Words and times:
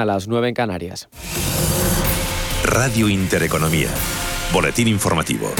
A 0.00 0.04
las 0.04 0.28
9 0.28 0.46
en 0.46 0.54
Canarias. 0.54 1.08
Radio 2.62 3.08
Intereconomía. 3.08 3.88
Boletín 4.52 4.86
informativo. 4.86 5.50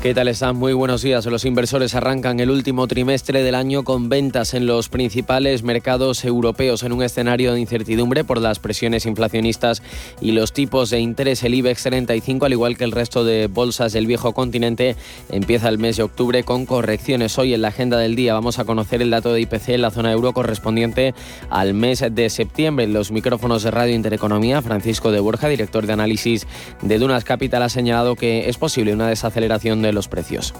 ¿Qué 0.00 0.14
tal 0.14 0.28
están? 0.28 0.54
Muy 0.54 0.74
buenos 0.74 1.02
días. 1.02 1.26
Los 1.26 1.44
inversores 1.44 1.96
arrancan 1.96 2.38
el 2.38 2.52
último 2.52 2.86
trimestre 2.86 3.42
del 3.42 3.56
año 3.56 3.82
con 3.82 4.08
ventas 4.08 4.54
en 4.54 4.64
los 4.64 4.88
principales 4.88 5.64
mercados 5.64 6.24
europeos 6.24 6.84
en 6.84 6.92
un 6.92 7.02
escenario 7.02 7.52
de 7.52 7.58
incertidumbre 7.58 8.22
por 8.22 8.40
las 8.40 8.60
presiones 8.60 9.06
inflacionistas 9.06 9.82
y 10.20 10.30
los 10.30 10.52
tipos 10.52 10.90
de 10.90 11.00
interés. 11.00 11.42
El 11.42 11.54
IBEX 11.54 11.82
35, 11.82 12.46
al 12.46 12.52
igual 12.52 12.76
que 12.76 12.84
el 12.84 12.92
resto 12.92 13.24
de 13.24 13.48
bolsas 13.48 13.92
del 13.92 14.06
viejo 14.06 14.32
continente, 14.34 14.94
empieza 15.32 15.68
el 15.68 15.78
mes 15.78 15.96
de 15.96 16.04
octubre 16.04 16.44
con 16.44 16.64
correcciones. 16.64 17.36
Hoy 17.36 17.52
en 17.52 17.62
la 17.62 17.68
agenda 17.68 17.98
del 17.98 18.14
día 18.14 18.34
vamos 18.34 18.60
a 18.60 18.64
conocer 18.64 19.02
el 19.02 19.10
dato 19.10 19.32
de 19.32 19.40
IPC 19.40 19.70
en 19.70 19.82
la 19.82 19.90
zona 19.90 20.12
euro 20.12 20.32
correspondiente 20.32 21.12
al 21.50 21.74
mes 21.74 22.04
de 22.08 22.30
septiembre. 22.30 22.84
En 22.84 22.92
los 22.92 23.10
micrófonos 23.10 23.64
de 23.64 23.72
Radio 23.72 23.96
Intereconomía, 23.96 24.62
Francisco 24.62 25.10
de 25.10 25.18
Borja, 25.18 25.48
director 25.48 25.86
de 25.86 25.92
análisis 25.92 26.46
de 26.82 26.98
Dunas 27.00 27.24
Capital, 27.24 27.64
ha 27.64 27.68
señalado 27.68 28.14
que 28.14 28.48
es 28.48 28.58
posible 28.58 28.94
una 28.94 29.08
desaceleración 29.08 29.82
de 29.82 29.87
los 29.92 30.08
precios. 30.08 30.54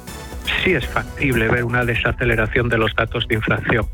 Sí 0.65 0.73
es 0.73 0.87
factible 0.87 1.49
ver 1.49 1.65
una 1.65 1.85
desaceleración 1.85 2.69
de 2.69 2.79
los 2.79 2.95
datos 2.95 3.27
de 3.29 3.35
inflación 3.37 3.87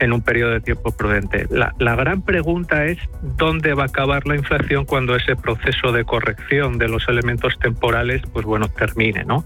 en 0.00 0.12
un 0.12 0.22
periodo 0.22 0.52
de 0.52 0.60
tiempo 0.60 0.94
prudente. 0.96 1.46
La, 1.50 1.94
gran 1.94 2.22
pregunta 2.22 2.86
es 2.86 2.98
dónde 3.36 3.74
va 3.74 3.84
a 3.84 3.86
acabar 3.86 4.26
la 4.26 4.36
inflación 4.36 4.84
cuando 4.84 5.14
ese 5.14 5.36
proceso 5.36 5.92
de 5.92 6.04
corrección 6.04 6.78
de 6.78 6.88
los 6.88 7.08
elementos 7.08 7.58
temporales, 7.58 8.22
pues 8.32 8.44
bueno, 8.44 8.68
termine, 8.68 9.24
¿no? 9.24 9.44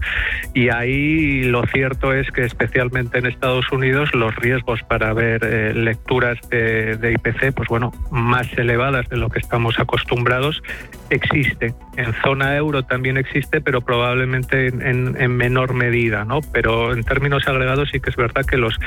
Y 0.53 0.69
ahí 0.69 1.43
lo 1.43 1.63
cierto 1.67 2.13
es 2.13 2.29
que 2.31 2.43
especialmente 2.43 3.19
en 3.19 3.27
Estados 3.27 3.71
Unidos 3.71 4.13
los 4.13 4.35
riesgos 4.35 4.81
para 4.83 5.13
ver 5.13 5.43
eh, 5.43 5.73
lecturas 5.73 6.37
de, 6.49 7.13
IPC, 7.13 7.53
pues 7.53 7.69
bueno, 7.69 7.91
más 8.11 8.51
elevadas 8.57 9.07
de 9.09 9.17
lo 9.17 9.29
que 9.29 9.39
estamos 9.39 9.79
acostumbrados, 9.79 10.61
existe. 11.09 11.73
En 11.97 12.13
zona 12.23 12.55
euro 12.55 12.83
también 12.83 13.17
existe, 13.17 13.61
pero 13.61 13.81
probablemente 13.81 14.67
en, 14.67 15.15
en 15.19 15.37
menor 15.37 15.73
medida, 15.73 16.25
¿no? 16.25 16.39
Pero 16.53 16.93
en 16.93 17.03
términos 17.03 17.47
agregados 17.47 17.89
sí 17.91 17.99
que 17.99 18.09
es 18.09 18.15
verdad 18.15 18.45
que 18.45 18.57
los 18.57 18.77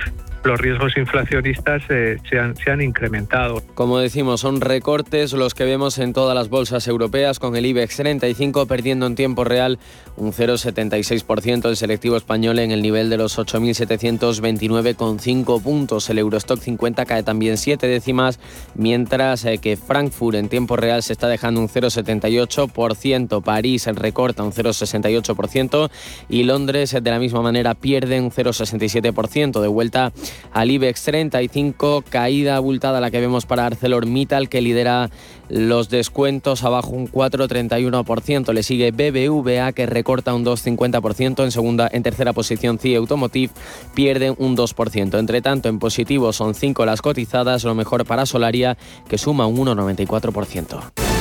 los 0.44 0.60
riesgos 0.60 0.96
inflacionistas 0.96 1.82
eh, 1.88 2.18
se, 2.28 2.38
han, 2.38 2.54
se, 2.56 2.70
han, 2.70 2.80
incrementado. 2.80 3.60
Como 3.74 3.98
decimos, 3.98 4.40
son 4.40 4.60
recortes 4.60 5.32
los 5.32 5.54
que 5.54 5.64
vemos 5.64 5.98
en 5.98 6.12
todas 6.12 6.34
las 6.34 6.48
bolsas 6.48 6.88
europeas, 6.88 7.38
con 7.38 7.54
el 7.56 7.64
IBEX 7.66 7.96
35 7.96 8.66
perdiendo 8.66 9.06
en 9.06 9.14
tiempo 9.14 9.44
real 9.44 9.78
un 10.16 10.32
0,76%, 10.32 11.68
el 11.68 11.76
selectivo 11.76 12.16
español 12.16 12.58
en 12.58 12.72
el 12.72 12.82
nivel 12.82 13.08
de 13.10 13.18
los 13.18 13.38
8.729,5 13.38 15.62
puntos. 15.62 16.10
El 16.10 16.18
Eurostock 16.18 16.58
50 16.60 17.06
cae 17.06 17.22
también 17.22 17.56
7 17.56 17.86
décimas, 17.86 18.40
mientras 18.74 19.44
eh, 19.44 19.58
que 19.58 19.76
Frankfurt 19.76 20.36
en 20.36 20.48
tiempo 20.48 20.76
real 20.76 21.02
se 21.02 21.12
está 21.12 21.28
dejando 21.28 21.60
un 21.60 21.68
0,78%, 21.68 23.42
París 23.42 23.86
recorta 23.86 24.42
un 24.42 24.52
0,68% 24.52 25.90
y 26.28 26.42
Londres 26.44 26.96
de 27.00 27.10
la 27.10 27.18
misma 27.18 27.42
manera 27.42 27.74
pierde 27.74 28.20
un 28.20 28.30
0,67%. 28.30 29.60
De 29.60 29.68
vuelta 29.68 30.12
al 30.52 30.70
IBEX 30.70 31.02
35, 31.02 32.04
caída 32.08 32.56
abultada 32.56 33.00
la 33.00 33.10
que 33.10 33.20
vemos 33.20 33.46
para 33.46 33.66
ArcelorMittal 33.66 34.48
que 34.48 34.60
lidera 34.60 35.10
los 35.48 35.90
descuentos 35.90 36.64
abajo 36.64 36.90
un 36.90 37.08
4,31%. 37.08 38.52
Le 38.52 38.62
sigue 38.62 38.90
BBVA 38.90 39.72
que 39.72 39.86
recorta 39.86 40.34
un 40.34 40.44
2,50%. 40.44 41.44
En 41.44 41.50
segunda, 41.50 41.88
en 41.92 42.02
tercera 42.02 42.32
posición 42.32 42.78
CIE 42.78 42.96
Automotive 42.96 43.52
pierde 43.94 44.30
un 44.30 44.56
2%. 44.56 45.18
Entre 45.18 45.42
tanto, 45.42 45.68
en 45.68 45.78
positivo 45.78 46.32
son 46.32 46.54
5 46.54 46.86
las 46.86 47.02
cotizadas, 47.02 47.64
lo 47.64 47.74
mejor 47.74 48.06
para 48.06 48.26
Solaria 48.26 48.76
que 49.08 49.18
suma 49.18 49.46
un 49.46 49.58
1,94%. 49.58 51.11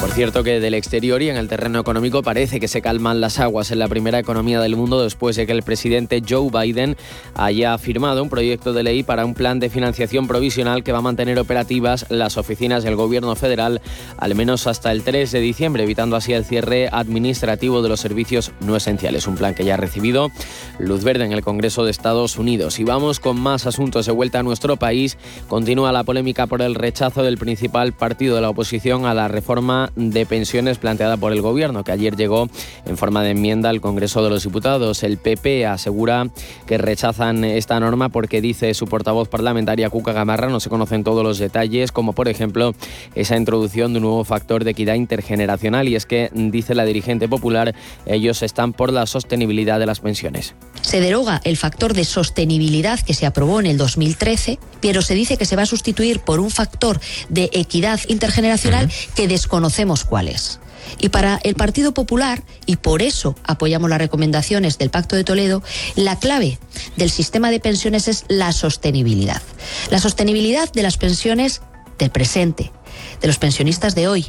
Por 0.00 0.10
cierto 0.12 0.44
que 0.44 0.60
del 0.60 0.74
exterior 0.74 1.20
y 1.22 1.30
en 1.30 1.36
el 1.36 1.48
terreno 1.48 1.80
económico 1.80 2.22
parece 2.22 2.60
que 2.60 2.68
se 2.68 2.80
calman 2.80 3.20
las 3.20 3.38
aguas 3.38 3.70
en 3.70 3.78
la 3.78 3.88
primera 3.88 4.18
economía 4.18 4.60
del 4.60 4.76
mundo 4.76 5.02
después 5.02 5.36
de 5.36 5.46
que 5.46 5.52
el 5.52 5.62
presidente 5.62 6.22
Joe 6.26 6.50
Biden 6.50 6.96
haya 7.34 7.76
firmado 7.78 8.22
un 8.22 8.28
proyecto 8.28 8.72
de 8.72 8.82
ley 8.82 9.02
para 9.02 9.24
un 9.24 9.34
plan 9.34 9.58
de 9.58 9.70
financiación 9.70 10.28
provisional 10.28 10.84
que 10.84 10.92
va 10.92 10.98
a 10.98 11.02
mantener 11.02 11.38
operativas 11.38 12.06
las 12.08 12.36
oficinas 12.36 12.84
del 12.84 12.96
gobierno 12.96 13.34
federal 13.36 13.80
al 14.16 14.34
menos 14.34 14.66
hasta 14.66 14.92
el 14.92 15.02
3 15.02 15.32
de 15.32 15.40
diciembre, 15.40 15.82
evitando 15.82 16.16
así 16.16 16.32
el 16.32 16.44
cierre 16.44 16.88
administrativo 16.92 17.82
de 17.82 17.88
los 17.88 18.00
servicios 18.00 18.52
no 18.60 18.76
esenciales. 18.76 19.26
Un 19.26 19.36
plan 19.36 19.54
que 19.54 19.64
ya 19.64 19.74
ha 19.74 19.78
recibido 19.78 20.30
luz 20.78 21.04
verde 21.04 21.24
en 21.24 21.32
el 21.32 21.42
Congreso 21.42 21.84
de 21.84 21.90
Estados 21.90 22.36
Unidos. 22.36 22.78
Y 22.78 22.84
vamos 22.84 23.18
con 23.20 23.40
más 23.40 23.66
asuntos 23.66 24.06
de 24.06 24.12
vuelta 24.12 24.40
a 24.40 24.42
nuestro 24.42 24.76
país. 24.76 25.16
Continúa 25.48 25.92
la 25.92 26.04
polémica 26.04 26.46
por 26.46 26.62
el 26.62 26.74
rechazo 26.74 27.22
del 27.22 27.38
principal 27.38 27.92
partido 27.92 28.36
de 28.36 28.42
la 28.42 28.50
oposición 28.50 29.06
a 29.06 29.14
la 29.14 29.28
reforma 29.28 29.85
de 29.94 30.26
pensiones 30.26 30.78
planteada 30.78 31.16
por 31.16 31.32
el 31.32 31.40
Gobierno, 31.40 31.84
que 31.84 31.92
ayer 31.92 32.16
llegó 32.16 32.48
en 32.84 32.96
forma 32.96 33.22
de 33.22 33.30
enmienda 33.30 33.70
al 33.70 33.80
Congreso 33.80 34.22
de 34.24 34.30
los 34.30 34.42
Diputados. 34.42 35.02
El 35.02 35.18
PP 35.18 35.66
asegura 35.66 36.28
que 36.66 36.78
rechazan 36.78 37.44
esta 37.44 37.78
norma 37.80 38.08
porque 38.08 38.40
dice 38.40 38.74
su 38.74 38.86
portavoz 38.86 39.28
parlamentaria 39.28 39.90
Cuca 39.90 40.12
Gamarra 40.12 40.48
no 40.48 40.60
se 40.60 40.70
conocen 40.70 41.04
todos 41.04 41.22
los 41.22 41.38
detalles, 41.38 41.92
como 41.92 42.12
por 42.12 42.28
ejemplo 42.28 42.74
esa 43.14 43.36
introducción 43.36 43.92
de 43.92 43.98
un 43.98 44.04
nuevo 44.04 44.24
factor 44.24 44.64
de 44.64 44.70
equidad 44.72 44.94
intergeneracional 44.94 45.88
y 45.88 45.96
es 45.96 46.06
que, 46.06 46.30
dice 46.32 46.74
la 46.74 46.84
dirigente 46.84 47.28
popular, 47.28 47.74
ellos 48.06 48.42
están 48.42 48.72
por 48.72 48.92
la 48.92 49.06
sostenibilidad 49.06 49.78
de 49.78 49.86
las 49.86 50.00
pensiones. 50.00 50.54
Se 50.82 51.00
deroga 51.00 51.40
el 51.44 51.56
factor 51.56 51.94
de 51.94 52.04
sostenibilidad 52.04 53.00
que 53.00 53.14
se 53.14 53.26
aprobó 53.26 53.60
en 53.60 53.66
el 53.66 53.76
2013, 53.76 54.58
pero 54.80 55.02
se 55.02 55.14
dice 55.14 55.36
que 55.36 55.44
se 55.44 55.56
va 55.56 55.62
a 55.62 55.66
sustituir 55.66 56.20
por 56.20 56.40
un 56.40 56.50
factor 56.50 57.00
de 57.28 57.50
equidad 57.52 58.00
intergeneracional 58.08 58.90
que 59.14 59.28
desconoce 59.28 59.75
cuál 60.08 60.28
es. 60.28 60.60
Y 60.98 61.08
para 61.08 61.40
el 61.42 61.54
Partido 61.54 61.92
Popular, 61.92 62.42
y 62.64 62.76
por 62.76 63.02
eso 63.02 63.34
apoyamos 63.44 63.90
las 63.90 63.98
recomendaciones 63.98 64.78
del 64.78 64.90
Pacto 64.90 65.16
de 65.16 65.24
Toledo, 65.24 65.62
la 65.96 66.18
clave 66.18 66.58
del 66.96 67.10
sistema 67.10 67.50
de 67.50 67.60
pensiones 67.60 68.08
es 68.08 68.24
la 68.28 68.52
sostenibilidad. 68.52 69.42
La 69.90 69.98
sostenibilidad 69.98 70.72
de 70.72 70.82
las 70.82 70.96
pensiones 70.96 71.60
del 71.98 72.10
presente, 72.10 72.72
de 73.20 73.26
los 73.26 73.38
pensionistas 73.38 73.94
de 73.94 74.08
hoy. 74.08 74.26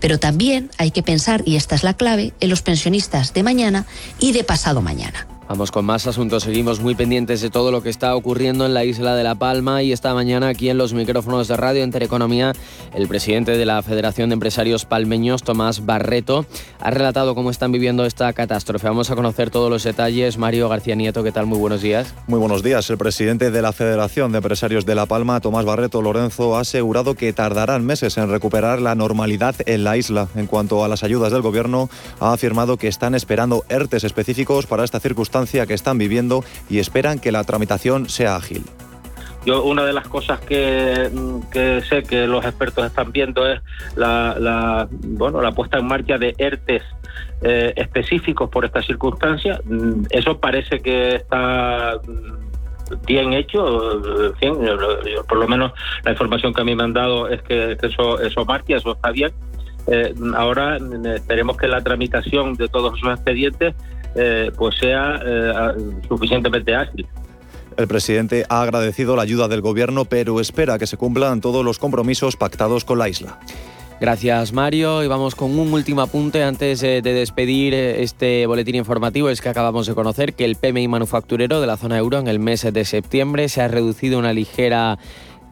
Pero 0.00 0.18
también 0.18 0.70
hay 0.76 0.90
que 0.90 1.02
pensar, 1.02 1.42
y 1.46 1.56
esta 1.56 1.74
es 1.74 1.82
la 1.82 1.94
clave, 1.94 2.34
en 2.40 2.50
los 2.50 2.62
pensionistas 2.62 3.32
de 3.32 3.42
mañana 3.42 3.86
y 4.18 4.32
de 4.32 4.44
pasado 4.44 4.82
mañana. 4.82 5.26
Vamos 5.46 5.70
con 5.70 5.84
más 5.84 6.06
asuntos. 6.06 6.44
Seguimos 6.44 6.80
muy 6.80 6.94
pendientes 6.94 7.42
de 7.42 7.50
todo 7.50 7.70
lo 7.70 7.82
que 7.82 7.90
está 7.90 8.16
ocurriendo 8.16 8.64
en 8.64 8.72
la 8.72 8.84
isla 8.84 9.14
de 9.14 9.22
La 9.22 9.34
Palma 9.34 9.82
y 9.82 9.92
esta 9.92 10.14
mañana 10.14 10.48
aquí 10.48 10.70
en 10.70 10.78
los 10.78 10.94
micrófonos 10.94 11.48
de 11.48 11.56
Radio 11.56 11.84
Intereconomía, 11.84 12.54
el 12.94 13.08
presidente 13.08 13.58
de 13.58 13.66
la 13.66 13.82
Federación 13.82 14.30
de 14.30 14.34
Empresarios 14.34 14.86
Palmeños, 14.86 15.42
Tomás 15.42 15.84
Barreto, 15.84 16.46
ha 16.80 16.90
relatado 16.90 17.34
cómo 17.34 17.50
están 17.50 17.72
viviendo 17.72 18.06
esta 18.06 18.32
catástrofe. 18.32 18.88
Vamos 18.88 19.10
a 19.10 19.16
conocer 19.16 19.50
todos 19.50 19.68
los 19.68 19.84
detalles. 19.84 20.38
Mario 20.38 20.70
García 20.70 20.94
Nieto, 20.94 21.22
¿qué 21.22 21.30
tal? 21.30 21.44
Muy 21.44 21.58
buenos 21.58 21.82
días. 21.82 22.14
Muy 22.26 22.38
buenos 22.38 22.62
días. 22.62 22.88
El 22.88 22.96
presidente 22.96 23.50
de 23.50 23.60
la 23.62 23.72
Federación 23.72 24.32
de 24.32 24.38
Empresarios 24.38 24.86
de 24.86 24.94
La 24.94 25.04
Palma, 25.04 25.40
Tomás 25.40 25.66
Barreto 25.66 26.00
Lorenzo, 26.00 26.56
ha 26.56 26.60
asegurado 26.60 27.16
que 27.16 27.34
tardarán 27.34 27.84
meses 27.84 28.16
en 28.16 28.30
recuperar 28.30 28.80
la 28.80 28.94
normalidad 28.94 29.54
en 29.66 29.84
la 29.84 29.98
isla. 29.98 30.28
En 30.36 30.46
cuanto 30.46 30.84
a 30.84 30.88
las 30.88 31.04
ayudas 31.04 31.32
del 31.32 31.42
gobierno, 31.42 31.90
ha 32.18 32.32
afirmado 32.32 32.78
que 32.78 32.88
están 32.88 33.14
esperando 33.14 33.64
ERTES 33.68 34.04
específicos 34.04 34.66
para 34.66 34.84
esta 34.84 35.00
circunstancia 35.00 35.33
que 35.66 35.74
están 35.74 35.98
viviendo 35.98 36.44
y 36.70 36.78
esperan 36.78 37.18
que 37.18 37.32
la 37.32 37.42
tramitación 37.42 38.08
sea 38.08 38.36
ágil. 38.36 38.62
Yo 39.44 39.64
una 39.64 39.84
de 39.84 39.92
las 39.92 40.06
cosas 40.08 40.40
que, 40.40 41.10
sé 41.88 42.02
que 42.04 42.26
los 42.26 42.44
expertos 42.44 42.86
están 42.86 43.12
viendo 43.12 43.46
es 43.46 43.60
la, 43.96 44.88
bueno 44.90 45.42
la 45.42 45.52
puesta 45.52 45.78
en 45.78 45.86
marcha 45.86 46.16
de 46.18 46.34
ERTES 46.38 46.82
eh, 47.42 47.72
específicos 47.76 48.48
por 48.48 48.64
esta 48.64 48.80
circunstancia. 48.80 49.60
Mm, 49.64 50.04
eso 50.10 50.38
parece 50.38 50.80
que 50.80 51.16
está 51.16 52.00
bien 53.06 53.32
hecho, 53.32 54.00
por 55.28 55.38
lo 55.38 55.48
menos 55.48 55.72
la 56.04 56.12
información 56.12 56.54
que 56.54 56.60
a 56.60 56.64
mí 56.64 56.74
me 56.74 56.84
han 56.84 56.92
dado 56.92 57.28
es 57.28 57.42
que, 57.42 57.76
eso, 57.82 58.20
eso 58.20 58.44
marcha, 58.44 58.76
eso 58.76 58.92
está 58.92 59.10
bien. 59.10 59.32
Eh, 59.88 60.14
ahora 60.36 60.78
mm, 60.78 61.06
esperemos 61.06 61.58
que 61.58 61.68
la 61.68 61.82
tramitación 61.82 62.54
de 62.54 62.68
todos 62.68 62.96
esos 62.96 63.10
expedientes 63.10 63.74
eh, 64.14 64.50
pues 64.56 64.76
sea 64.78 65.20
eh, 65.24 65.52
suficientemente 66.08 66.74
ágil. 66.74 67.06
El 67.76 67.88
presidente 67.88 68.44
ha 68.48 68.62
agradecido 68.62 69.16
la 69.16 69.22
ayuda 69.22 69.48
del 69.48 69.60
gobierno, 69.60 70.04
pero 70.04 70.40
espera 70.40 70.78
que 70.78 70.86
se 70.86 70.96
cumplan 70.96 71.40
todos 71.40 71.64
los 71.64 71.78
compromisos 71.78 72.36
pactados 72.36 72.84
con 72.84 72.98
la 72.98 73.08
isla. 73.08 73.40
Gracias 74.00 74.52
Mario 74.52 75.02
y 75.02 75.08
vamos 75.08 75.34
con 75.34 75.58
un 75.58 75.72
último 75.72 76.02
apunte 76.02 76.42
antes 76.42 76.80
de 76.80 77.00
despedir 77.00 77.74
este 77.74 78.46
boletín 78.46 78.74
informativo. 78.74 79.30
Es 79.30 79.40
que 79.40 79.48
acabamos 79.48 79.86
de 79.86 79.94
conocer 79.94 80.34
que 80.34 80.44
el 80.44 80.56
PMI 80.56 80.88
manufacturero 80.88 81.60
de 81.60 81.66
la 81.66 81.76
zona 81.76 81.98
euro 81.98 82.18
en 82.18 82.28
el 82.28 82.38
mes 82.38 82.66
de 82.70 82.84
septiembre 82.84 83.48
se 83.48 83.62
ha 83.62 83.68
reducido 83.68 84.18
una 84.18 84.32
ligera 84.32 84.98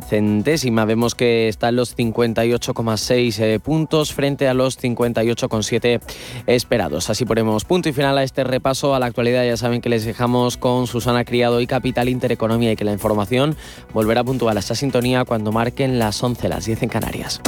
centésima. 0.08 0.84
Vemos 0.84 1.14
que 1.14 1.48
está 1.48 1.70
en 1.70 1.76
los 1.76 1.96
58,6 1.96 3.38
eh, 3.40 3.60
puntos 3.60 4.12
frente 4.12 4.48
a 4.48 4.54
los 4.54 4.78
58,7 4.78 6.00
esperados. 6.46 7.10
Así 7.10 7.24
ponemos 7.24 7.64
punto 7.64 7.88
y 7.88 7.92
final 7.92 8.18
a 8.18 8.22
este 8.22 8.44
repaso 8.44 8.94
a 8.94 8.98
la 8.98 9.06
actualidad. 9.06 9.44
Ya 9.44 9.56
saben 9.56 9.80
que 9.80 9.88
les 9.88 10.04
dejamos 10.04 10.56
con 10.56 10.86
Susana 10.86 11.24
Criado 11.24 11.60
y 11.60 11.66
Capital 11.66 12.08
Intereconomía 12.08 12.72
y 12.72 12.76
que 12.76 12.84
la 12.84 12.92
información 12.92 13.56
volverá 13.92 14.24
puntual 14.24 14.56
a 14.56 14.60
esta 14.60 14.74
sintonía 14.74 15.24
cuando 15.24 15.52
marquen 15.52 15.98
las 15.98 16.22
11, 16.22 16.48
las 16.48 16.66
10 16.66 16.82
en 16.82 16.88
Canarias. 16.88 17.40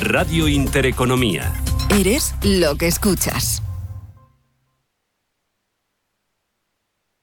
Radio 0.00 0.48
Intereconomía. 0.48 1.52
Eres 1.88 2.34
lo 2.42 2.74
que 2.74 2.88
escuchas. 2.88 3.62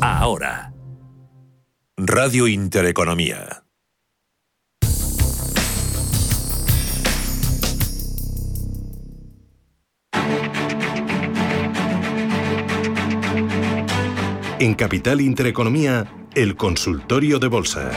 ahora. 0.00 0.72
Radio 1.96 2.48
Intereconomía. 2.48 3.62
En 14.58 14.74
Capital 14.74 15.20
Intereconomía, 15.20 16.12
el 16.34 16.56
consultorio 16.56 17.38
de 17.38 17.46
bolsa. 17.46 17.92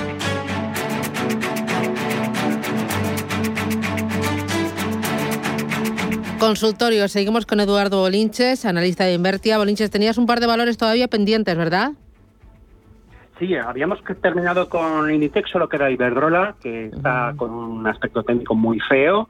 Consultorio, 6.46 7.08
seguimos 7.08 7.48
con 7.48 7.60
Eduardo 7.60 8.02
Bolinches, 8.02 8.66
analista 8.66 9.04
de 9.04 9.14
Invertia. 9.14 9.58
Bolinches, 9.58 9.90
tenías 9.90 10.20
un 10.20 10.28
par 10.28 10.40
de 10.40 10.46
valores 10.46 10.78
todavía 10.78 11.08
pendientes, 11.08 11.58
¿verdad? 11.58 11.94
Sí, 13.40 13.56
habíamos 13.56 13.98
terminado 14.22 14.70
con 14.70 15.12
Inditex, 15.12 15.50
solo 15.50 15.68
que 15.68 15.78
era 15.78 15.90
Iberdrola, 15.90 16.54
que 16.62 16.86
está 16.86 17.34
con 17.36 17.50
un 17.50 17.88
aspecto 17.88 18.22
técnico 18.22 18.54
muy 18.54 18.80
feo. 18.80 19.28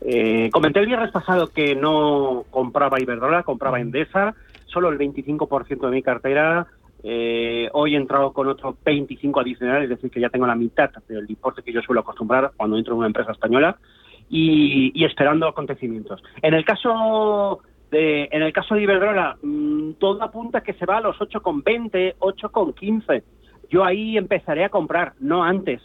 Eh, 0.00 0.50
comenté 0.52 0.80
el 0.80 0.86
viernes 0.86 1.12
pasado 1.12 1.46
que 1.46 1.76
no 1.76 2.44
compraba 2.50 3.00
Iberdrola, 3.00 3.44
compraba 3.44 3.78
Endesa, 3.78 4.34
solo 4.64 4.88
el 4.88 4.98
25% 4.98 5.86
de 5.86 5.92
mi 5.92 6.02
cartera. 6.02 6.66
Eh, 7.04 7.70
hoy 7.74 7.94
he 7.94 7.96
entrado 7.96 8.32
con 8.32 8.48
otro 8.48 8.76
25 8.84 9.38
adicional, 9.38 9.84
es 9.84 9.88
decir, 9.88 10.10
que 10.10 10.20
ya 10.20 10.30
tengo 10.30 10.48
la 10.48 10.56
mitad 10.56 10.90
del 11.08 11.30
importe 11.30 11.62
que 11.62 11.72
yo 11.72 11.80
suelo 11.80 12.00
acostumbrar 12.00 12.50
cuando 12.56 12.76
entro 12.76 12.94
en 12.94 12.98
una 12.98 13.06
empresa 13.06 13.30
española 13.30 13.78
y, 14.28 15.04
esperando 15.04 15.46
acontecimientos. 15.46 16.22
En 16.42 16.54
el 16.54 16.64
caso 16.64 17.60
de, 17.90 18.28
en 18.30 18.42
el 18.42 18.52
caso 18.52 18.74
de 18.74 18.82
Iberdrola, 18.82 19.36
mm, 19.42 19.92
todo 19.94 20.22
apunta 20.22 20.62
que 20.62 20.74
se 20.74 20.86
va 20.86 20.98
a 20.98 21.00
los 21.00 21.16
8,20, 21.18 22.16
8,15. 22.18 23.22
Yo 23.70 23.84
ahí 23.84 24.16
empezaré 24.16 24.64
a 24.64 24.68
comprar, 24.68 25.12
no 25.20 25.42
antes. 25.42 25.80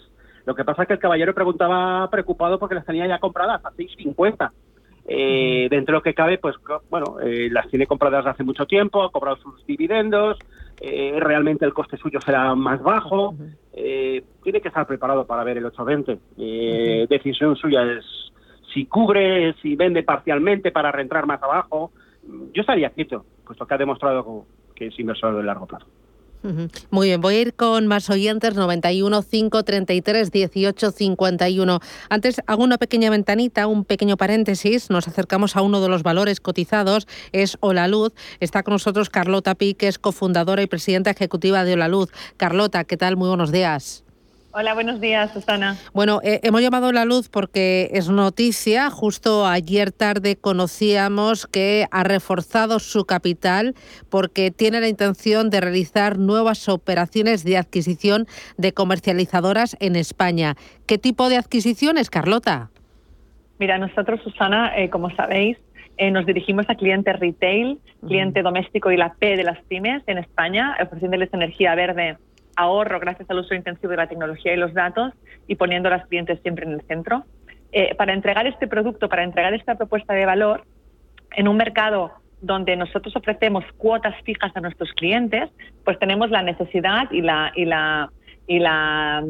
Lo 0.45 0.55
que 0.55 0.65
pasa 0.65 0.83
es 0.83 0.87
que 0.87 0.93
el 0.95 0.99
caballero 0.99 1.33
preguntaba 1.33 2.09
preocupado 2.09 2.57
porque 2.57 2.75
las 2.75 2.85
tenía 2.85 3.07
ya 3.07 3.19
compradas 3.19 3.63
a 3.63 3.71
6,50. 3.71 4.51
Eh, 5.07 5.67
dentro 5.69 5.93
de 5.93 5.97
lo 5.97 6.03
que 6.03 6.13
cabe, 6.13 6.37
pues 6.37 6.55
bueno, 6.89 7.19
eh, 7.19 7.49
las 7.51 7.67
tiene 7.69 7.87
compradas 7.87 8.25
hace 8.25 8.43
mucho 8.43 8.65
tiempo, 8.65 9.03
ha 9.03 9.11
cobrado 9.11 9.37
sus 9.37 9.65
dividendos, 9.65 10.37
eh, 10.79 11.15
realmente 11.19 11.63
el 11.63 11.73
coste 11.73 11.95
suyo 11.97 12.19
será 12.21 12.55
más 12.55 12.81
bajo, 12.81 13.35
eh, 13.71 14.23
tiene 14.41 14.61
que 14.61 14.69
estar 14.69 14.87
preparado 14.87 15.27
para 15.27 15.43
ver 15.43 15.59
el 15.59 15.65
820. 15.65 16.19
Eh, 16.39 17.05
decisión 17.07 17.55
suya 17.55 17.83
es 17.83 18.30
si 18.73 18.85
cubre, 18.85 19.53
si 19.61 19.75
vende 19.75 20.03
parcialmente 20.03 20.71
para 20.71 20.91
reentrar 20.91 21.25
más 21.25 21.41
abajo. 21.41 21.91
Yo 22.53 22.61
estaría 22.61 22.89
quieto, 22.91 23.25
puesto 23.45 23.65
que 23.65 23.73
ha 23.73 23.77
demostrado 23.77 24.45
que 24.75 24.87
es 24.87 24.99
inversor 24.99 25.35
de 25.35 25.43
largo 25.43 25.65
plazo. 25.65 25.87
Muy 26.89 27.09
bien, 27.09 27.21
voy 27.21 27.35
a 27.35 27.41
ir 27.41 27.53
con 27.53 27.85
más 27.85 28.09
oyentes, 28.09 28.55
91 28.55 29.21
533 29.21 30.31
18 30.31 30.91
51. 30.91 31.79
Antes 32.09 32.41
hago 32.47 32.63
una 32.63 32.79
pequeña 32.79 33.11
ventanita, 33.11 33.67
un 33.67 33.85
pequeño 33.85 34.17
paréntesis. 34.17 34.89
Nos 34.89 35.07
acercamos 35.07 35.55
a 35.55 35.61
uno 35.61 35.81
de 35.81 35.89
los 35.89 36.01
valores 36.01 36.41
cotizados, 36.41 37.07
es 37.31 37.57
Hola 37.59 37.87
Luz. 37.87 38.13
Está 38.39 38.63
con 38.63 38.73
nosotros 38.73 39.11
Carlota 39.11 39.53
Pi, 39.53 39.75
que 39.75 39.87
es 39.87 39.99
cofundadora 39.99 40.63
y 40.63 40.67
presidenta 40.67 41.11
ejecutiva 41.11 41.63
de 41.63 41.73
Hola 41.73 41.87
Luz. 41.87 42.09
Carlota, 42.37 42.85
¿qué 42.85 42.97
tal? 42.97 43.17
Muy 43.17 43.27
buenos 43.27 43.51
días. 43.51 44.03
Hola, 44.53 44.73
buenos 44.73 44.99
días, 44.99 45.31
Susana. 45.31 45.77
Bueno, 45.93 46.19
eh, 46.23 46.41
hemos 46.43 46.61
llamado 46.61 46.91
la 46.91 47.05
luz 47.05 47.29
porque 47.29 47.89
es 47.93 48.09
noticia. 48.09 48.89
Justo 48.89 49.47
ayer 49.47 49.93
tarde 49.93 50.35
conocíamos 50.35 51.47
que 51.47 51.85
ha 51.89 52.03
reforzado 52.03 52.79
su 52.79 53.05
capital 53.05 53.75
porque 54.09 54.51
tiene 54.51 54.81
la 54.81 54.89
intención 54.89 55.49
de 55.49 55.61
realizar 55.61 56.17
nuevas 56.17 56.67
operaciones 56.67 57.45
de 57.45 57.57
adquisición 57.57 58.25
de 58.57 58.73
comercializadoras 58.73 59.77
en 59.79 59.95
España. 59.95 60.55
¿Qué 60.85 60.97
tipo 60.97 61.29
de 61.29 61.37
adquisiciones, 61.37 62.09
Carlota? 62.09 62.71
Mira, 63.57 63.77
nosotros, 63.77 64.19
Susana, 64.21 64.77
eh, 64.77 64.89
como 64.89 65.15
sabéis, 65.15 65.57
eh, 65.95 66.11
nos 66.11 66.25
dirigimos 66.25 66.69
a 66.69 66.75
cliente 66.75 67.13
retail, 67.13 67.79
cliente 68.05 68.41
doméstico 68.41 68.91
y 68.91 68.97
la 68.97 69.13
P 69.13 69.37
de 69.37 69.45
las 69.45 69.61
pymes 69.69 70.03
en 70.07 70.17
España, 70.17 70.75
ofreciéndoles 70.81 71.33
energía 71.33 71.73
verde 71.73 72.17
ahorro 72.61 72.99
gracias 72.99 73.29
al 73.29 73.39
uso 73.39 73.53
intensivo 73.53 73.91
de 73.91 73.97
la 73.97 74.07
tecnología 74.07 74.53
y 74.53 74.57
los 74.57 74.73
datos 74.73 75.13
y 75.47 75.55
poniendo 75.55 75.89
a 75.89 75.97
los 75.97 76.07
clientes 76.07 76.39
siempre 76.41 76.65
en 76.65 76.73
el 76.73 76.81
centro. 76.81 77.25
Eh, 77.71 77.95
para 77.95 78.13
entregar 78.13 78.47
este 78.47 78.67
producto, 78.67 79.07
para 79.07 79.23
entregar 79.23 79.53
esta 79.53 79.75
propuesta 79.75 80.13
de 80.13 80.25
valor 80.25 80.65
en 81.35 81.47
un 81.47 81.57
mercado 81.57 82.11
donde 82.41 82.75
nosotros 82.75 83.15
ofrecemos 83.15 83.63
cuotas 83.77 84.15
fijas 84.23 84.51
a 84.55 84.61
nuestros 84.61 84.91
clientes, 84.93 85.49
pues 85.85 85.97
tenemos 85.99 86.29
la 86.31 86.41
necesidad 86.41 87.09
y 87.11 87.21
la, 87.21 87.51
y 87.55 87.65
la, 87.65 88.11
y 88.47 88.59
la 88.59 89.23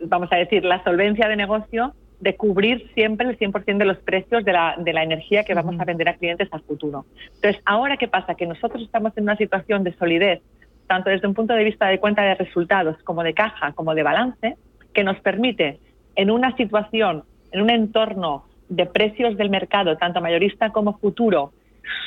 vamos 0.00 0.32
a 0.32 0.36
decir, 0.36 0.64
la 0.64 0.82
solvencia 0.82 1.28
de 1.28 1.36
negocio 1.36 1.94
de 2.20 2.36
cubrir 2.36 2.88
siempre 2.94 3.28
el 3.28 3.38
100% 3.38 3.78
de 3.78 3.84
los 3.84 3.98
precios 3.98 4.44
de 4.44 4.52
la, 4.52 4.76
de 4.78 4.92
la 4.92 5.02
energía 5.02 5.44
que 5.44 5.54
vamos 5.54 5.78
a 5.80 5.84
vender 5.84 6.08
a 6.08 6.14
clientes 6.14 6.48
al 6.52 6.62
futuro. 6.62 7.04
Entonces, 7.34 7.60
ahora 7.64 7.96
qué 7.96 8.06
pasa? 8.06 8.36
Que 8.36 8.46
nosotros 8.46 8.82
estamos 8.82 9.12
en 9.16 9.24
una 9.24 9.36
situación 9.36 9.82
de 9.82 9.92
solidez 9.94 10.40
tanto 10.86 11.10
desde 11.10 11.26
un 11.26 11.34
punto 11.34 11.54
de 11.54 11.64
vista 11.64 11.88
de 11.88 11.98
cuenta 11.98 12.22
de 12.22 12.34
resultados 12.34 12.96
como 13.04 13.22
de 13.22 13.34
caja, 13.34 13.72
como 13.72 13.94
de 13.94 14.02
balance, 14.02 14.56
que 14.92 15.04
nos 15.04 15.18
permite 15.20 15.78
en 16.16 16.30
una 16.30 16.54
situación, 16.56 17.24
en 17.50 17.62
un 17.62 17.70
entorno 17.70 18.44
de 18.68 18.86
precios 18.86 19.36
del 19.36 19.50
mercado, 19.50 19.96
tanto 19.96 20.20
mayorista 20.20 20.70
como 20.70 20.98
futuro, 20.98 21.52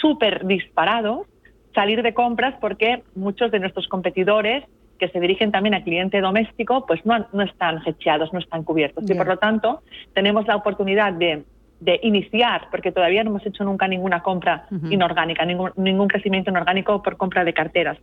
súper 0.01 0.45
disparados, 0.45 1.27
salir 1.73 2.01
de 2.01 2.13
compras 2.13 2.55
porque 2.59 3.03
muchos 3.15 3.51
de 3.51 3.59
nuestros 3.59 3.87
competidores 3.87 4.63
que 4.97 5.09
se 5.09 5.19
dirigen 5.19 5.51
también 5.51 5.75
al 5.75 5.83
cliente 5.83 6.21
doméstico, 6.21 6.85
pues 6.85 7.05
no, 7.05 7.25
no 7.33 7.43
están 7.43 7.81
hecheados, 7.85 8.31
no 8.31 8.39
están 8.39 8.63
cubiertos. 8.63 9.09
Y 9.09 9.13
por 9.13 9.27
lo 9.27 9.37
tanto, 9.37 9.81
tenemos 10.13 10.47
la 10.47 10.55
oportunidad 10.55 11.11
de, 11.11 11.43
de, 11.81 11.99
iniciar, 12.01 12.69
porque 12.71 12.93
todavía 12.93 13.23
no 13.23 13.31
hemos 13.31 13.45
hecho 13.45 13.65
nunca 13.65 13.89
ninguna 13.89 14.23
compra 14.23 14.67
inorgánica, 14.89 15.43
ningún, 15.43 15.71
ningún 15.75 16.07
crecimiento 16.07 16.49
inorgánico 16.49 17.03
por 17.03 17.17
compra 17.17 17.43
de 17.43 17.53
carteras 17.53 17.97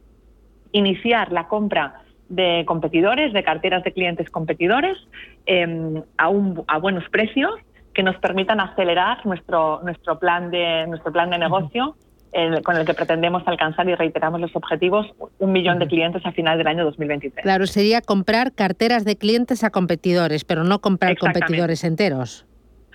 iniciar 0.72 1.32
la 1.32 1.48
compra 1.48 2.02
de 2.28 2.64
competidores, 2.66 3.32
de 3.32 3.42
carteras 3.42 3.84
de 3.84 3.92
clientes 3.92 4.30
competidores, 4.30 4.96
em, 5.46 6.02
a, 6.18 6.30
a 6.68 6.78
buenos 6.78 7.08
precios 7.10 7.52
que 7.94 8.02
nos 8.02 8.16
permitan 8.16 8.58
acelerar 8.60 9.24
nuestro, 9.26 9.80
nuestro, 9.84 10.18
plan, 10.18 10.50
de, 10.50 10.86
nuestro 10.86 11.12
plan 11.12 11.30
de 11.30 11.38
negocio 11.38 11.94
con 12.64 12.76
el 12.76 12.86
que 12.86 12.94
pretendemos 12.94 13.42
alcanzar 13.46 13.86
y 13.88 13.94
reiteramos 13.94 14.40
los 14.40 14.56
objetivos, 14.56 15.06
un 15.38 15.52
millón 15.52 15.78
de 15.78 15.86
clientes 15.86 16.24
a 16.24 16.32
final 16.32 16.56
del 16.56 16.66
año 16.66 16.84
2023. 16.84 17.42
Claro, 17.42 17.66
sería 17.66 18.00
comprar 18.00 18.52
carteras 18.52 19.04
de 19.04 19.16
clientes 19.16 19.64
a 19.64 19.70
competidores, 19.70 20.44
pero 20.44 20.64
no 20.64 20.80
comprar 20.80 21.16
competidores 21.18 21.84
enteros. 21.84 22.46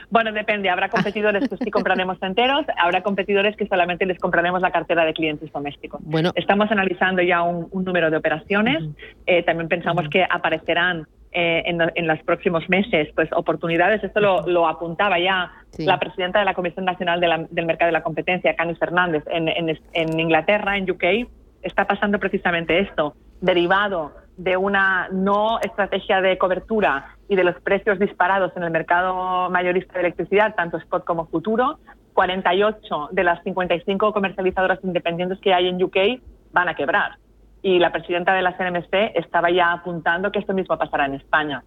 Bueno, 0.10 0.32
depende. 0.32 0.70
Habrá 0.70 0.90
competidores 0.90 1.48
que 1.50 1.58
sí 1.58 1.72
compraremos 1.72 2.18
enteros, 2.22 2.66
habrá 2.78 3.02
competidores 3.02 3.56
que 3.58 3.68
solamente 3.68 4.06
les 4.06 4.20
compraremos 4.20 4.62
la 4.62 4.72
cartera 4.72 5.06
de 5.06 5.14
clientes 5.14 5.52
domésticos. 5.52 6.02
Bueno. 6.04 6.32
Estamos 6.36 6.72
analizando 6.72 7.22
ya 7.22 7.42
un, 7.42 7.68
número 7.84 8.10
de 8.10 8.18
operaciones. 8.18 8.84
Eh, 9.26 9.44
también 9.44 9.68
pensamos 9.68 10.08
que 10.10 10.24
aparecerán 10.24 11.08
eh, 11.32 11.64
en, 11.66 12.08
los 12.08 12.20
próximos 12.24 12.68
meses 12.70 13.10
pues 13.16 13.30
oportunidades. 13.34 14.04
Esto 14.04 14.20
lo, 14.20 14.68
apuntaba 14.68 15.20
ya 15.20 15.52
la 15.78 16.00
presidenta 16.00 16.40
de 16.40 16.46
la 16.46 16.54
Comisión 16.54 16.86
Nacional 16.86 17.20
del 17.20 17.66
Mercado 17.66 17.88
de 17.88 17.94
la 17.94 18.04
Competencia, 18.04 18.56
Cani 18.56 18.76
Fernández, 18.76 19.24
en, 19.30 19.50
en 19.50 20.20
Inglaterra, 20.20 20.78
en 20.78 20.90
UK. 20.90 21.30
Está 21.62 21.86
pasando 21.86 22.20
precisamente 22.20 22.80
esto, 22.80 23.16
derivado 23.42 24.14
de 24.38 24.56
una 24.56 25.10
no 25.12 25.60
estrategia 25.60 26.22
de 26.22 26.38
cobertura 26.38 27.15
y 27.27 27.36
de 27.36 27.44
los 27.44 27.60
precios 27.62 28.00
disparados 28.00 28.56
en 28.56 28.63
el 28.63 28.72
mercado 28.72 29.50
mayorista 29.50 29.94
de 29.94 30.01
electricidad, 30.01 30.56
tanto 30.56 30.77
spot 30.77 31.03
como 31.03 31.25
futuro, 31.25 31.79
48 32.13 33.10
de 33.12 33.24
las 33.24 33.44
55 33.44 34.13
comercializadoras 34.13 34.79
independientes 34.84 35.39
que 35.39 35.53
hay 35.53 35.67
en 35.67 35.82
UK 35.82 36.22
van 36.51 36.70
a 36.70 36.75
quebrar. 36.75 37.17
Y 37.62 37.79
la 37.79 37.91
presidenta 37.91 38.34
de 38.34 38.44
la 38.44 38.56
CNMC 38.56 39.15
estaba 39.15 39.50
ya 39.50 39.72
apuntando 39.72 40.32
que 40.32 40.39
esto 40.39 40.53
mismo 40.53 40.77
pasará 40.77 41.06
en 41.06 41.15
España. 41.15 41.63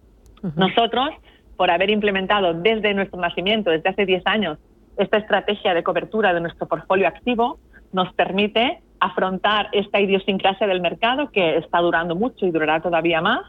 Nosotros, 0.55 1.09
por 1.57 1.69
haber 1.69 1.89
implementado 1.89 2.53
desde 2.53 2.93
nuestro 2.93 3.19
nacimiento, 3.19 3.69
desde 3.69 3.89
hace 3.89 4.05
10 4.05 4.23
años, 4.25 4.57
esta 4.97 5.17
estrategia 5.17 5.73
de 5.73 5.83
cobertura 5.83 6.33
de 6.33 6.41
nuestro 6.41 6.67
portfolio 6.67 7.07
activo, 7.07 7.59
nos 7.91 8.11
permite 8.13 8.81
afrontar 9.01 9.67
esta 9.73 9.99
idiosincrasia 9.99 10.67
del 10.67 10.79
mercado 10.79 11.31
que 11.31 11.57
está 11.57 11.79
durando 11.79 12.15
mucho 12.15 12.45
y 12.45 12.51
durará 12.51 12.81
todavía 12.81 13.19
más, 13.19 13.41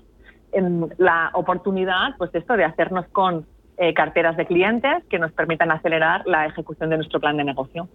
en 0.51 0.89
la 0.99 1.31
oportunidad, 1.35 2.17
pues 2.19 2.35
esto 2.35 2.57
de 2.57 2.65
hacernos 2.65 3.07
con 3.09 3.47
eh, 3.79 3.95
carteras 3.95 4.37
de 4.37 4.47
clientes 4.47 5.05
que 5.09 5.19
nos 5.19 5.33
permitan 5.33 5.71
acelerar 5.71 6.23
la 6.27 6.47
ejecución 6.47 6.91
de 6.91 6.97
nuestro 6.97 7.21
plan 7.21 7.37
de 7.37 7.45
negocio. 7.45 7.89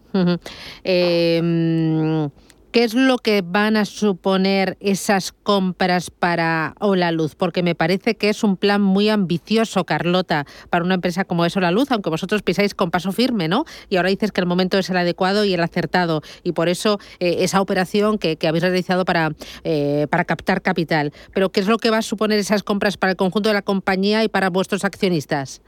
¿Qué 2.78 2.84
es 2.84 2.94
lo 2.94 3.18
que 3.18 3.42
van 3.44 3.76
a 3.76 3.86
suponer 3.86 4.78
esas 4.80 5.32
compras 5.32 6.12
para 6.12 6.76
Hola 6.80 7.12
Luz? 7.12 7.34
Porque 7.34 7.64
me 7.64 7.74
parece 7.74 8.14
que 8.14 8.30
es 8.30 8.44
un 8.44 8.56
plan 8.56 8.84
muy 8.84 9.10
ambicioso, 9.10 9.84
Carlota, 9.84 10.46
para 10.70 10.86
una 10.86 10.94
empresa 10.94 11.26
como 11.26 11.44
es 11.44 11.58
Hola 11.58 11.72
Luz, 11.72 11.92
aunque 11.92 12.12
vosotros 12.12 12.44
pisáis 12.44 12.76
con 12.76 12.92
paso 12.92 13.12
firme, 13.12 13.48
¿no? 13.48 13.64
Y 13.90 13.98
ahora 13.98 14.10
dices 14.10 14.32
que 14.32 14.42
el 14.42 14.46
momento 14.46 14.78
es 14.78 14.92
el 14.92 14.98
adecuado 14.98 15.44
y 15.44 15.56
el 15.56 15.62
acertado. 15.62 16.22
Y 16.44 16.52
por 16.52 16.70
eso 16.70 17.00
eh, 17.20 17.38
esa 17.40 17.62
operación 17.62 18.20
que, 18.20 18.38
habéis 18.48 18.64
realizado 18.64 19.06
para, 19.06 19.32
eh, 19.64 20.06
para 20.12 20.26
captar 20.26 20.62
capital. 20.62 21.14
Pero 21.34 21.50
¿qué 21.50 21.62
es 21.62 21.68
lo 21.68 21.80
que 21.80 21.90
va 21.90 21.98
a 21.98 22.04
suponer 22.04 22.38
esas 22.38 22.62
compras 22.62 22.96
para 22.96 23.10
el 23.10 23.18
conjunto 23.18 23.50
de 23.50 23.56
la 23.56 23.64
compañía 23.64 24.24
y 24.24 24.28
para 24.28 24.52
vuestros 24.52 24.86
accionistas? 24.86 25.64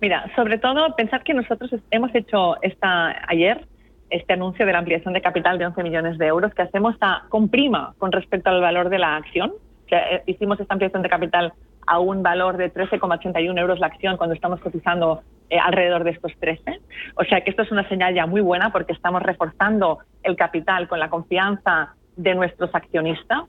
Mira, 0.00 0.28
sobre 0.34 0.58
todo 0.58 0.96
pensad 0.96 1.22
que 1.22 1.34
nosotros 1.34 1.70
hemos 1.92 2.12
hecho 2.16 2.60
esta 2.62 3.14
ayer 3.28 3.64
este 4.10 4.32
anuncio 4.32 4.66
de 4.66 4.72
la 4.72 4.78
ampliación 4.78 5.14
de 5.14 5.20
capital 5.20 5.58
de 5.58 5.66
11 5.66 5.82
millones 5.82 6.18
de 6.18 6.26
euros 6.26 6.54
que 6.54 6.62
hacemos 6.62 6.96
a, 7.00 7.24
con 7.28 7.48
prima 7.48 7.94
con 7.98 8.12
respecto 8.12 8.50
al 8.50 8.60
valor 8.60 8.88
de 8.88 8.98
la 8.98 9.16
acción. 9.16 9.52
Que 9.86 9.96
eh, 9.96 10.22
hicimos 10.26 10.58
esta 10.60 10.74
ampliación 10.74 11.02
de 11.02 11.08
capital 11.08 11.52
a 11.86 11.98
un 11.98 12.22
valor 12.22 12.56
de 12.56 12.72
13,81 12.72 13.58
euros 13.58 13.78
la 13.78 13.86
acción 13.86 14.16
cuando 14.16 14.34
estamos 14.34 14.60
cotizando 14.60 15.22
eh, 15.48 15.58
alrededor 15.58 16.04
de 16.04 16.10
estos 16.10 16.32
13. 16.40 16.80
O 17.16 17.24
sea 17.24 17.40
que 17.42 17.50
esto 17.50 17.62
es 17.62 17.70
una 17.70 17.88
señal 17.88 18.14
ya 18.14 18.26
muy 18.26 18.40
buena 18.40 18.70
porque 18.70 18.92
estamos 18.92 19.22
reforzando 19.22 19.98
el 20.22 20.36
capital 20.36 20.88
con 20.88 20.98
la 20.98 21.08
confianza 21.08 21.94
de 22.16 22.34
nuestros 22.34 22.74
accionistas. 22.74 23.44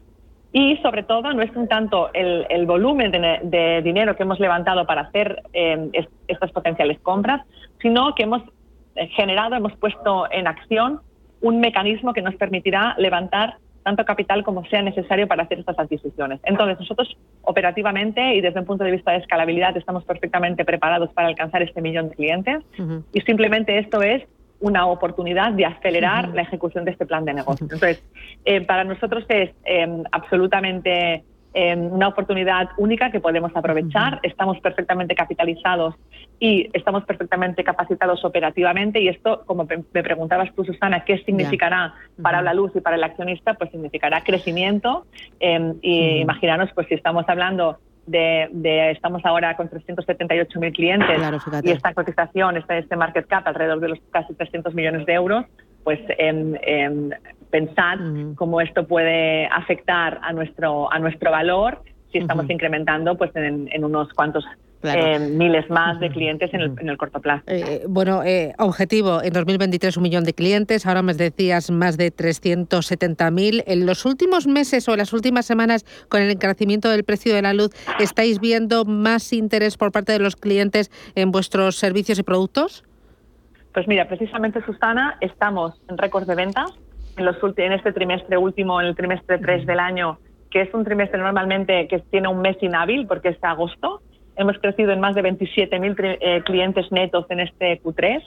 Y 0.53 0.77
sobre 0.77 1.03
todo 1.03 1.33
no 1.33 1.41
es 1.41 1.53
un 1.55 1.67
tanto 1.67 2.09
el, 2.13 2.65
volumen 2.65 3.11
de, 3.11 3.81
dinero 3.83 4.15
que 4.15 4.23
hemos 4.23 4.39
levantado 4.39 4.85
para 4.85 5.01
hacer 5.01 5.43
eh, 5.53 5.89
estas 6.27 6.51
potenciales 6.51 6.99
compras, 7.01 7.45
sino 7.81 8.15
que 8.15 8.23
hemos 8.23 8.41
generado, 9.15 9.55
hemos 9.55 9.75
puesto 9.77 10.31
en 10.31 10.47
acción 10.47 11.01
un 11.41 11.59
mecanismo 11.59 12.13
que 12.13 12.21
nos 12.21 12.35
permitirá 12.35 12.95
levantar 12.97 13.57
tanto 13.83 14.03
capital 14.03 14.43
como 14.43 14.65
sea 14.65 14.81
necesario 14.81 15.29
para 15.29 15.43
hacer 15.43 15.59
estas 15.59 15.79
adquisiciones. 15.79 16.41
Entonces, 16.43 16.77
nosotros 16.77 17.15
operativamente 17.43 18.35
y 18.35 18.41
desde 18.41 18.59
un 18.59 18.65
punto 18.65 18.83
de 18.83 18.91
vista 18.91 19.11
de 19.11 19.19
escalabilidad 19.19 19.77
estamos 19.77 20.03
perfectamente 20.03 20.65
preparados 20.65 21.09
para 21.13 21.29
alcanzar 21.29 21.61
este 21.61 21.81
millón 21.81 22.09
de 22.09 22.15
clientes 22.15 22.63
y 23.13 23.21
simplemente 23.21 23.77
esto 23.77 24.01
es 24.01 24.23
una 24.59 24.87
oportunidad 24.87 25.53
de 25.53 25.65
acelerar 25.65 26.29
la 26.33 26.41
ejecución 26.41 26.83
de 26.83 26.91
este 26.91 27.05
plan 27.05 27.23
de 27.23 27.33
negocio. 27.33 27.63
Entonces, 27.63 28.03
eh, 28.43 28.59
para 28.61 28.83
nosotros 28.83 29.23
es 29.29 29.51
eh, 29.63 30.03
absolutamente 30.11 31.23
una 31.53 32.07
oportunidad 32.09 32.69
única 32.77 33.11
que 33.11 33.19
podemos 33.19 33.51
aprovechar. 33.55 34.19
Estamos 34.23 34.59
perfectamente 34.59 35.15
capitalizados 35.15 35.95
y 36.39 36.69
estamos 36.73 37.03
perfectamente 37.05 37.63
capacitados 37.63 38.23
operativamente. 38.23 39.01
Y 39.01 39.07
esto, 39.07 39.43
como 39.45 39.65
me 39.65 40.03
preguntabas 40.03 40.53
tú, 40.53 40.63
Susana, 40.63 41.03
¿qué 41.03 41.17
significará 41.19 41.95
para 42.21 42.41
la 42.41 42.53
luz 42.53 42.71
y 42.75 42.81
para 42.81 42.95
el 42.95 43.03
accionista? 43.03 43.55
Pues 43.55 43.71
significará 43.71 44.21
crecimiento. 44.23 45.05
Em, 45.39 45.75
y 45.81 46.19
imaginaros, 46.19 46.69
pues 46.75 46.87
si 46.87 46.93
estamos 46.93 47.25
hablando 47.27 47.79
de, 48.07 48.91
estamos 48.91 49.23
ahora 49.25 49.55
con 49.57 49.69
378.000 49.69 50.73
clientes 50.73 51.19
y 51.63 51.71
esta 51.71 51.93
cotización, 51.93 52.57
este, 52.57 52.79
este 52.79 52.95
market 52.95 53.27
cap 53.27 53.47
alrededor 53.47 53.79
de 53.79 53.89
los 53.89 53.99
casi 54.11 54.33
300 54.33 54.73
millones 54.73 55.05
de 55.05 55.13
euros, 55.13 55.45
pues 55.87 56.01
en, 56.17 57.15
pensar 57.49 57.97
cómo 58.35 58.59
esto 58.59 58.85
puede 58.85 59.45
afectar 59.45 60.19
a 60.21 60.33
nuestro, 60.33 60.91
a 60.91 60.99
nuestro 60.99 61.31
valor. 61.31 61.81
Si 62.11 62.17
estamos 62.17 62.49
incrementando 62.49 63.17
pues 63.17 63.31
en, 63.35 63.85
unos 63.85 64.11
cuantos 64.11 64.43
eh, 64.83 65.17
miles 65.17 65.69
más 65.69 65.97
de 66.01 66.09
clientes 66.09 66.53
en 66.53 66.89
el, 66.89 66.97
corto 66.97 67.21
plazo. 67.21 67.43
Eh, 67.47 67.85
bueno, 67.87 68.21
eh, 68.25 68.53
objetivo, 68.57 69.23
en 69.23 69.31
2023 69.31 69.95
un 69.95 70.03
millón 70.03 70.25
de 70.25 70.33
clientes, 70.33 70.85
ahora 70.85 71.03
me 71.03 71.13
decías 71.13 71.71
más 71.71 71.95
de 71.95 72.13
370.000. 72.13 73.63
En 73.65 73.85
los 73.85 74.03
últimos 74.03 74.45
meses 74.45 74.89
o 74.89 74.91
en 74.91 74.97
las 74.97 75.13
últimas 75.13 75.45
semanas, 75.45 75.85
con 76.09 76.21
el 76.21 76.29
encarecimiento 76.29 76.89
del 76.89 77.05
precio 77.05 77.33
de 77.33 77.43
la 77.43 77.53
luz, 77.53 77.71
¿estáis 78.01 78.41
viendo 78.41 78.83
más 78.83 79.31
interés 79.31 79.77
por 79.77 79.93
parte 79.93 80.11
de 80.11 80.19
los 80.19 80.35
clientes 80.35 80.91
en 81.15 81.31
vuestros 81.31 81.77
servicios 81.77 82.19
y 82.19 82.23
productos? 82.23 82.83
Pues 83.77 83.87
mira, 83.87 84.07
precisamente, 84.07 84.59
Susana, 84.65 85.17
estamos 85.21 85.79
en 85.87 85.99
récord 85.99 86.25
de 86.25 86.33
ventas 86.33 86.73
en, 87.15 87.25
los, 87.25 87.35
en 87.57 87.73
este 87.73 87.93
trimestre 87.93 88.35
último, 88.35 88.81
en 88.81 88.87
el 88.87 88.95
trimestre 88.95 89.37
3 89.37 89.67
del 89.67 89.79
año, 89.79 90.17
que 90.49 90.61
es 90.61 90.73
un 90.73 90.83
trimestre 90.83 91.19
normalmente 91.19 91.87
que 91.87 91.99
tiene 91.99 92.27
un 92.27 92.41
mes 92.41 92.57
inhábil 92.59 93.05
porque 93.05 93.29
es 93.29 93.37
agosto. 93.43 94.01
Hemos 94.35 94.57
crecido 94.57 94.93
en 94.93 94.99
más 94.99 95.13
de 95.13 95.21
27.000 95.21 96.17
eh, 96.19 96.41
clientes 96.43 96.91
netos 96.91 97.27
en 97.29 97.41
este 97.41 97.79
Q3. 97.83 98.23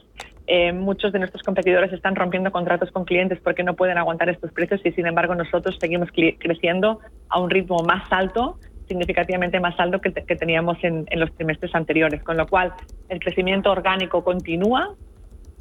Eh, 0.47 0.73
muchos 0.73 1.12
de 1.12 1.19
nuestros 1.19 1.42
competidores 1.42 1.92
están 1.92 2.14
rompiendo 2.14 2.52
contratos 2.52 2.92
con 2.92 3.04
clientes 3.04 3.40
porque 3.42 3.64
no 3.64 3.75
pueden 3.75 3.99
aguantar 3.99 4.28
estos 4.28 4.52
precios 4.52 4.80
y, 4.85 4.92
sin 4.92 5.09
embargo, 5.09 5.35
nosotros 5.35 5.76
seguimos 5.80 6.11
creciendo 6.12 7.00
a 7.28 7.40
un 7.40 7.50
ritmo 7.50 7.78
más 7.83 8.04
alto 8.12 8.61
significativamente 8.87 9.61
más 9.61 9.78
alto 9.78 10.00
que, 10.00 10.11
teníamos 10.11 10.76
en, 10.83 11.07
en, 11.11 11.21
los 11.21 11.33
trimestres 11.37 11.73
anteriores, 11.76 12.25
con 12.25 12.37
lo 12.37 12.49
cual 12.49 12.73
el 13.09 13.21
crecimiento 13.21 13.71
orgánico 13.71 14.25
continúa 14.25 14.97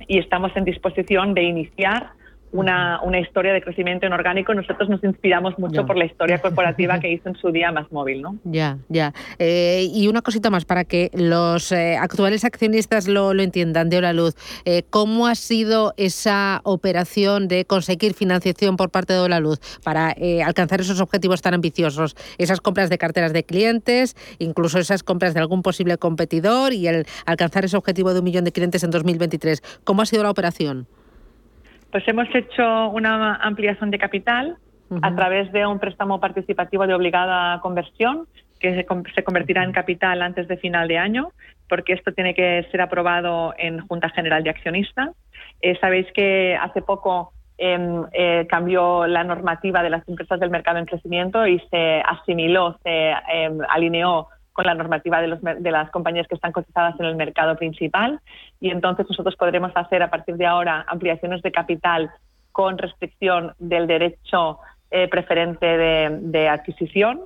y 0.07 0.19
estamos 0.19 0.55
en 0.55 0.65
disposición 0.65 1.33
de 1.33 1.43
iniciar 1.43 2.11
una, 2.51 3.01
una, 3.03 3.19
historia 3.19 3.53
de 3.53 3.61
crecimiento 3.61 4.05
inorgánico. 4.05 4.53
Nosotros 4.53 4.89
nos 4.89 5.03
inspiramos 5.03 5.57
mucho 5.59 5.85
por 5.85 5.97
la 5.97 6.05
historia 6.05 6.37
corporativa 6.41 6.99
que 6.99 7.11
hizo 7.11 7.29
en 7.29 7.35
su 7.35 7.51
día 7.51 7.71
Más 7.71 7.91
Móvil. 7.91 8.21
¿no? 8.21 8.37
Ya, 8.43 8.77
ya. 8.87 9.13
Eh, 9.37 9.87
y 9.93 10.07
una 10.07 10.21
cosita 10.21 10.49
más 10.49 10.65
para 10.65 10.83
que 10.83 11.11
los 11.13 11.71
eh, 11.71 11.97
actuales 11.97 12.43
accionistas 12.45 13.07
lo, 13.07 13.33
lo, 13.33 13.43
entiendan 13.43 13.89
de 13.89 14.01
la 14.01 14.13
Luz. 14.13 14.35
Eh, 14.65 14.83
¿Cómo 14.89 15.27
ha 15.27 15.35
sido 15.35 15.93
esa 15.97 16.61
operación 16.63 17.47
de 17.47 17.65
conseguir 17.65 18.13
financiación 18.13 18.77
por 18.77 18.89
parte 18.89 19.13
de 19.13 19.29
la 19.29 19.39
Luz 19.39 19.59
para 19.83 20.15
alcanzar 20.45 20.81
esos 20.81 21.01
objetivos 21.01 21.41
tan 21.41 21.53
ambiciosos? 21.53 22.15
Esas 22.37 22.61
compras 22.61 22.89
de 22.89 22.97
carteras 22.97 23.33
de 23.33 23.43
clientes, 23.43 24.15
incluso 24.39 24.79
esas 24.79 25.03
compras 25.03 25.33
de 25.33 25.39
algún 25.39 25.61
posible 25.61 25.97
competidor 25.97 26.73
y 26.73 26.87
el 26.87 27.05
alcanzar 27.25 27.65
ese 27.65 27.77
objetivo 27.77 28.13
de 28.13 28.19
un 28.19 28.25
millón 28.25 28.45
de 28.45 28.51
clientes 28.51 28.83
en 28.83 28.91
2023. 28.91 29.61
¿Cómo 29.83 30.01
ha 30.01 30.05
sido 30.05 30.23
la 30.23 30.31
operación? 30.31 30.87
Pues 31.91 32.07
hemos 32.07 32.27
hecho 32.33 32.89
una 32.89 33.35
ampliación 33.35 33.89
de 33.91 33.97
capital 33.97 34.57
a 35.01 35.15
través 35.15 35.51
de 35.51 35.65
un 35.65 35.79
préstamo 35.79 36.19
participativo 36.19 36.87
de 36.87 36.93
obligada 36.95 37.59
conversión 37.61 38.27
que 38.59 38.75
se, 38.75 39.23
convertirá 39.23 39.63
en 39.63 39.71
capital 39.71 40.21
antes 40.21 40.47
de 40.47 40.57
final 40.57 40.87
de 40.87 40.97
año, 40.97 41.31
porque 41.67 41.93
esto 41.93 42.11
tiene 42.11 42.33
que 42.33 42.67
ser 42.71 42.81
aprobado 42.81 43.53
en 43.57 43.79
Junta 43.87 44.09
General 44.09 44.43
de 44.43 44.49
Accionistas. 44.49 45.11
Eh, 45.61 45.77
sabéis 45.79 46.07
que 46.13 46.57
hace 46.59 46.81
poco 46.81 47.31
em, 47.57 48.03
eh, 48.11 48.47
cambió 48.49 49.07
la 49.07 49.23
normativa 49.23 49.81
de 49.81 49.89
las 49.89 50.07
empresas 50.07 50.39
del 50.39 50.49
mercado 50.49 50.79
en 50.79 50.85
crecimiento 50.85 51.47
y 51.47 51.59
se 51.71 52.01
asimiló, 52.01 52.77
se 52.83 53.11
em, 53.31 53.59
alineó 53.69 54.27
con 54.59 54.65
la 54.65 54.73
normativa 54.73 55.21
de, 55.21 55.37
de, 55.57 55.71
las 55.71 55.89
compañías 55.89 56.27
que 56.27 56.35
están 56.35 56.51
cotizadas 56.51 56.99
en 56.99 57.05
el 57.05 57.15
mercado 57.15 57.55
principal 57.55 58.19
y 58.59 58.71
entonces 58.71 59.05
nosotros 59.07 59.37
podremos 59.37 59.71
hacer 59.73 60.03
a 60.03 60.09
partir 60.09 60.35
de 60.35 60.45
ahora 60.45 60.83
ampliaciones 60.89 61.41
de 61.43 61.53
capital 61.53 62.11
con 62.51 62.77
restricción 62.77 63.53
del 63.57 63.87
derecho 63.87 64.59
eh, 64.91 65.07
preferente 65.07 65.65
de, 65.65 66.49
adquisición 66.49 67.21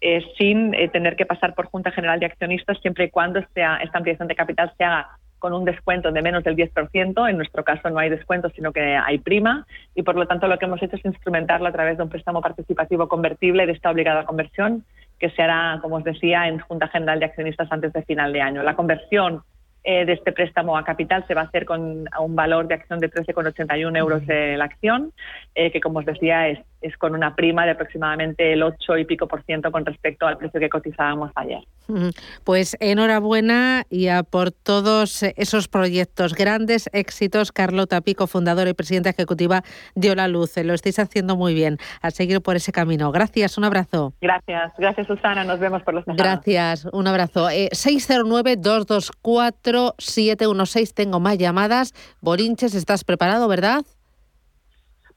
eh, 0.00 0.26
sin 0.36 0.74
eh, 0.74 0.88
tener 0.88 1.14
que 1.14 1.24
pasar 1.24 1.54
por 1.54 1.66
Junta 1.66 1.92
General 1.92 2.18
de 2.18 2.26
Accionistas 2.26 2.80
siempre 2.80 3.04
y 3.04 3.10
cuando 3.10 3.38
esta 3.38 3.78
ampliación 3.92 4.26
de 4.26 4.34
capital 4.34 4.72
se 4.76 4.82
haga 4.82 5.08
con 5.38 5.52
un 5.52 5.64
descuento 5.64 6.10
de 6.10 6.20
menos 6.20 6.42
del 6.42 6.56
10%. 6.56 7.30
En 7.30 7.36
nuestro 7.36 7.62
caso 7.62 7.90
no 7.90 8.00
hay 8.00 8.10
descuento, 8.10 8.48
sino 8.50 8.72
que 8.72 8.96
hay 8.96 9.18
prima. 9.18 9.68
Y 9.94 10.02
por 10.02 10.16
lo 10.16 10.26
tanto 10.26 10.48
lo 10.48 10.58
que 10.58 10.64
hemos 10.64 10.82
hecho 10.82 10.96
es 10.96 11.04
instrumentarlo 11.04 11.68
a 11.68 11.72
través 11.72 11.96
de 11.96 12.02
un 12.02 12.08
préstamo 12.08 12.40
participativo 12.40 13.06
convertible 13.08 13.66
de 13.66 13.72
esta 13.72 13.90
obligada 13.90 14.24
conversión 14.24 14.84
que 15.22 15.30
se 15.30 15.40
hará, 15.40 15.78
como 15.80 15.98
os 15.98 16.04
decía, 16.04 16.48
en 16.48 16.58
Junta 16.58 16.88
General 16.88 17.20
de 17.20 17.26
Accionistas 17.26 17.70
antes 17.70 17.92
de 17.92 18.02
final 18.02 18.32
de 18.32 18.40
año. 18.40 18.64
La 18.64 18.74
conversión 18.74 19.44
eh, 19.84 20.04
de 20.04 20.12
este 20.12 20.30
préstamo 20.30 20.76
a 20.76 20.84
capital 20.84 21.24
se 21.26 21.34
va 21.34 21.40
a 21.40 21.44
hacer 21.44 21.66
con 21.66 22.04
un 22.20 22.36
valor 22.36 22.68
de 22.68 22.74
acción 22.74 23.00
de 23.00 23.10
13,81 23.10 23.98
euros 23.98 24.24
de 24.26 24.56
la 24.56 24.66
acción, 24.66 25.12
eh, 25.56 25.72
que 25.72 25.80
como 25.80 25.98
os 25.98 26.06
decía 26.06 26.46
es, 26.46 26.60
es, 26.82 26.96
con 26.96 27.16
una 27.16 27.34
prima 27.34 27.64
de 27.64 27.72
aproximadamente 27.72 28.52
el 28.52 28.62
8 28.62 28.98
y 28.98 29.04
pico 29.06 29.26
por 29.26 29.42
ciento 29.42 29.72
con 29.72 29.84
respecto 29.84 30.24
al 30.24 30.38
precio 30.38 30.60
que 30.60 30.68
cotizábamos 30.68 31.32
ayer. 31.34 31.64
Mm, 31.88 32.10
pues 32.44 32.76
enhorabuena 32.78 33.82
y 33.90 34.06
a 34.06 34.22
por 34.22 34.52
todos 34.52 35.24
esos 35.24 35.66
proyectos. 35.66 36.34
Grandes 36.34 36.88
éxitos, 36.92 37.50
Carlota 37.50 38.00
Pico, 38.02 38.28
fundadora 38.28 38.70
y 38.70 38.74
presidenta 38.74 39.10
ejecutiva 39.10 39.62
de 39.96 40.12
Ola 40.12 40.28
Luz. 40.28 40.56
Eh, 40.56 40.62
lo 40.62 40.74
estáis 40.74 41.00
haciendo 41.00 41.34
muy 41.34 41.54
bien. 41.54 41.78
A 42.02 42.12
seguir 42.12 42.40
por 42.40 42.54
ese 42.54 42.70
camino. 42.70 43.10
Gracias, 43.10 43.58
un 43.58 43.64
abrazo. 43.64 44.12
Gracias, 44.20 44.74
gracias 44.78 45.08
Susana. 45.08 45.42
Nos 45.42 45.58
vemos 45.58 45.82
por 45.82 45.94
los 45.94 46.06
mesanos. 46.06 46.22
Gracias, 46.22 46.84
un 46.92 47.08
abrazo. 47.08 47.50
Eh, 47.50 47.68
609 47.72 48.56
224 48.58 49.71
716. 49.98 50.94
Tengo 50.94 51.20
más 51.20 51.38
llamadas. 51.38 51.94
Borinches, 52.20 52.74
¿estás 52.74 53.04
preparado, 53.04 53.48
verdad? 53.48 53.84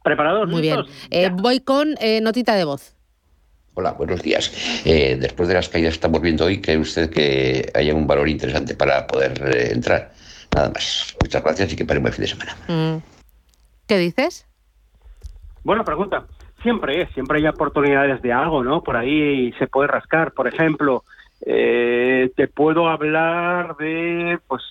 Preparados, 0.03 0.47
muy 0.47 0.61
bien. 0.61 0.81
Eh, 1.09 1.29
voy 1.33 1.59
con 1.59 1.95
eh, 1.99 2.21
notita 2.21 2.55
de 2.55 2.63
voz. 2.63 2.95
Hola, 3.77 3.91
buenos 3.91 4.21
días. 4.23 4.83
Eh, 4.85 5.17
después 5.19 5.49
de 5.49 5.55
las 5.55 5.67
caídas 5.67 5.93
que 5.93 5.95
estamos 5.95 6.21
viendo 6.21 6.45
hoy, 6.45 6.61
cree 6.61 6.77
usted 6.77 7.09
que 7.09 7.69
haya 7.73 7.93
un 7.93 8.07
valor 8.07 8.29
interesante 8.29 8.73
para 8.73 9.05
poder 9.05 9.33
eh, 9.53 9.73
entrar. 9.73 10.11
Nada 10.55 10.69
más. 10.69 11.13
Muchas 11.21 11.43
gracias 11.43 11.73
y 11.73 11.75
que 11.75 11.83
pare 11.83 11.99
un 11.99 12.03
buen 12.03 12.13
fin 12.13 12.21
de 12.21 12.27
semana. 12.27 12.55
Mm. 12.69 13.03
¿Qué 13.85 13.97
dices? 13.97 14.47
Buena 15.65 15.83
pregunta. 15.83 16.25
Siempre, 16.63 17.01
es 17.01 17.09
siempre 17.13 17.39
hay 17.39 17.47
oportunidades 17.47 18.21
de 18.21 18.31
algo, 18.31 18.63
¿no? 18.63 18.81
Por 18.81 18.95
ahí 18.95 19.51
se 19.59 19.67
puede 19.67 19.89
rascar. 19.89 20.31
Por 20.31 20.47
ejemplo, 20.47 21.03
eh, 21.45 22.31
te 22.35 22.47
puedo 22.47 22.89
hablar 22.89 23.77
de, 23.77 24.39
pues, 24.47 24.63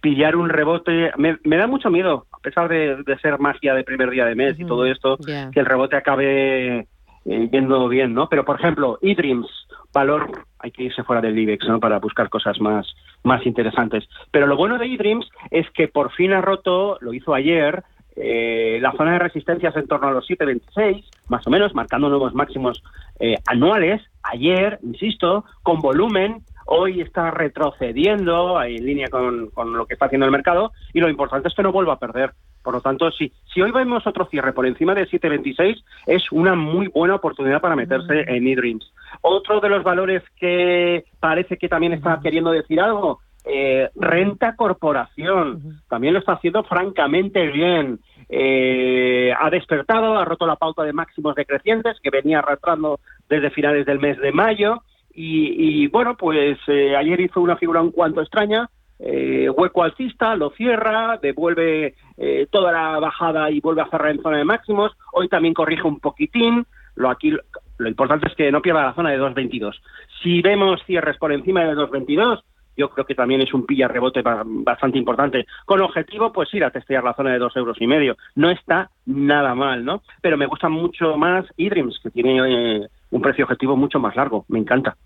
pillar 0.00 0.36
un 0.36 0.48
rebote. 0.48 1.10
Me, 1.16 1.56
da 1.56 1.66
mucho 1.66 1.90
miedo, 1.90 2.26
a 2.32 2.38
pesar 2.38 2.68
de, 2.68 3.02
ser 3.20 3.38
magia 3.38 3.74
de 3.74 3.84
primer 3.84 4.10
día 4.10 4.24
de 4.24 4.34
mes 4.34 4.58
y 4.58 4.64
todo 4.64 4.86
esto, 4.86 5.18
que 5.18 5.60
el 5.60 5.66
rebote 5.66 5.96
acabe 5.96 6.86
eh, 7.28 7.48
yendo 7.50 7.88
bien, 7.88 8.14
¿no? 8.14 8.28
Pero, 8.28 8.44
por 8.44 8.60
ejemplo, 8.60 9.00
eDreams, 9.02 9.48
valor, 9.92 10.30
hay 10.60 10.70
que 10.70 10.84
irse 10.84 11.02
fuera 11.02 11.20
del 11.20 11.36
IBEX, 11.36 11.66
¿no? 11.66 11.80
Para 11.80 11.98
buscar 11.98 12.28
cosas 12.28 12.60
más, 12.60 12.86
más 13.24 13.44
interesantes. 13.44 14.04
Pero 14.30 14.46
lo 14.46 14.56
bueno 14.56 14.78
de 14.78 14.86
eDreams 14.86 15.28
es 15.50 15.68
que 15.70 15.88
por 15.88 16.12
fin 16.12 16.32
ha 16.32 16.40
roto, 16.40 16.98
lo 17.00 17.12
hizo 17.12 17.34
ayer, 17.34 17.82
eh, 18.16 18.78
la 18.80 18.92
zona 18.92 19.12
de 19.12 19.18
resistencias 19.18 19.76
en 19.76 19.86
torno 19.86 20.08
a 20.08 20.12
los 20.12 20.28
7,26, 20.28 21.04
más 21.28 21.46
o 21.46 21.50
menos, 21.50 21.74
marcando 21.74 22.08
nuevos 22.08 22.34
máximos 22.34 22.82
eh, 23.20 23.36
anuales. 23.46 24.02
Ayer, 24.22 24.78
insisto, 24.82 25.44
con 25.62 25.80
volumen, 25.80 26.42
hoy 26.66 27.00
está 27.00 27.30
retrocediendo 27.30 28.62
en 28.62 28.84
línea 28.84 29.08
con, 29.08 29.50
con, 29.50 29.72
lo 29.72 29.86
que 29.86 29.94
está 29.94 30.06
haciendo 30.06 30.26
el 30.26 30.32
mercado 30.32 30.72
y 30.92 31.00
lo 31.00 31.08
importante 31.08 31.48
es 31.48 31.54
que 31.54 31.62
no 31.62 31.72
vuelva 31.72 31.94
a 31.94 31.98
perder 31.98 32.32
por 32.66 32.74
lo 32.74 32.80
tanto, 32.80 33.12
si, 33.12 33.32
si 33.54 33.62
hoy 33.62 33.70
vemos 33.70 34.04
otro 34.08 34.26
cierre 34.26 34.52
por 34.52 34.66
encima 34.66 34.92
de 34.92 35.06
7,26, 35.06 35.84
es 36.06 36.32
una 36.32 36.56
muy 36.56 36.88
buena 36.88 37.14
oportunidad 37.14 37.60
para 37.60 37.76
meterse 37.76 38.22
en 38.26 38.44
eDreams. 38.44 38.92
Otro 39.20 39.60
de 39.60 39.68
los 39.68 39.84
valores 39.84 40.24
que 40.34 41.04
parece 41.20 41.58
que 41.58 41.68
también 41.68 41.92
está 41.92 42.18
queriendo 42.20 42.50
decir 42.50 42.80
algo, 42.80 43.20
eh, 43.46 43.90
renta 43.94 44.56
corporación, 44.56 45.80
también 45.88 46.14
lo 46.14 46.18
está 46.18 46.32
haciendo 46.32 46.64
francamente 46.64 47.46
bien. 47.46 48.00
Eh, 48.28 49.32
ha 49.38 49.48
despertado, 49.50 50.18
ha 50.18 50.24
roto 50.24 50.46
la 50.46 50.56
pauta 50.56 50.82
de 50.82 50.92
máximos 50.92 51.36
decrecientes 51.36 51.96
que 52.02 52.10
venía 52.10 52.40
arrastrando 52.40 52.98
desde 53.28 53.50
finales 53.50 53.86
del 53.86 54.00
mes 54.00 54.18
de 54.18 54.32
mayo. 54.32 54.82
Y, 55.18 55.86
bueno, 55.86 56.14
pues 56.14 56.58
eh, 56.66 56.94
ayer 56.94 57.18
hizo 57.20 57.40
una 57.40 57.56
figura 57.56 57.80
un 57.80 57.90
cuanto 57.90 58.20
extraña, 58.20 58.68
eh, 58.98 59.48
hueco 59.48 59.82
alcista, 59.82 60.34
lo 60.36 60.50
cierra, 60.50 61.18
devuelve 61.22 61.94
eh, 62.18 62.46
toda 62.50 62.70
la 62.70 62.98
bajada 62.98 63.50
y 63.50 63.60
vuelve 63.60 63.80
a 63.80 63.88
cerrar 63.88 64.10
en 64.10 64.20
zona 64.20 64.38
de 64.38 64.44
máximos. 64.44 64.92
Hoy 65.12 65.28
también 65.28 65.54
corrige 65.54 65.86
un 65.86 66.00
poquitín. 66.00 66.66
Lo 66.96 67.08
aquí 67.08 67.32
lo 67.78 67.88
importante 67.88 68.26
es 68.28 68.34
que 68.34 68.50
no 68.50 68.62
pierda 68.62 68.84
la 68.84 68.94
zona 68.94 69.10
de 69.10 69.20
2.22. 69.20 69.74
Si 70.22 70.42
vemos 70.42 70.82
cierres 70.86 71.16
por 71.18 71.32
encima 71.32 71.64
de 71.64 71.74
2.22, 71.74 72.42
yo 72.76 72.90
creo 72.90 73.06
que 73.06 73.14
también 73.14 73.40
es 73.40 73.52
un 73.54 73.66
pilla 73.66 73.88
rebote 73.88 74.22
bastante 74.22 74.98
importante. 74.98 75.46
Con 75.64 75.80
objetivo, 75.80 76.32
pues 76.32 76.52
ir 76.54 76.64
a 76.64 76.70
testear 76.70 77.04
la 77.04 77.14
zona 77.14 77.32
de 77.32 77.38
dos 77.38 77.56
euros 77.56 77.76
y 77.80 77.86
medio. 77.86 78.16
No 78.34 78.50
está 78.50 78.90
nada 79.06 79.54
mal, 79.54 79.84
¿no? 79.84 80.02
Pero 80.20 80.36
me 80.36 80.46
gusta 80.46 80.68
mucho 80.68 81.16
más 81.16 81.46
eDreams, 81.56 81.98
que 82.02 82.10
tiene 82.10 82.38
eh, 82.38 82.88
un 83.10 83.22
precio 83.22 83.44
objetivo 83.44 83.76
mucho 83.76 83.98
más 83.98 84.16
largo. 84.16 84.44
Me 84.48 84.58
encanta. 84.58 84.96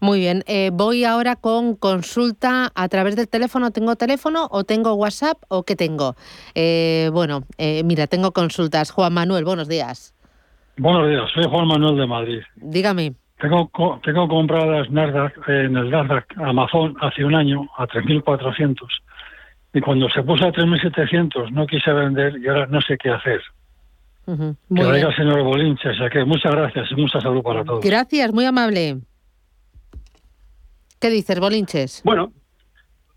Muy 0.00 0.20
bien. 0.20 0.44
Eh, 0.46 0.70
voy 0.72 1.04
ahora 1.04 1.36
con 1.36 1.74
consulta 1.74 2.70
a 2.74 2.88
través 2.88 3.16
del 3.16 3.28
teléfono. 3.28 3.70
¿Tengo 3.70 3.96
teléfono 3.96 4.48
o 4.50 4.64
tengo 4.64 4.94
WhatsApp 4.94 5.38
o 5.48 5.64
qué 5.64 5.76
tengo? 5.76 6.14
Eh, 6.54 7.10
bueno, 7.12 7.42
eh, 7.58 7.82
mira, 7.84 8.06
tengo 8.06 8.32
consultas. 8.32 8.90
Juan 8.90 9.12
Manuel, 9.12 9.44
buenos 9.44 9.68
días. 9.68 10.14
Buenos 10.78 11.08
días, 11.08 11.30
soy 11.34 11.44
Juan 11.44 11.66
Manuel 11.66 11.96
de 11.96 12.06
Madrid. 12.06 12.40
Dígame. 12.56 13.21
Tengo, 13.42 13.68
tengo 14.04 14.28
compradas 14.28 14.88
Nasdaq, 14.88 15.48
en 15.48 15.76
el 15.76 15.90
Nasdaq 15.90 16.26
Amazon 16.38 16.94
hace 17.00 17.24
un 17.24 17.34
año 17.34 17.68
a 17.76 17.88
3.400 17.88 18.76
y 19.74 19.80
cuando 19.80 20.08
se 20.10 20.22
puso 20.22 20.46
a 20.46 20.52
3.700 20.52 21.50
no 21.50 21.66
quise 21.66 21.92
vender 21.92 22.38
y 22.38 22.46
ahora 22.46 22.66
no 22.66 22.80
sé 22.80 22.96
qué 22.96 23.10
hacer. 23.10 23.42
que 24.26 24.84
vaya 24.84 25.08
el 25.08 25.16
señor 25.16 25.42
Bolinche, 25.42 25.90
o 25.90 26.08
que 26.08 26.24
muchas 26.24 26.54
gracias 26.54 26.88
y 26.92 26.94
mucha 26.94 27.20
salud 27.20 27.42
para 27.42 27.64
todos. 27.64 27.84
Gracias, 27.84 28.32
muy 28.32 28.44
amable. 28.44 28.98
¿Qué 31.00 31.10
dices, 31.10 31.40
Bolinches? 31.40 32.02
Bueno, 32.04 32.32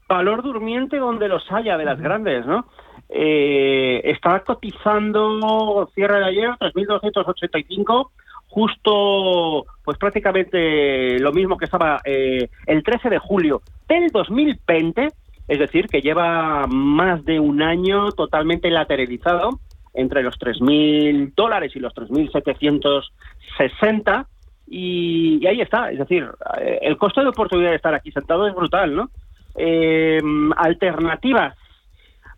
valor 0.10 0.42
durmiente 0.42 0.98
donde 0.98 1.28
los 1.28 1.44
haya 1.52 1.78
de 1.78 1.86
las 1.86 2.00
grandes, 2.00 2.48
¿no? 2.48 2.66
Eh, 3.10 4.02
está 4.04 4.40
cotizando 4.40 5.88
cierre 5.94 6.18
de 6.18 6.26
ayer 6.26 6.50
3.285 6.60 8.10
justo 8.56 9.66
pues 9.84 9.98
prácticamente 9.98 11.20
lo 11.20 11.34
mismo 11.34 11.58
que 11.58 11.66
estaba 11.66 12.00
eh, 12.06 12.48
el 12.66 12.84
13 12.84 13.10
de 13.10 13.20
julio 13.20 13.62
del 13.86 14.08
2020 14.08 15.10
es 15.48 15.60
decir, 15.60 15.88
que 15.88 16.02
lleva 16.02 16.66
más 16.68 17.24
de 17.24 17.40
un 17.40 17.62
año 17.62 18.12
totalmente 18.14 18.72
lateralizado 18.72 19.60
entre 19.94 20.24
los 20.24 20.40
3.000 20.40 21.36
dólares 21.36 21.72
y 21.76 21.80
los 21.80 21.94
3.760 21.94 24.26
y, 24.68 25.38
y 25.44 25.48
ahí 25.48 25.62
está, 25.62 25.92
es 25.92 26.00
decir, 26.00 26.28
eh, 26.60 26.80
el 26.82 26.98
costo 26.98 27.22
de 27.22 27.28
oportunidad 27.28 27.70
de 27.70 27.76
estar 27.76 27.94
aquí 27.94 28.12
sentado 28.12 28.48
es 28.48 28.56
brutal, 28.56 28.96
¿no? 28.96 29.12
Eh, 29.56 30.20
alternativas. 30.58 31.56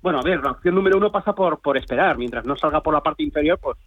Bueno, 0.02 0.20
a 0.20 0.24
ver, 0.24 0.44
la 0.44 0.52
opción 0.52 0.76
número 0.76 0.98
uno 0.98 1.10
pasa 1.12 1.34
por, 1.34 1.62
por 1.62 1.78
esperar. 1.78 2.18
Mientras 2.18 2.46
no 2.46 2.58
salga 2.58 2.82
por 2.82 2.94
la 2.94 3.00
parte 3.02 3.24
inferior, 3.24 3.58
pues, 3.62 3.78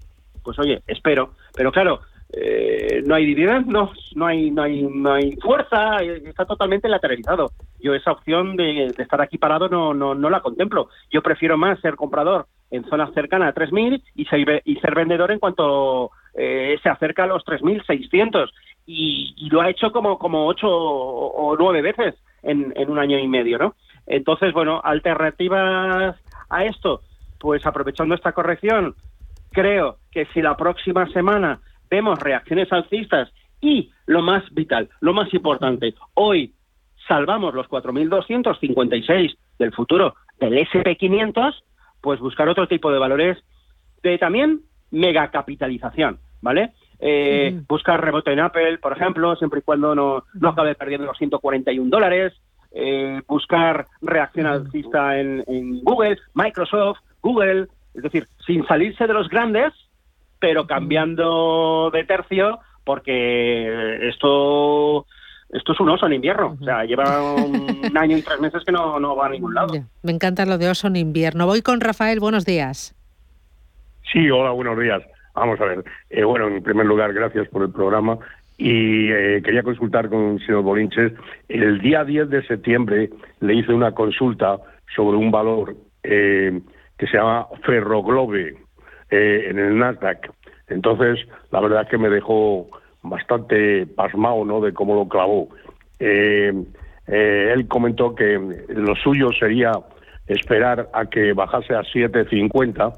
pues 0.42 0.58
oye, 0.58 0.82
espero. 0.86 1.34
Pero 1.54 1.70
claro, 1.70 2.00
eh, 2.32 3.02
no 3.04 3.16
hay 3.16 3.26
dividendos, 3.26 3.90
no 4.14 4.26
hay, 4.26 4.50
no 4.50 4.62
hay, 4.62 4.82
no 4.82 5.12
hay 5.12 5.32
fuerza, 5.36 6.02
eh, 6.02 6.22
está 6.26 6.44
totalmente 6.44 6.88
lateralizado. 6.88 7.50
Yo 7.80 7.94
esa 7.94 8.12
opción 8.12 8.56
de, 8.56 8.86
estar 8.86 9.20
aquí 9.20 9.36
parado 9.38 9.68
no, 9.68 9.92
no, 9.94 10.14
no, 10.14 10.30
la 10.30 10.40
contemplo. 10.40 10.88
Yo 11.10 11.22
prefiero 11.22 11.58
más 11.58 11.80
ser 11.80 11.96
comprador 11.96 12.46
en 12.70 12.84
zonas 12.84 13.12
cercanas 13.14 13.50
a 13.50 13.60
3.000 13.60 14.02
y 14.14 14.24
ser, 14.26 14.62
y 14.64 14.76
ser 14.76 14.94
vendedor 14.94 15.32
en 15.32 15.40
cuanto 15.40 16.12
eh, 16.34 16.78
se 16.82 16.88
acerca 16.88 17.24
a 17.24 17.26
los 17.26 17.44
3.600. 17.44 18.50
Y, 18.86 19.34
y 19.36 19.50
lo 19.50 19.60
ha 19.60 19.70
hecho 19.70 19.90
como, 19.92 20.18
como 20.18 20.46
ocho 20.46 20.68
o 20.68 21.56
nueve 21.56 21.82
veces 21.82 22.14
en, 22.42 22.72
en 22.76 22.90
un 22.90 22.98
año 22.98 23.18
y 23.18 23.28
medio, 23.28 23.58
¿no? 23.58 23.74
Entonces, 24.06 24.52
bueno, 24.52 24.80
alternativas 24.82 26.16
a 26.48 26.64
esto, 26.64 27.02
pues 27.38 27.64
aprovechando 27.66 28.14
esta 28.14 28.32
corrección, 28.32 28.94
creo 29.52 29.98
que 30.10 30.26
si 30.26 30.42
la 30.42 30.56
próxima 30.56 31.06
semana 31.12 31.60
vemos 31.90 32.18
reacciones 32.20 32.72
alcistas 32.72 33.30
y 33.60 33.90
lo 34.06 34.22
más 34.22 34.42
vital, 34.52 34.88
lo 35.00 35.12
más 35.12 35.32
importante, 35.34 35.94
hoy 36.14 36.54
salvamos 37.06 37.54
los 37.54 37.66
4.256 37.68 39.36
del 39.58 39.72
futuro 39.72 40.14
del 40.38 40.54
SP500, 40.66 41.54
pues 42.00 42.20
buscar 42.20 42.48
otro 42.48 42.66
tipo 42.68 42.90
de 42.90 42.98
valores 42.98 43.38
de 44.02 44.16
también 44.16 44.60
megacapitalización, 44.90 46.18
¿vale? 46.40 46.72
Eh, 46.98 47.60
Buscar 47.66 48.02
rebote 48.02 48.32
en 48.32 48.40
Apple, 48.40 48.78
por 48.78 48.92
ejemplo, 48.92 49.34
siempre 49.36 49.60
y 49.60 49.62
cuando 49.62 49.94
no, 49.94 50.24
no 50.34 50.48
acabe 50.50 50.74
perdiendo 50.74 51.06
los 51.06 51.18
141 51.18 51.88
dólares. 51.90 52.34
Eh, 52.72 53.20
buscar 53.26 53.86
reacción 54.00 54.46
alcista 54.46 55.18
en, 55.18 55.42
en 55.48 55.82
Google, 55.82 56.18
Microsoft, 56.34 56.98
Google, 57.20 57.66
es 57.94 58.02
decir, 58.02 58.26
sin 58.46 58.64
salirse 58.66 59.06
de 59.06 59.14
los 59.14 59.28
grandes, 59.28 59.72
pero 60.40 60.66
cambiando 60.66 61.90
de 61.92 62.04
tercio 62.04 62.58
porque 62.84 64.08
esto 64.08 65.06
esto 65.50 65.72
es 65.72 65.80
un 65.80 65.88
oso 65.88 66.06
en 66.06 66.14
invierno. 66.14 66.56
O 66.60 66.64
sea, 66.64 66.84
lleva 66.84 67.34
un 67.34 67.92
año 67.96 68.16
y 68.16 68.22
tres 68.22 68.40
meses 68.40 68.62
que 68.64 68.72
no, 68.72 68.98
no 69.00 69.16
va 69.16 69.26
a 69.26 69.30
ningún 69.30 69.54
lado. 69.54 69.74
Me 70.02 70.12
encanta 70.12 70.46
lo 70.46 70.58
de 70.58 70.68
oso 70.68 70.86
en 70.86 70.96
invierno. 70.96 71.46
Voy 71.46 71.62
con 71.62 71.80
Rafael, 71.80 72.20
buenos 72.20 72.44
días. 72.44 72.94
Sí, 74.12 74.30
hola, 74.30 74.50
buenos 74.50 74.78
días. 74.78 75.02
Vamos 75.34 75.60
a 75.60 75.64
ver. 75.64 75.84
Eh, 76.08 76.24
bueno, 76.24 76.48
en 76.48 76.62
primer 76.62 76.86
lugar, 76.86 77.12
gracias 77.12 77.48
por 77.48 77.62
el 77.62 77.70
programa. 77.70 78.18
Y 78.58 79.10
eh, 79.10 79.40
quería 79.42 79.62
consultar 79.62 80.08
con 80.08 80.34
el 80.34 80.46
señor 80.46 80.62
Bolinches. 80.62 81.12
El 81.48 81.80
día 81.80 82.04
10 82.04 82.28
de 82.28 82.46
septiembre 82.46 83.10
le 83.40 83.54
hice 83.54 83.72
una 83.72 83.92
consulta 83.92 84.58
sobre 84.94 85.16
un 85.16 85.30
valor 85.30 85.76
eh, 86.02 86.60
que 86.98 87.06
se 87.06 87.16
llama 87.16 87.46
Ferroglobe 87.64 88.56
eh, 89.10 89.46
en 89.48 89.58
el 89.58 89.78
Nasdaq. 89.78 90.30
Entonces, 90.68 91.26
la 91.50 91.60
verdad 91.60 91.82
es 91.82 91.88
que 91.88 91.98
me 91.98 92.08
dejó 92.08 92.68
bastante 93.02 93.86
pasmado 93.86 94.44
¿no? 94.44 94.60
de 94.60 94.72
cómo 94.72 94.94
lo 94.94 95.08
clavó. 95.08 95.48
Eh, 95.98 96.52
eh, 97.06 97.52
él 97.52 97.66
comentó 97.66 98.14
que 98.14 98.38
lo 98.68 98.94
suyo 98.96 99.30
sería 99.32 99.72
esperar 100.26 100.88
a 100.92 101.06
que 101.06 101.32
bajase 101.32 101.74
a 101.74 101.82
7.50 101.82 102.92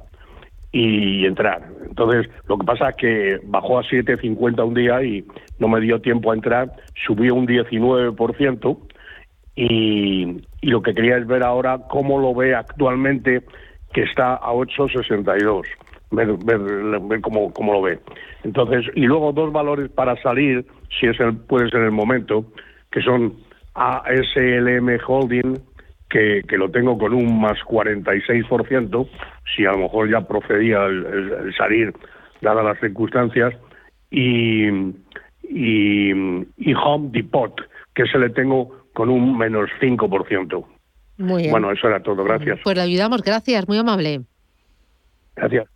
y 0.71 1.25
entrar. 1.27 1.67
Entonces, 1.87 2.31
lo 2.47 2.59
que 2.59 2.67
pasa 2.67 2.91
es 2.91 2.97
que 2.97 3.41
bajó 3.45 3.79
a 3.79 3.83
7.50 3.83 4.67
un 4.67 4.75
día 4.75 5.03
y 5.03 5.25
no 5.59 5.69
me 5.69 5.81
dio 5.81 6.01
tiempo 6.01 6.31
a 6.31 6.35
entrar, 6.35 6.73
subió 7.07 7.35
un 7.35 7.47
19% 7.47 8.79
y, 9.55 10.43
y 10.61 10.67
lo 10.71 10.83
que 10.83 10.95
quería 10.95 11.17
es 11.17 11.27
ver 11.27 11.43
ahora 11.43 11.79
cómo 11.89 12.19
lo 12.19 12.35
ve 12.35 12.55
actualmente 12.55 13.43
que 13.93 14.03
está 14.03 14.35
a 14.35 14.53
8.62 14.53 15.65
ver, 16.13 16.37
ver, 16.45 17.21
cómo, 17.21 17.53
cómo, 17.53 17.73
lo 17.73 17.83
ve. 17.83 17.99
Entonces, 18.45 18.85
y 18.95 19.03
luego 19.03 19.33
dos 19.33 19.53
valores 19.53 19.91
para 19.91 20.21
salir, 20.23 20.65
si 20.99 21.07
es 21.07 21.19
el, 21.21 21.37
puede 21.37 21.69
ser 21.71 21.81
el 21.81 21.91
momento, 21.91 22.45
que 22.91 23.01
son 23.03 23.35
ASLM 23.75 24.99
Holding, 25.07 25.59
que, 26.09 26.43
que 26.47 26.59
lo 26.59 26.71
tengo 26.71 26.99
con 26.99 27.15
un 27.15 27.41
más 27.41 27.59
46%, 27.67 29.09
si 29.57 29.65
a 29.65 29.73
lo 29.73 29.79
mejor 29.79 30.11
ya 30.11 30.21
procedía 30.21 30.85
el, 30.85 31.55
salir, 31.57 31.93
dadas 32.41 32.65
las 32.65 32.79
circunstancias, 32.81 33.55
y, 34.11 34.69
y, 35.43 36.13
y 36.59 36.75
Home 36.75 37.09
Depot, 37.13 37.59
que 37.95 38.05
se 38.07 38.19
le 38.19 38.31
tengo 38.31 38.83
con 38.93 39.09
un 39.09 39.39
menos 39.39 39.71
5%. 39.81 40.67
Muy 41.19 41.43
bien. 41.43 41.51
Bueno, 41.53 41.73
eso 41.73 41.89
era 41.89 42.03
todo, 42.03 42.23
gracias. 42.25 42.61
Pues 42.63 42.77
le 42.77 42.83
ayudamos, 42.83 43.23
gracias, 43.23 43.67
muy 43.67 43.79
amable. 43.79 44.21
Gracias. 45.37 45.67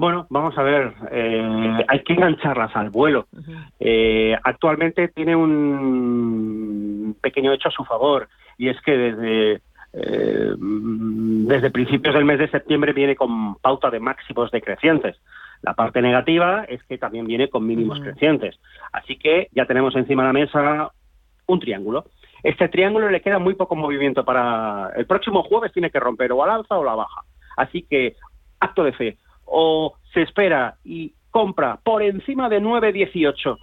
Bueno, 0.00 0.26
vamos 0.30 0.56
a 0.56 0.62
ver, 0.62 0.94
eh, 1.12 1.84
hay 1.86 2.02
que 2.04 2.14
engancharlas 2.14 2.74
al 2.74 2.88
vuelo. 2.88 3.26
Eh, 3.78 4.34
actualmente 4.42 5.08
tiene 5.08 5.36
un 5.36 7.14
pequeño 7.20 7.52
hecho 7.52 7.68
a 7.68 7.70
su 7.70 7.84
favor 7.84 8.26
y 8.56 8.70
es 8.70 8.80
que 8.80 8.96
desde 8.96 9.60
eh, 9.92 10.54
desde 10.56 11.70
principios 11.70 12.14
del 12.14 12.24
mes 12.24 12.38
de 12.38 12.48
septiembre 12.48 12.94
viene 12.94 13.14
con 13.14 13.56
pauta 13.56 13.90
de 13.90 14.00
máximos 14.00 14.50
decrecientes. 14.50 15.20
La 15.60 15.74
parte 15.74 16.00
negativa 16.00 16.64
es 16.64 16.82
que 16.84 16.96
también 16.96 17.26
viene 17.26 17.50
con 17.50 17.66
mínimos 17.66 18.00
crecientes. 18.00 18.58
Así 18.92 19.18
que 19.18 19.48
ya 19.52 19.66
tenemos 19.66 19.94
encima 19.96 20.22
de 20.22 20.28
la 20.28 20.32
mesa 20.32 20.92
un 21.44 21.60
triángulo. 21.60 22.06
Este 22.42 22.70
triángulo 22.70 23.10
le 23.10 23.20
queda 23.20 23.38
muy 23.38 23.52
poco 23.52 23.76
movimiento 23.76 24.24
para 24.24 24.92
el 24.96 25.04
próximo 25.04 25.42
jueves 25.42 25.74
tiene 25.74 25.90
que 25.90 26.00
romper 26.00 26.32
o 26.32 26.42
al 26.42 26.52
alza 26.52 26.78
o 26.78 26.84
la 26.84 26.94
baja. 26.94 27.20
Así 27.58 27.82
que 27.82 28.16
acto 28.60 28.82
de 28.82 28.92
fe 28.94 29.18
o 29.50 29.94
se 30.14 30.22
espera 30.22 30.76
y 30.84 31.12
compra 31.30 31.78
por 31.82 32.02
encima 32.02 32.48
de 32.48 32.60
9.18 32.60 33.56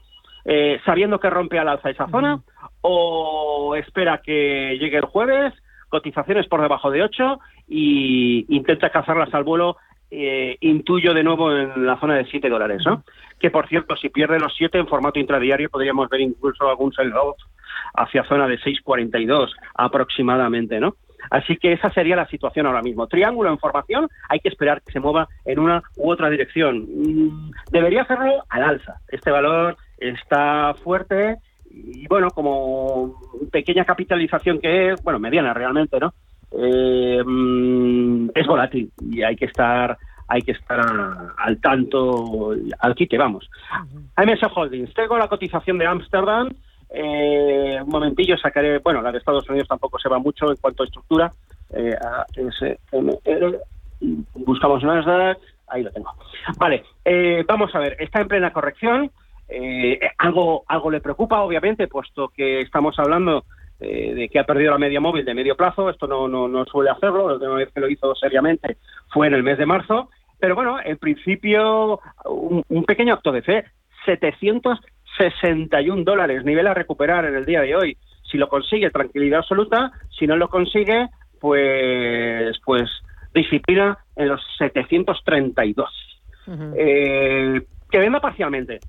eh, 0.50 0.80
sabiendo 0.86 1.20
que 1.20 1.30
rompe 1.30 1.60
al 1.60 1.68
alza 1.68 1.90
esa 1.90 2.08
zona 2.08 2.42
o 2.80 3.76
espera 3.76 4.22
que 4.24 4.78
llegue 4.80 4.98
el 4.98 5.04
jueves, 5.04 5.54
cotizaciones 5.90 6.48
por 6.48 6.62
debajo 6.62 6.90
de 6.90 7.04
8 7.04 7.40
y 7.68 8.46
intenta 8.56 8.90
cazarlas 8.90 9.34
al 9.34 9.44
vuelo 9.44 9.76
eh, 10.10 10.56
intuyo 10.62 11.14
de 11.14 11.24
nuevo 11.24 11.52
en 11.52 11.86
la 11.86 12.00
zona 12.00 12.16
de 12.16 12.26
7 12.28 12.48
dólares, 12.48 12.82
¿no? 12.86 13.04
Que 13.42 13.52
por 13.52 13.68
cierto, 13.68 13.98
si 13.98 14.08
pierde 14.08 14.40
los 14.40 14.56
7 14.56 14.78
en 14.78 14.88
formato 14.88 15.20
intradiario, 15.20 15.70
podríamos 15.70 16.08
ver 16.08 16.22
incluso 16.22 16.70
algún 16.70 16.94
sell-off 16.94 17.38
hacia 17.96 18.24
zona 18.24 18.48
de 18.48 18.58
6.42 18.58 19.50
aproximadamente, 19.76 20.80
¿no? 20.80 20.96
Así 21.30 21.58
que 21.58 21.74
esa 21.74 21.90
sería 21.92 22.16
la 22.16 22.28
situación 22.28 22.66
ahora 22.66 22.82
mismo. 22.82 23.08
Triángulo 23.08 23.50
en 23.50 23.60
formación, 23.60 24.10
hay 24.30 24.40
que 24.40 24.50
esperar 24.50 24.82
que 24.82 24.92
se 24.92 25.00
mueva 25.00 25.28
en 25.46 25.60
una 25.60 25.84
u 25.98 26.12
otra 26.12 26.30
dirección. 26.30 26.86
Mm, 26.88 27.52
debería 27.72 28.04
hacerlo 28.04 28.44
al 28.50 28.64
alza. 28.64 29.00
Este 29.10 29.32
valor 29.32 29.78
está 29.98 30.74
fuerte 30.84 31.38
y 31.70 32.08
bueno, 32.08 32.30
como 32.30 33.16
pequeña 33.52 33.86
capitalización 33.86 34.60
que 34.60 34.92
es, 34.92 35.04
bueno, 35.04 35.20
mediana 35.20 35.54
realmente, 35.54 36.00
¿no? 36.00 36.14
Eh, 36.52 37.22
mm, 37.26 38.30
es 38.34 38.48
volátil 38.48 38.92
y 39.02 39.22
hay 39.22 39.36
que 39.36 39.46
estar 39.46 39.98
hay 40.30 40.42
que 40.42 40.52
estar 40.52 40.82
al 41.38 41.62
tanto, 41.62 42.54
al 42.80 42.96
quite, 42.96 43.18
vamos. 43.18 43.50
AMS 44.16 44.42
Holdings, 44.54 44.94
tengo 44.94 45.18
la 45.18 45.30
cotización 45.30 45.78
de 45.78 45.86
Ámsterdam, 45.86 46.50
eh, 46.90 47.80
un 47.82 47.90
momentillo 47.90 48.38
sacaré, 48.38 48.80
bueno, 48.80 49.02
la 49.02 49.12
de 49.12 49.18
Estados 49.18 49.48
Unidos 49.50 49.68
tampoco 49.68 50.00
se 50.00 50.10
va 50.10 50.20
mucho 50.20 50.50
en 50.50 50.58
cuanto 50.58 50.84
a 50.84 50.86
estructura. 50.86 51.32
Eh, 51.74 51.96
buscamos 54.36 54.84
Nasdaq, 54.84 55.40
ahí 55.68 55.84
lo 55.84 55.92
tengo. 55.92 56.12
Vale, 56.58 56.84
eh, 57.04 57.44
vamos 57.48 57.74
a 57.76 57.80
ver, 57.80 57.98
está 58.00 58.22
en 58.22 58.28
plena 58.28 58.54
corrección. 58.54 59.12
Eh, 59.50 60.00
algo, 60.18 60.64
algo 60.68 60.92
le 60.92 61.02
preocupa, 61.02 61.42
obviamente, 61.42 61.88
puesto 61.88 62.30
que 62.30 62.62
estamos 62.62 62.98
hablando 63.00 63.46
de 63.80 64.28
que 64.32 64.40
ha 64.40 64.44
perdido 64.44 64.72
la 64.72 64.80
media 64.80 65.00
móvil 65.00 65.24
de 65.24 65.36
medio 65.36 65.56
plazo. 65.56 65.90
Esto 65.90 66.08
no, 66.08 66.28
no, 66.28 66.66
suele 66.66 66.90
hacerlo, 66.90 67.28
la 67.28 67.34
última 67.36 67.56
vez 67.56 67.72
que 67.72 67.80
lo 67.80 67.88
hizo 67.88 68.16
seriamente 68.16 68.78
fue 69.10 69.28
en 69.28 69.36
el 69.36 69.44
mes 69.44 69.60
de 69.60 69.68
marzo. 69.68 70.10
Pero 70.40 70.56
bueno, 70.56 70.78
en 70.84 70.98
principio, 70.98 72.00
un, 72.26 72.84
pequeño 72.86 73.14
acto 73.14 73.32
de 73.32 73.44
fe. 73.44 73.66
761 75.18 76.04
dólares, 76.04 76.46
nivel 76.46 76.68
a 76.68 76.74
recuperar 76.74 77.26
en 77.26 77.36
el 77.36 77.46
día 77.46 77.62
de 77.62 77.76
hoy. 77.76 77.98
Si 78.30 78.38
lo 78.38 78.50
consigue, 78.50 78.90
tranquilidad 78.90 79.40
absoluta. 79.40 79.92
Si 80.18 80.28
no 80.28 80.36
lo 80.36 80.50
consigue, 80.50 81.08
pues, 81.40 82.58
pues 82.66 82.90
disciplina 83.34 83.98
en 84.16 84.30
los 84.30 84.42
732. 84.58 85.90
eh, 86.76 87.62
que 87.90 88.00
venda 88.00 88.20
parcialmente. 88.20 88.80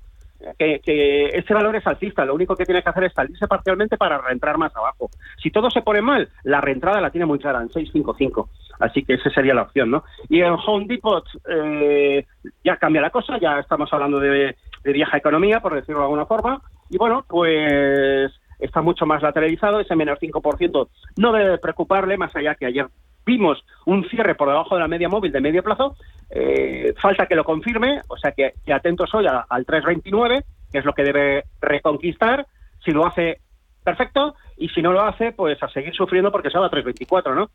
Que, 0.57 0.79
que 0.79 1.25
ese 1.25 1.53
valor 1.53 1.75
es 1.75 1.85
alcista, 1.85 2.23
lo 2.23 2.33
único 2.33 2.55
que 2.55 2.63
tiene 2.63 2.81
que 2.81 2.89
hacer 2.89 3.03
es 3.03 3.13
salirse 3.13 3.45
parcialmente 3.45 3.97
para 3.97 4.19
reentrar 4.19 4.57
más 4.57 4.73
abajo. 4.73 5.09
Si 5.43 5.51
todo 5.51 5.69
se 5.69 5.81
pone 5.81 6.01
mal, 6.01 6.29
la 6.43 6.61
reentrada 6.61 7.01
la 7.01 7.09
tiene 7.09 7.25
muy 7.25 7.39
clara, 7.39 7.61
en 7.61 7.67
655. 7.67 8.49
Así 8.79 9.03
que 9.03 9.15
esa 9.15 9.29
sería 9.31 9.53
la 9.53 9.63
opción, 9.63 9.91
¿no? 9.91 10.05
Y 10.29 10.39
en 10.39 10.55
Home 10.65 10.85
Depot 10.87 11.25
eh, 11.49 12.25
ya 12.63 12.77
cambia 12.77 13.01
la 13.01 13.09
cosa, 13.09 13.37
ya 13.37 13.59
estamos 13.59 13.91
hablando 13.91 14.17
de, 14.17 14.55
de 14.83 14.93
vieja 14.93 15.17
economía, 15.17 15.59
por 15.59 15.75
decirlo 15.75 15.99
de 15.99 16.05
alguna 16.05 16.25
forma. 16.25 16.61
Y 16.89 16.97
bueno, 16.97 17.25
pues 17.27 18.31
está 18.59 18.81
mucho 18.81 19.05
más 19.05 19.21
lateralizado, 19.21 19.79
ese 19.79 19.95
menos 19.95 20.19
5% 20.19 20.89
no 21.17 21.31
debe 21.31 21.57
preocuparle, 21.59 22.17
más 22.17 22.35
allá 22.35 22.55
que 22.55 22.65
ayer 22.65 22.87
vimos 23.25 23.63
un 23.85 24.03
cierre 24.09 24.35
por 24.35 24.47
debajo 24.49 24.75
de 24.75 24.81
la 24.81 24.87
media 24.87 25.07
móvil 25.07 25.31
de 25.31 25.39
medio 25.41 25.61
plazo, 25.63 25.95
eh, 26.31 26.93
falta 26.99 27.25
que 27.27 27.35
lo 27.35 27.43
confirme, 27.43 28.01
o 28.07 28.17
sea 28.17 28.31
que, 28.31 28.53
que 28.65 28.73
atentos 28.73 29.13
hoy 29.13 29.27
a- 29.27 29.45
al 29.49 29.65
329, 29.65 30.43
que 30.71 30.79
es 30.79 30.85
lo 30.85 30.93
que 30.93 31.03
debe 31.03 31.43
reconquistar, 31.61 32.45
si 32.83 32.91
lo 32.91 33.05
hace, 33.05 33.39
perfecto, 33.83 34.35
y 34.57 34.67
si 34.69 34.81
no 34.81 34.91
lo 34.91 35.01
hace, 35.01 35.31
pues 35.31 35.61
a 35.63 35.69
seguir 35.69 35.93
sufriendo 35.93 36.31
porque 36.31 36.49
se 36.49 36.57
va 36.57 36.65
a 36.65 36.69
324, 36.69 37.35
¿no? 37.35 37.49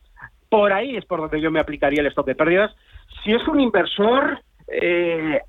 Por 0.49 0.73
ahí 0.73 0.97
es 0.97 1.05
por 1.05 1.21
donde 1.21 1.41
yo 1.41 1.51
me 1.51 1.61
aplicaría 1.61 2.01
el 2.01 2.07
stop 2.07 2.27
de 2.27 2.35
pérdidas. 2.35 2.75
Si 3.25 3.33
es 3.33 3.47
un 3.49 3.61
inversor 3.61 4.39
eh, 4.69 5.41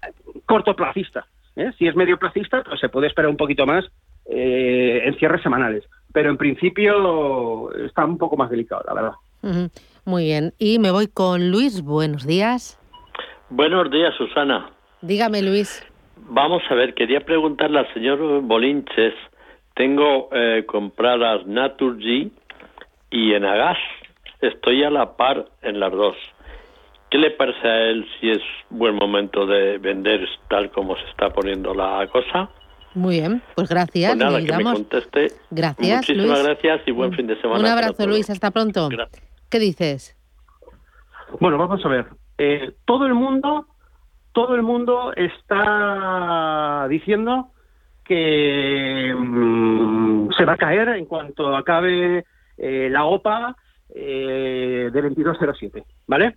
cortoplacista, 0.45 1.25
¿eh? 1.55 1.71
si 1.77 1.87
es 1.87 1.95
medio 1.95 2.17
placista, 2.17 2.63
pues 2.63 2.79
se 2.79 2.89
puede 2.89 3.07
esperar 3.07 3.29
un 3.29 3.37
poquito 3.37 3.65
más 3.65 3.85
eh, 4.25 5.01
en 5.05 5.17
cierres 5.17 5.41
semanales. 5.41 5.83
Pero 6.13 6.29
en 6.29 6.37
principio 6.37 7.71
está 7.85 8.05
un 8.05 8.17
poco 8.17 8.37
más 8.37 8.49
delicado, 8.49 8.83
la 8.87 8.93
verdad. 8.93 9.69
Muy 10.05 10.23
bien. 10.23 10.53
Y 10.57 10.79
me 10.79 10.91
voy 10.91 11.07
con 11.07 11.51
Luis. 11.51 11.81
Buenos 11.81 12.25
días. 12.25 12.79
Buenos 13.49 13.91
días, 13.91 14.13
Susana. 14.15 14.69
Dígame, 15.01 15.41
Luis. 15.41 15.85
Vamos 16.27 16.63
a 16.69 16.73
ver, 16.73 16.93
quería 16.95 17.19
preguntarle 17.21 17.79
al 17.79 17.93
señor 17.93 18.41
Bolinches. 18.41 19.13
Tengo 19.75 20.29
eh, 20.31 20.63
compradas 20.65 21.45
Naturgy 21.45 22.31
y 23.11 23.33
Enagas. 23.33 23.77
Estoy 24.41 24.83
a 24.83 24.89
la 24.89 25.15
par 25.17 25.45
en 25.61 25.79
las 25.79 25.91
dos. 25.91 26.15
¿Qué 27.15 27.21
le 27.21 27.31
parece 27.31 27.65
a 27.65 27.77
él 27.91 28.05
si 28.19 28.29
es 28.29 28.41
buen 28.69 28.93
momento 28.95 29.45
de 29.45 29.77
vender 29.77 30.27
tal 30.49 30.69
como 30.69 30.97
se 30.97 31.05
está 31.11 31.29
poniendo 31.29 31.73
la 31.73 32.05
cosa? 32.11 32.49
Muy 32.93 33.21
bien. 33.21 33.41
Pues 33.55 33.69
gracias. 33.69 34.11
Pues 34.11 34.17
nada, 34.17 34.37
le 34.37 34.45
que 34.45 34.57
me 34.57 34.63
conteste. 34.65 35.27
Gracias, 35.49 36.09
Muchísimas 36.09 36.27
Luis. 36.27 36.43
gracias 36.43 36.81
y 36.85 36.91
buen 36.91 37.13
fin 37.13 37.27
de 37.27 37.39
semana. 37.39 37.61
Un 37.61 37.67
abrazo. 37.67 38.05
Luis. 38.05 38.29
Hasta 38.29 38.51
pronto. 38.51 38.89
¿Qué 39.49 39.59
dices? 39.59 40.17
Bueno, 41.39 41.57
vamos 41.57 41.85
a 41.85 41.87
ver. 41.87 42.05
Eh, 42.37 42.73
todo 42.83 43.05
el 43.05 43.13
mundo, 43.13 43.65
todo 44.33 44.53
el 44.55 44.63
mundo 44.63 45.13
está 45.15 46.85
diciendo 46.89 47.53
que 48.03 49.15
mm, 49.17 50.33
se 50.33 50.43
va 50.43 50.51
a 50.51 50.57
caer 50.57 50.89
en 50.89 51.05
cuanto 51.05 51.55
acabe 51.55 52.25
eh, 52.57 52.89
la 52.91 53.05
OPA 53.05 53.55
eh, 53.95 54.89
de 54.91 55.01
2207, 55.01 55.81
¿vale? 56.07 56.35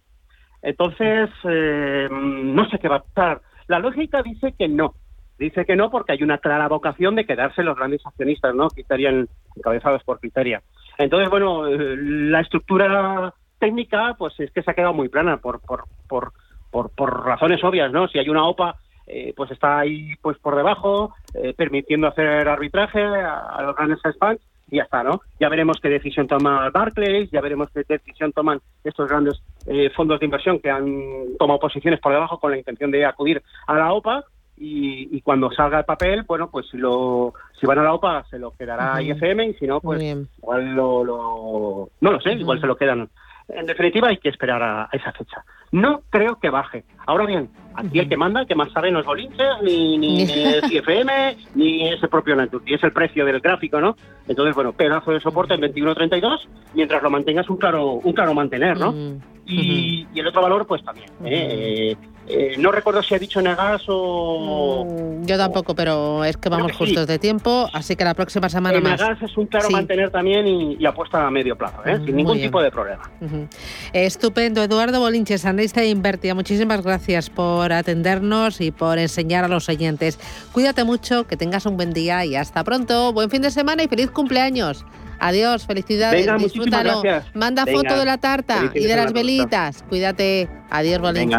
Entonces, 0.63 1.31
eh, 1.45 2.09
no 2.11 2.69
sé 2.69 2.79
qué 2.79 2.89
va 2.89 2.97
a 2.97 3.03
pasar. 3.03 3.41
La 3.67 3.79
lógica 3.79 4.23
dice 4.23 4.55
que 4.59 4.69
no. 4.69 4.95
Dice 5.39 5.65
que 5.65 5.77
no 5.77 5.91
porque 5.91 6.13
hay 6.13 6.23
una 6.23 6.39
clara 6.39 6.67
vocación 6.67 7.15
de 7.15 7.25
quedarse 7.25 7.63
los 7.63 7.77
grandes 7.77 8.05
accionistas, 8.05 8.55
¿no? 8.55 8.69
Que 8.69 8.81
estarían 8.81 9.29
encabezados 9.55 10.03
por 10.03 10.19
Criteria. 10.19 10.63
Entonces, 10.99 11.31
bueno, 11.31 11.69
eh, 11.69 11.97
la 11.97 12.41
estructura 12.41 13.33
técnica, 13.59 14.17
pues 14.19 14.39
es 14.41 14.51
que 14.51 14.63
se 14.63 14.71
ha 14.71 14.75
quedado 14.75 14.95
muy 14.95 15.09
plana 15.09 15.37
por, 15.37 15.61
por, 15.61 15.85
por, 16.09 16.33
por, 16.71 16.91
por 16.91 17.25
razones 17.25 17.63
obvias, 17.63 17.93
¿no? 17.93 18.09
Si 18.09 18.19
hay 18.19 18.29
una 18.29 18.47
OPA, 18.47 18.77
eh, 19.07 19.33
pues 19.37 19.51
está 19.51 19.79
ahí 19.79 20.17
pues 20.21 20.39
por 20.39 20.55
debajo, 20.55 21.15
eh, 21.35 21.55
permitiendo 21.57 22.09
hacer 22.09 22.49
arbitraje 22.49 23.03
a, 23.03 23.63
los 23.63 23.75
grandes 23.75 24.01
hedge 24.05 24.41
y 24.71 24.77
ya 24.77 24.83
está, 24.85 25.03
¿no? 25.03 25.21
Ya 25.41 25.49
veremos 25.49 25.79
qué 25.81 25.89
decisión 25.89 26.27
toma 26.27 26.69
Barclays, 26.71 27.31
ya 27.31 27.41
veremos 27.41 27.69
qué 27.73 27.83
decisión 27.89 28.33
toman 28.33 28.61
estos 28.85 29.09
grandes 29.09 29.41
eh, 29.67 29.91
fondos 29.97 30.21
de 30.21 30.27
inversión 30.27 30.59
que 30.61 30.71
han 30.71 31.37
tomado 31.39 31.59
posiciones 31.61 32.01
por 32.01 32.13
debajo 32.13 32.39
con 32.39 32.51
la 32.51 32.59
intención 32.59 32.91
de 32.91 33.05
acudir 33.07 33.43
a 33.67 33.75
la 33.75 33.93
OPA 33.93 34.25
y, 34.57 35.17
y 35.17 35.21
cuando 35.23 35.51
salga 35.53 35.79
el 35.79 35.85
papel, 35.85 36.25
bueno, 36.27 36.51
pues 36.51 36.67
si 36.71 36.77
lo 36.79 37.33
si 37.61 37.67
van 37.67 37.79
a 37.79 37.83
la 37.85 37.95
OPA 37.95 38.25
se 38.29 38.39
lo 38.39 38.51
quedará. 38.53 38.95
IFM 39.03 39.47
y 39.47 39.55
si 39.55 39.67
no, 39.67 39.81
pues 39.81 40.01
igual 40.39 40.75
lo, 40.75 41.05
lo- 41.05 41.89
no 42.01 42.13
lo 42.13 42.21
sé, 42.21 42.33
igual 42.33 42.61
se 42.61 42.67
lo 42.67 42.77
quedan. 42.77 43.09
En 43.49 43.67
definitiva, 43.67 44.09
hay 44.09 44.19
que 44.19 44.29
esperar 44.29 44.63
a, 44.63 44.83
a 44.85 44.91
esa 44.93 45.13
fecha. 45.13 45.45
No 45.73 46.03
creo 46.11 46.37
que 46.37 46.51
baje. 46.51 46.85
Ahora 47.07 47.27
bien, 47.27 47.49
aquí 47.75 47.99
el 47.99 48.09
que 48.09 48.17
manda, 48.17 48.41
el 48.41 48.47
que 48.47 48.55
más 48.55 48.71
sabe 48.73 48.91
no 48.91 49.01
es 49.01 49.07
Bolinches, 49.07 49.63
ni, 49.63 49.97
ni, 49.97 50.25
ni 50.25 50.45
es 50.45 50.71
IFM, 50.71 51.37
ni 51.55 51.89
es 51.89 52.03
el 52.03 52.09
propio 52.09 52.37
Naturgy, 52.37 52.75
es 52.75 52.85
el 52.85 52.93
precio 52.93 53.25
del 53.25 53.41
gráfico, 53.41 53.81
¿no? 53.81 53.97
Entonces, 54.27 54.55
bueno, 54.55 54.73
pedazo 54.73 55.13
de 55.13 55.21
soporte 55.21 55.55
en 55.55 55.63
21.32, 55.63 56.47
mientras 56.75 57.03
lo 57.03 57.11
mantengas 57.11 57.49
un 57.49 57.57
claro, 57.57 57.95
un 57.95 58.13
claro 58.13 58.35
mantener, 58.35 58.79
¿no? 58.79 58.95
y, 59.47 60.07
y 60.13 60.21
el 60.21 60.27
otro 60.27 60.43
valor, 60.43 60.67
pues 60.67 60.85
también. 60.85 61.09
Eh, 61.25 61.97
eh, 62.29 62.55
no 62.59 62.71
recuerdo 62.73 63.03
si 63.03 63.15
ha 63.15 63.19
dicho 63.19 63.41
Negas 63.41 63.83
o... 63.89 64.87
Yo 65.23 65.37
tampoco, 65.37 65.75
pero 65.75 66.25
es 66.25 66.37
que 66.37 66.49
vamos 66.49 66.69
que 66.69 66.73
sí. 66.73 66.79
justos 66.79 67.07
de 67.07 67.19
tiempo, 67.19 67.69
así 67.73 67.97
que 67.97 68.05
la 68.05 68.15
próxima 68.15 68.49
semana 68.49 68.81
más. 68.81 69.01
Enagas 69.01 69.23
es 69.23 69.37
un 69.37 69.47
claro 69.47 69.67
Sí. 69.69 69.73
mantener 69.73 70.11
también 70.11 70.47
y, 70.47 70.77
y 70.79 70.87
apuesta 70.87 71.27
a 71.27 71.31
medio 71.31 71.57
plazo, 71.57 71.85
¿eh? 71.87 71.99
Mm, 71.99 72.05
sin 72.07 72.17
ningún 72.17 72.39
tipo 72.41 72.63
de 72.63 72.71
problema. 72.71 73.11
Estupendo. 73.93 74.63
Eduardo 74.63 75.01
Bolinches, 75.01 75.45
analista 75.45 75.81
de 75.81 75.89
Invertia, 75.89 76.35
muchísimas 76.35 76.83
gracias 76.83 77.31
por 77.31 77.73
atendernos 77.73 78.61
y 78.61 78.71
por 78.71 78.99
enseñar 78.99 79.45
a 79.45 79.49
los 79.49 79.69
oyentes. 79.69 80.19
Cuídate 80.53 80.85
mucho, 80.85 81.27
que 81.27 81.37
tengas 81.37 81.67
un 81.67 81.77
buen 81.77 81.93
día 81.93 82.25
y 82.25 82.37
hasta 82.37 82.65
pronto. 82.65 83.13
Buen 83.13 83.31
fin 83.31 83.43
de 83.43 83.51
semana 83.51 83.83
y 83.83 83.89
feliz 83.89 84.11
cumpleaños. 84.11 84.85
Adiós, 85.21 85.67
felicidades, 85.67 86.27
Venga, 86.27 86.39
disfrútalo. 86.39 87.03
gracias. 87.03 87.35
Manda 87.35 87.65
Venga, 87.65 87.79
foto 87.79 87.99
de 87.99 88.05
la 88.05 88.19
tarta 88.19 88.71
y 88.75 88.85
de 88.85 88.97
las 88.97 89.13
velitas. 89.13 89.85
Cuídate. 89.89 90.49
Adiós, 90.71 91.01
Venga. 91.13 91.39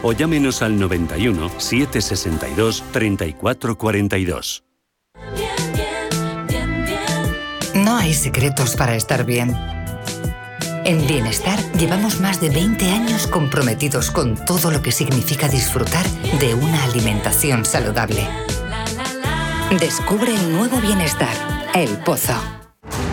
o 0.03 0.13
llámenos 0.13 0.61
al 0.61 0.79
91 0.79 1.49
762 1.57 2.83
3442. 2.91 4.63
No 7.75 7.97
hay 7.97 8.13
secretos 8.13 8.75
para 8.75 8.95
estar 8.95 9.25
bien. 9.25 9.55
En 10.83 11.05
Bienestar 11.07 11.59
llevamos 11.73 12.19
más 12.19 12.41
de 12.41 12.49
20 12.49 12.89
años 12.91 13.27
comprometidos 13.27 14.11
con 14.11 14.35
todo 14.45 14.71
lo 14.71 14.81
que 14.81 14.91
significa 14.91 15.47
disfrutar 15.47 16.05
de 16.39 16.53
una 16.55 16.83
alimentación 16.83 17.65
saludable. 17.65 18.27
Descubre 19.79 20.35
el 20.35 20.51
nuevo 20.51 20.81
Bienestar, 20.81 21.33
El 21.73 21.97
Pozo. 21.99 22.33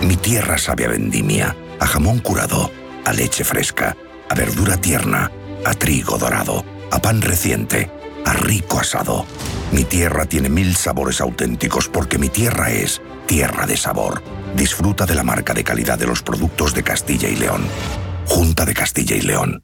Mi 0.03 0.17
tierra 0.17 0.59
sabe 0.59 0.87
a 0.87 0.89
vendimia, 0.89 1.55
a 1.79 1.87
jamón 1.87 2.19
curado, 2.19 2.71
a 3.05 3.13
leche 3.13 3.45
fresca, 3.45 3.97
a 4.29 4.35
verdura 4.35 4.77
tierna, 4.77 5.31
a 5.65 5.75
trigo 5.75 6.19
dorado, 6.19 6.65
a 6.91 7.01
pan 7.01 7.23
reciente, 7.23 7.91
a 8.25 8.33
rico 8.33 8.79
asado. 8.79 9.27
Mi 9.73 9.85
tierra 9.85 10.27
tiene 10.27 10.49
mil 10.49 10.75
sabores 10.77 11.21
auténticos 11.21 11.89
porque 11.89 12.19
mi 12.19 12.29
tierra 12.29 12.71
es 12.71 13.03
tierra 13.27 13.67
de 13.67 13.77
sabor. 13.77 14.23
Disfruta 14.57 15.07
de 15.07 15.15
la 15.15 15.23
marca 15.23 15.55
de 15.55 15.65
calidad 15.65 15.99
de 15.99 16.07
los 16.07 16.23
productos 16.23 16.75
de 16.75 16.83
Castilla 16.83 17.29
y 17.29 17.37
León. 17.37 17.63
Junta 18.27 18.65
de 18.65 18.75
Castilla 18.75 19.17
y 19.17 19.23
León. 19.23 19.63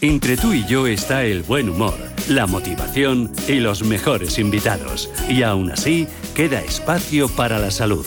Entre 0.00 0.36
tú 0.36 0.52
y 0.52 0.64
yo 0.66 0.86
está 0.86 1.24
el 1.24 1.42
buen 1.42 1.68
humor, 1.68 1.98
la 2.28 2.46
motivación 2.46 3.32
y 3.48 3.54
los 3.54 3.82
mejores 3.82 4.38
invitados. 4.38 5.10
Y 5.28 5.42
aún 5.42 5.72
así, 5.72 6.06
queda 6.36 6.60
espacio 6.60 7.28
para 7.28 7.58
la 7.58 7.72
salud. 7.72 8.06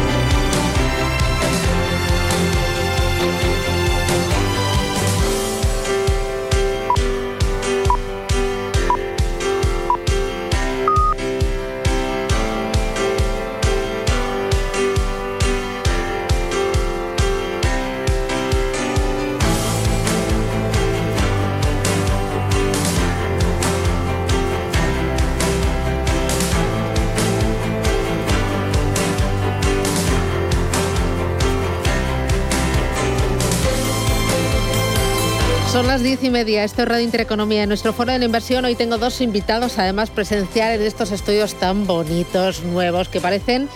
Las 35.91 36.03
diez 36.03 36.23
y 36.23 36.29
media, 36.29 36.63
esto 36.63 36.83
es 36.83 36.87
Radio 36.87 37.03
Intereconomía. 37.03 37.63
En 37.63 37.67
nuestro 37.67 37.91
foro 37.91 38.13
de 38.13 38.19
la 38.19 38.23
inversión 38.23 38.63
hoy 38.63 38.75
tengo 38.75 38.97
dos 38.97 39.19
invitados, 39.19 39.77
además 39.77 40.09
presenciales 40.09 40.79
en 40.79 40.87
estos 40.87 41.11
estudios 41.11 41.55
tan 41.55 41.85
bonitos, 41.85 42.63
nuevos, 42.63 43.09
que 43.09 43.19
parecen 43.19 43.67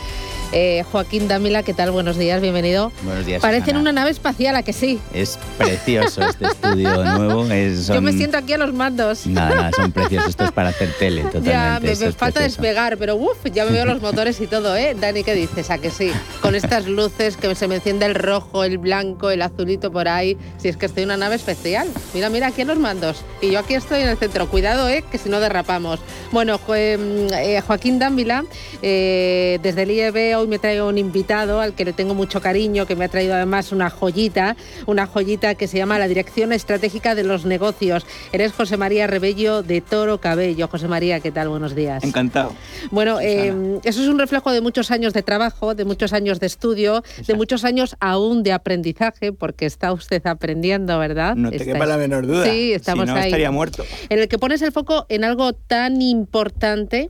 eh, 0.57 0.85
Joaquín 0.89 1.27
Dámila, 1.27 1.63
¿qué 1.63 1.73
tal? 1.73 1.91
Buenos 1.91 2.17
días, 2.17 2.39
bienvenido. 2.41 2.89
Buenos 3.03 3.25
días. 3.25 3.41
Parecen 3.41 3.75
una 3.75 3.91
nave 3.91 4.09
espacial, 4.11 4.55
¿a 4.55 4.63
que 4.63 4.71
sí? 4.71 5.01
Es 5.13 5.37
precioso 5.57 6.21
este 6.25 6.45
estudio 6.47 7.03
nuevo. 7.03 7.45
es- 7.51 7.87
Yo 7.87 8.01
me 8.01 8.13
siento 8.13 8.37
aquí 8.37 8.53
a 8.53 8.57
los 8.57 8.73
mandos. 8.73 9.27
Nada, 9.27 9.53
nada, 9.53 9.71
son 9.75 9.91
preciosos. 9.91 10.29
Esto 10.29 10.45
es 10.45 10.51
para 10.53 10.69
hacer 10.69 10.93
tele, 10.97 11.23
totalmente. 11.23 11.51
Ya, 11.51 11.79
me, 11.81 11.93
falta 11.95 12.39
precioso. 12.39 12.39
despegar, 12.39 12.97
pero 12.97 13.17
uff, 13.17 13.37
ya 13.53 13.65
me 13.65 13.71
veo 13.71 13.83
los 13.85 14.01
motores 14.01 14.39
y 14.39 14.47
todo, 14.47 14.77
¿eh? 14.77 14.95
Dani, 14.97 15.23
¿qué 15.25 15.33
dices? 15.33 15.69
¿A 15.71 15.77
que 15.77 15.91
sí? 15.91 16.09
Con 16.41 16.55
estas 16.55 16.85
luces 16.87 17.35
que 17.35 17.53
se 17.53 17.67
me 17.67 17.75
enciende 17.75 18.05
el 18.05 18.15
rojo, 18.15 18.63
el 18.63 18.77
blanco, 18.77 19.31
el 19.31 19.41
azulito 19.41 19.91
por 19.91 20.07
ahí. 20.07 20.37
Si 20.57 20.69
es 20.69 20.77
que 20.77 20.85
estoy 20.85 21.03
en 21.03 21.09
una 21.09 21.17
nave 21.17 21.35
especial. 21.35 21.89
Mira, 22.13 22.29
mira, 22.29 22.47
aquí 22.47 22.61
en 22.61 22.67
los 22.69 22.79
mandos. 22.79 23.25
Y 23.41 23.51
yo 23.51 23.59
aquí 23.59 23.73
estoy 23.73 24.03
en 24.03 24.07
el 24.07 24.17
centro. 24.17 24.47
Cuidado, 24.49 24.87
¿eh? 24.87 25.03
Que 25.11 25.17
si 25.17 25.27
no 25.27 25.41
derrapamos. 25.41 25.99
Bueno, 26.31 26.57
jo- 26.65 26.75
eh, 26.75 27.61
Joaquín 27.67 27.99
Dávila, 27.99 28.45
eh, 28.81 29.59
desde 29.61 29.83
el 29.83 29.91
IEB 29.91 30.44
hoy 30.45 30.49
me 30.49 30.59
traigo 30.59 30.87
un 30.87 30.99
invitado 30.99 31.59
al 31.59 31.73
que 31.73 31.85
le 31.85 31.91
tengo 31.91 32.13
mucho 32.13 32.39
cariño, 32.39 32.85
que 32.85 32.95
me 32.95 33.05
ha 33.05 33.07
traído 33.07 33.33
además 33.33 33.71
una 33.71 33.89
joyita, 33.89 34.55
una 34.85 35.07
joyita 35.07 35.55
que 35.55 35.67
se 35.67 35.79
llama 35.79 35.97
la 35.97 36.07
Dirección 36.07 36.53
Estratégica 36.53 37.15
de 37.15 37.23
los 37.23 37.45
Negocios. 37.45 38.05
Eres 38.31 38.53
José 38.53 38.77
María 38.77 39.07
Rebello 39.07 39.63
de 39.63 39.81
Toro 39.81 40.19
Cabello. 40.19 40.67
José 40.67 40.87
María, 40.87 41.19
¿qué 41.19 41.31
tal? 41.31 41.49
Buenos 41.49 41.73
días. 41.73 42.03
Encantado. 42.03 42.53
Bueno, 42.91 43.19
eh, 43.19 43.79
eso 43.83 44.03
es 44.03 44.07
un 44.07 44.19
reflejo 44.19 44.51
de 44.51 44.61
muchos 44.61 44.91
años 44.91 45.13
de 45.13 45.23
trabajo, 45.23 45.73
de 45.73 45.83
muchos 45.83 46.13
años 46.13 46.39
de 46.39 46.45
estudio, 46.45 47.03
de 47.25 47.33
muchos 47.33 47.65
años 47.65 47.95
aún 47.99 48.43
de 48.43 48.53
aprendizaje, 48.53 49.33
porque 49.33 49.65
está 49.65 49.93
usted 49.93 50.23
aprendiendo, 50.27 50.99
¿verdad? 50.99 51.35
No 51.35 51.49
te 51.49 51.65
quepa 51.65 51.87
la 51.87 51.97
menor 51.97 52.27
duda. 52.27 52.45
Sí, 52.45 52.71
estamos 52.71 53.05
si 53.07 53.15
no, 53.15 53.19
ahí. 53.19 53.25
estaría 53.25 53.49
muerto. 53.49 53.83
En 54.09 54.19
el 54.19 54.27
que 54.27 54.37
pones 54.37 54.61
el 54.61 54.71
foco 54.71 55.07
en 55.09 55.23
algo 55.23 55.53
tan 55.53 56.03
importante 56.03 57.09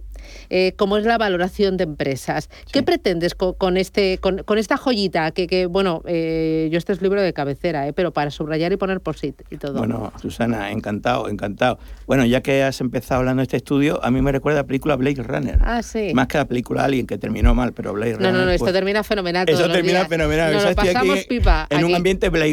eh, 0.50 0.74
como 0.78 0.98
es 0.98 1.06
la 1.06 1.18
valoración 1.18 1.78
de 1.78 1.84
empresas. 1.86 2.50
¿Qué 2.72 2.84
pretendes 2.84 3.36
co- 3.36 3.54
con, 3.54 3.78
este, 3.78 4.18
con, 4.20 4.40
con 4.44 4.58
esta 4.58 4.78
joyita? 4.78 5.32
Que, 5.32 5.48
que, 5.48 5.66
bueno, 5.66 6.02
eh, 6.06 6.70
yo 6.72 6.78
este 6.78 6.94
es 6.94 7.02
libro 7.02 7.22
de 7.22 7.34
cabecera, 7.34 7.88
eh, 7.88 7.94
pero 7.94 8.12
para 8.12 8.32
subrayar 8.32 8.72
y 8.74 8.78
poner 8.78 9.02
por 9.02 9.18
sí 9.18 9.34
y 9.50 9.58
todo. 9.58 9.78
Bueno, 9.80 10.12
Susana, 10.22 10.72
encantado, 10.72 11.30
encantado. 11.30 11.80
Bueno, 12.08 12.26
ya 12.26 12.42
que 12.42 12.64
has 12.64 12.82
empezado 12.82 13.20
hablando 13.20 13.42
de 13.42 13.44
este 13.44 13.58
estudio, 13.58 14.04
a 14.04 14.12
mí 14.12 14.22
me 14.22 14.32
recuerda 14.32 14.60
a 14.60 14.64
la 14.64 14.68
película 14.68 14.96
Blade 14.96 15.24
Runner. 15.24 15.60
ah, 15.62 15.82
sí. 15.84 16.12
Más 16.14 16.28
que 16.28 16.38
la 16.38 16.46
película 16.46 16.84
Alien, 16.86 17.08
que 17.08 17.18
terminó 17.18 17.54
mal, 17.56 17.74
pero 17.74 17.94
Blade 17.94 18.14
No, 18.14 18.18
Runner. 18.18 18.34
no, 18.34 18.46
no, 18.46 18.52
esto 18.52 18.66
pues, 18.66 18.74
termina 18.74 19.04
fenomenal. 19.04 19.46
todos 19.46 19.60
Eso 19.60 19.68
los 19.68 19.76
termina 19.78 20.00
días. 20.00 20.10
fenomenal. 20.10 20.54
Nos 20.54 20.58
o 20.64 20.66
sea, 20.66 20.66
lo 20.66 20.72
estoy 20.72 20.88
aquí 20.90 21.08
pasamos 21.10 21.26
pipa. 21.26 21.68
En 21.70 21.86
un 21.86 21.96
ambiente 21.96 22.30
Blade. 22.30 22.46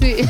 Sí. 0.00 0.16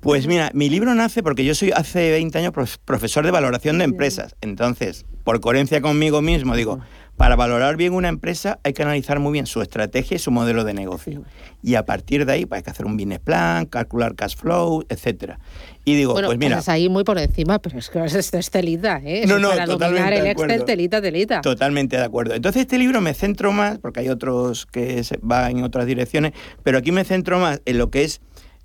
Pues 0.00 0.26
mira, 0.26 0.50
mi 0.54 0.68
libro 0.68 0.94
nace 0.94 1.22
porque 1.22 1.44
yo 1.44 1.54
soy 1.54 1.70
hace 1.72 2.10
20 2.10 2.38
años 2.38 2.52
prof- 2.52 2.78
profesor 2.84 3.24
de 3.24 3.30
valoración 3.30 3.78
de 3.78 3.84
empresas. 3.84 4.34
Entonces, 4.40 5.04
por 5.24 5.40
coherencia 5.40 5.80
conmigo 5.80 6.22
mismo, 6.22 6.54
digo, 6.54 6.80
para 7.16 7.36
valorar 7.36 7.76
bien 7.76 7.92
una 7.92 8.08
empresa 8.08 8.58
hay 8.64 8.72
que 8.72 8.82
analizar 8.82 9.20
muy 9.20 9.32
bien 9.32 9.46
su 9.46 9.62
estrategia 9.62 10.16
y 10.16 10.18
su 10.18 10.30
modelo 10.30 10.64
de 10.64 10.74
negocio. 10.74 11.22
Y 11.62 11.76
a 11.76 11.84
partir 11.84 12.26
de 12.26 12.32
ahí 12.32 12.46
pues, 12.46 12.58
hay 12.58 12.62
que 12.64 12.70
hacer 12.70 12.86
un 12.86 12.96
business 12.96 13.20
plan, 13.20 13.66
calcular 13.66 14.14
cash 14.16 14.36
flow, 14.36 14.84
etcétera. 14.88 15.38
Y 15.84 15.94
digo, 15.94 16.12
bueno, 16.12 16.28
pues 16.28 16.38
mira, 16.38 16.56
pasas 16.56 16.70
ahí 16.70 16.88
muy 16.88 17.04
por 17.04 17.18
encima, 17.18 17.58
pero 17.60 17.78
es 17.78 17.88
que 17.88 18.04
esto 18.04 18.38
es 18.38 18.50
telita, 18.50 19.00
¿eh? 19.04 19.22
Eso 19.24 19.38
No, 19.38 19.38
no, 19.38 19.50
para 19.50 19.66
dominar 19.66 20.12
el 20.12 20.26
Excel, 20.26 20.64
telita, 20.64 21.00
telita. 21.00 21.40
Totalmente 21.40 21.96
de 21.96 22.04
acuerdo. 22.04 22.34
Entonces 22.34 22.62
este 22.62 22.78
libro 22.78 23.00
me 23.00 23.14
centro 23.14 23.52
más, 23.52 23.78
porque 23.78 24.00
hay 24.00 24.08
otros 24.08 24.66
que 24.66 25.04
se 25.04 25.18
van 25.22 25.58
en 25.58 25.64
otras 25.64 25.86
direcciones, 25.86 26.32
pero 26.62 26.78
aquí 26.78 26.90
me 26.90 27.04
centro 27.04 27.38
más 27.38 27.62
en 27.64 27.78
lo 27.78 27.90
que 27.90 28.04
es 28.04 28.20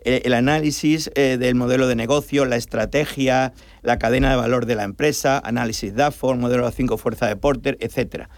el 0.06 0.34
análisis 0.34 1.12
eh, 1.16 1.38
del 1.40 1.56
modelo 1.56 1.88
de 1.88 1.96
negocio, 1.96 2.46
la 2.46 2.56
estrategia, 2.56 3.54
la 3.82 4.00
cadena 4.00 4.30
de 4.30 4.36
valor 4.36 4.66
de 4.66 4.76
la 4.76 4.84
empresa, 4.84 5.42
análisis 5.44 5.96
DAFO, 5.96 6.36
modelo 6.36 6.66
de 6.66 6.72
cinco 6.72 6.98
fuerzas 6.98 7.30
de 7.30 7.36
Porter, 7.36 7.78
etcétera. 7.82 8.30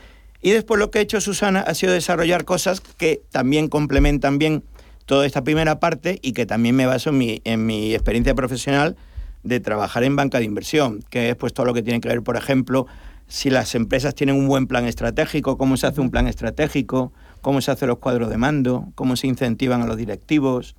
Y 0.42 0.52
después 0.52 0.80
lo 0.80 0.90
que 0.90 1.00
ha 1.00 1.02
hecho 1.02 1.22
Susana 1.22 1.60
ha 1.62 1.74
sido 1.76 1.94
desarrollar 1.94 2.46
cosas 2.46 2.82
que 2.82 3.22
también 3.32 3.68
complementan 3.68 4.40
bien 4.40 4.64
toda 5.06 5.26
esta 5.26 5.44
primera 5.44 5.80
parte 5.80 6.20
y 6.22 6.34
que 6.34 6.46
también 6.46 6.76
me 6.76 6.86
baso 6.86 7.10
en 7.12 7.18
mi, 7.18 7.42
en 7.44 7.66
mi 7.66 7.94
experiencia 7.94 8.34
profesional 8.34 8.96
de 9.44 9.60
trabajar 9.60 10.04
en 10.04 10.16
banca 10.16 10.40
de 10.40 10.46
inversión, 10.46 11.04
que 11.10 11.30
es 11.30 11.36
pues 11.36 11.54
todo 11.54 11.66
lo 11.66 11.74
que 11.74 11.84
tiene 11.84 12.00
que 12.00 12.08
ver, 12.08 12.22
por 12.22 12.38
ejemplo, 12.38 12.88
si 13.28 13.50
las 13.50 13.76
empresas 13.76 14.14
tienen 14.14 14.36
un 14.36 14.48
buen 14.48 14.68
plan 14.68 14.86
estratégico, 14.86 15.58
cómo 15.58 15.78
se 15.78 15.88
hace 15.88 16.02
un 16.02 16.12
plan 16.12 16.28
estratégico, 16.28 17.14
cómo 17.42 17.62
se 17.62 17.72
hacen 17.72 17.88
los 17.88 18.00
cuadros 18.00 18.30
de 18.30 18.38
mando, 18.38 18.90
cómo 18.96 19.16
se 19.16 19.28
incentivan 19.28 19.82
a 19.82 19.86
los 19.86 19.98
directivos. 19.98 20.76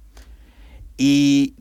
Y, 0.96 1.54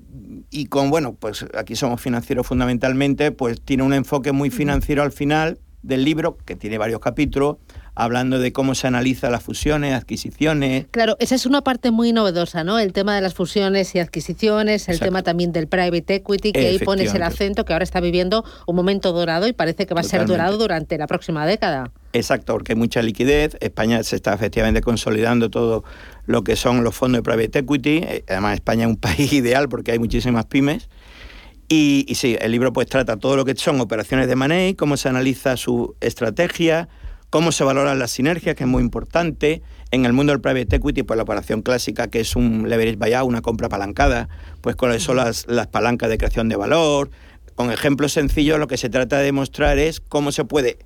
y 0.50 0.66
con, 0.66 0.90
bueno, 0.90 1.14
pues 1.14 1.46
aquí 1.56 1.76
somos 1.76 2.02
financieros 2.02 2.46
fundamentalmente, 2.46 3.32
pues 3.32 3.62
tiene 3.62 3.84
un 3.84 3.94
enfoque 3.94 4.32
muy 4.32 4.50
financiero 4.50 5.04
al 5.04 5.12
final 5.12 5.60
del 5.84 6.04
libro, 6.04 6.38
que 6.46 6.56
tiene 6.56 6.78
varios 6.78 7.00
capítulos, 7.00 7.58
hablando 7.96 8.40
de 8.40 8.54
cómo 8.54 8.76
se 8.76 8.88
analiza 8.88 9.30
las 9.30 9.44
fusiones, 9.44 9.94
adquisiciones, 9.94 10.86
Claro, 10.92 11.18
esa 11.20 11.36
es 11.36 11.46
una 11.46 11.62
parte 11.62 11.92
muy 11.92 12.14
novedosa, 12.14 12.64
¿no? 12.64 12.80
El 12.80 12.94
tema 12.94 13.16
de 13.16 13.22
las 13.22 13.34
fusiones 13.34 13.96
y 13.96 14.00
adquisiciones, 14.00 14.88
el 14.88 14.96
Exacto. 14.96 15.06
tema 15.06 15.24
también 15.24 15.52
del 15.52 15.68
private 15.68 16.16
equity, 16.16 16.52
que 16.52 16.68
ahí 16.68 16.80
pones 16.80 17.14
el 17.14 17.24
acento 17.24 17.66
que 17.66 17.74
ahora 17.74 17.84
está 17.84 18.00
viviendo 18.00 18.46
un 18.68 18.76
momento 18.76 19.12
dorado 19.12 19.48
y 19.48 19.54
parece 19.54 19.86
que 19.86 19.94
va 19.94 20.02
a 20.02 20.04
ser 20.04 20.26
dorado 20.26 20.58
durante 20.58 20.98
la 20.98 21.08
próxima 21.08 21.46
década. 21.46 21.92
Exacto, 22.14 22.54
porque 22.54 22.74
hay 22.74 22.78
mucha 22.78 23.02
liquidez. 23.02 23.58
España 23.62 24.04
se 24.04 24.18
está 24.18 24.34
efectivamente 24.34 24.82
consolidando 24.82 25.50
todo 25.50 25.84
lo 26.26 26.44
que 26.44 26.56
son 26.56 26.84
los 26.84 26.96
fondos 26.96 27.20
de 27.20 27.24
private 27.24 27.60
equity. 27.60 27.98
Eh, 28.04 28.24
Además, 28.28 28.56
España 28.56 28.84
es 28.84 28.90
un 28.90 28.98
país 28.98 29.32
ideal 29.32 29.70
porque 29.70 29.92
hay 29.92 30.00
muchísimas 30.00 30.46
pymes. 30.46 30.90
Y, 31.70 32.06
sí, 32.16 32.38
el 32.42 32.52
libro 32.52 32.74
pues 32.74 32.88
trata 32.88 33.16
todo 33.16 33.38
lo 33.38 33.46
que 33.46 33.56
son 33.56 33.80
operaciones 33.80 34.28
de 34.28 34.36
money, 34.36 34.76
cómo 34.76 34.98
se 34.98 35.08
analiza 35.08 35.56
su 35.56 35.96
estrategia, 36.02 36.90
cómo 37.30 37.54
se 37.54 37.64
valoran 37.64 37.98
las 37.98 38.12
sinergias, 38.12 38.58
que 38.58 38.66
es 38.66 38.70
muy 38.70 38.84
importante. 38.84 39.62
En 39.92 40.06
el 40.06 40.12
mundo 40.12 40.34
del 40.34 40.42
private 40.42 40.76
equity, 40.76 41.04
pues 41.04 41.16
la 41.16 41.24
operación 41.24 41.62
clásica, 41.62 42.10
que 42.10 42.20
es 42.20 42.36
un 42.36 42.68
leverage 42.68 42.98
buyout, 42.98 43.26
una 43.26 43.42
compra 43.42 43.68
apalancada, 43.68 44.28
pues 44.60 44.76
con 44.76 44.92
eso 44.92 45.14
las, 45.14 45.48
las 45.48 45.68
palancas 45.68 46.10
de 46.10 46.18
creación 46.18 46.50
de 46.50 46.58
valor. 46.58 47.10
Con 47.56 47.72
ejemplos 47.72 48.12
sencillos, 48.12 48.60
lo 48.60 48.68
que 48.68 48.76
se 48.76 48.90
trata 48.90 49.20
de 49.20 49.24
demostrar 49.24 49.78
es 49.78 50.02
cómo 50.02 50.34
se 50.34 50.44
puede 50.44 50.78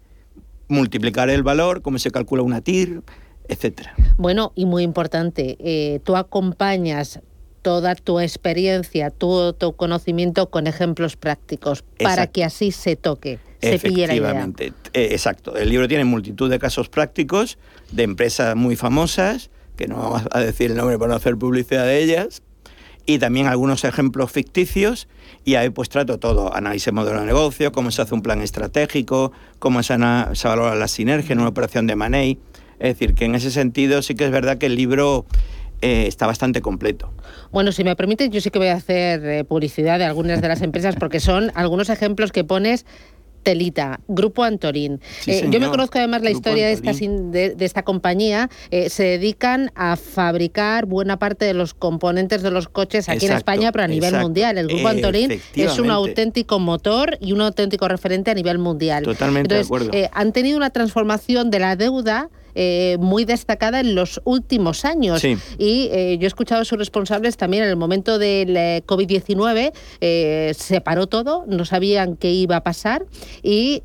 multiplicar 0.67 1.29
el 1.29 1.43
valor, 1.43 1.81
cómo 1.81 1.99
se 1.99 2.11
calcula 2.11 2.43
una 2.43 2.61
TIR, 2.61 3.01
etcétera. 3.47 3.93
Bueno, 4.17 4.51
y 4.55 4.65
muy 4.65 4.83
importante, 4.83 5.57
eh, 5.59 5.99
tú 6.03 6.15
acompañas 6.15 7.19
toda 7.61 7.95
tu 7.95 8.19
experiencia, 8.19 9.09
todo 9.09 9.53
tu 9.53 9.75
conocimiento 9.75 10.51
con 10.51 10.67
ejemplos 10.67 11.15
prácticos 11.15 11.83
para 11.97 12.13
Exacto. 12.13 12.33
que 12.33 12.43
así 12.43 12.71
se 12.71 12.95
toque, 12.95 13.39
se 13.59 13.79
pille 13.79 14.05
la 14.05 14.15
idea. 14.15 14.49
Eh, 14.59 15.09
exacto. 15.11 15.55
El 15.55 15.69
libro 15.69 15.87
tiene 15.87 16.05
multitud 16.05 16.47
de 16.47 16.59
casos 16.59 16.89
prácticos 16.89 17.57
de 17.91 18.03
empresas 18.03 18.55
muy 18.55 18.75
famosas, 18.75 19.49
que 19.77 19.87
no 19.87 19.97
vamos 19.97 20.23
a 20.29 20.39
decir 20.41 20.71
el 20.71 20.77
nombre 20.77 20.99
para 20.99 21.09
no 21.09 21.15
hacer 21.15 21.37
publicidad 21.37 21.85
de 21.85 22.03
ellas, 22.03 22.43
y 23.05 23.19
también 23.19 23.47
algunos 23.47 23.83
ejemplos 23.83 24.31
ficticios 24.31 25.07
y 25.43 25.55
ahí 25.55 25.69
pues 25.69 25.89
trato 25.89 26.17
todo, 26.17 26.53
análisis 26.55 26.85
de 26.85 26.91
modelo 26.91 27.19
de 27.19 27.27
negocio, 27.27 27.71
cómo 27.71 27.91
se 27.91 28.01
hace 28.01 28.13
un 28.15 28.21
plan 28.21 28.41
estratégico, 28.41 29.31
cómo 29.59 29.83
se, 29.83 29.95
valora 29.97 30.75
la 30.75 30.87
sinergia 30.87 31.33
en 31.33 31.39
una 31.39 31.49
operación 31.49 31.87
de 31.87 31.95
money. 31.95 32.39
Es 32.79 32.97
decir, 32.97 33.13
que 33.13 33.25
en 33.25 33.35
ese 33.35 33.51
sentido 33.51 34.01
sí 34.01 34.15
que 34.15 34.25
es 34.25 34.31
verdad 34.31 34.57
que 34.57 34.65
el 34.65 34.75
libro 34.75 35.25
eh, 35.81 36.05
está 36.07 36.25
bastante 36.25 36.61
completo. 36.61 37.11
Bueno, 37.51 37.71
si 37.71 37.83
me 37.83 37.95
permite, 37.95 38.29
yo 38.29 38.41
sí 38.41 38.49
que 38.49 38.59
voy 38.59 38.69
a 38.69 38.75
hacer 38.75 39.23
eh, 39.23 39.43
publicidad 39.43 39.99
de 39.99 40.05
algunas 40.05 40.41
de 40.41 40.47
las 40.47 40.61
empresas 40.61 40.95
porque 40.95 41.19
son 41.19 41.51
algunos 41.55 41.89
ejemplos 41.89 42.31
que 42.31 42.43
pones 42.43 42.85
Telita, 43.45 43.99
Grupo 44.07 44.43
Antorín. 44.43 44.99
Eh, 45.27 45.47
yo 45.51 45.59
me 45.59 45.69
conozco 45.69 45.99
además 45.99 46.23
la 46.23 46.31
historia 46.31 46.65
de 46.65 46.73
esta, 46.73 46.91
de, 46.91 47.55
esta, 47.59 47.83
compañía. 47.83 48.49
se 48.89 49.03
dedican 49.03 49.71
a 49.75 49.95
fabricar 49.95 50.87
buena 50.87 51.19
parte 51.19 51.45
de 51.45 51.53
los 51.53 51.75
componentes 51.75 52.41
de 52.41 52.49
los 52.49 52.67
coches 52.67 53.07
aquí 53.07 53.27
en 53.27 53.33
España, 53.33 53.71
pero 53.71 53.83
a 53.83 53.87
nivel 53.87 54.15
mundial. 54.15 54.57
El 54.57 54.67
Grupo 54.67 54.87
Antorín 54.87 55.39
es 55.53 55.79
un 55.79 55.91
auténtico 55.91 56.59
motor 56.59 57.17
y 57.21 57.33
un 57.33 57.41
auténtico 57.41 57.87
referente 57.87 58.31
a 58.31 58.33
nivel 58.33 58.57
mundial. 58.57 59.03
Totalmente 59.03 59.53
de 59.53 59.61
acuerdo. 59.61 59.91
han 60.11 60.33
tenido 60.33 60.57
una 60.57 60.71
transformación 60.71 61.51
de 61.51 61.59
la 61.59 61.75
deuda 61.75 62.29
eh, 62.55 62.97
muy 62.99 63.25
destacada 63.25 63.79
en 63.79 63.95
los 63.95 64.21
últimos 64.23 64.85
años. 64.85 65.23
Y 65.23 65.89
eh, 65.91 66.17
yo 66.19 66.25
he 66.25 66.27
escuchado 66.27 66.61
a 66.61 66.65
sus 66.65 66.77
responsables 66.77 67.37
también 67.37 67.63
en 67.63 67.69
el 67.69 67.75
momento 67.75 68.17
del 68.17 68.55
eh, 68.55 68.83
COVID-19, 68.85 69.73
se 70.55 70.81
paró 70.81 71.07
todo, 71.07 71.43
no 71.47 71.65
sabían 71.65 72.15
qué 72.15 72.31
iba 72.31 72.57
a 72.57 72.63
pasar 72.63 73.05
y 73.43 73.81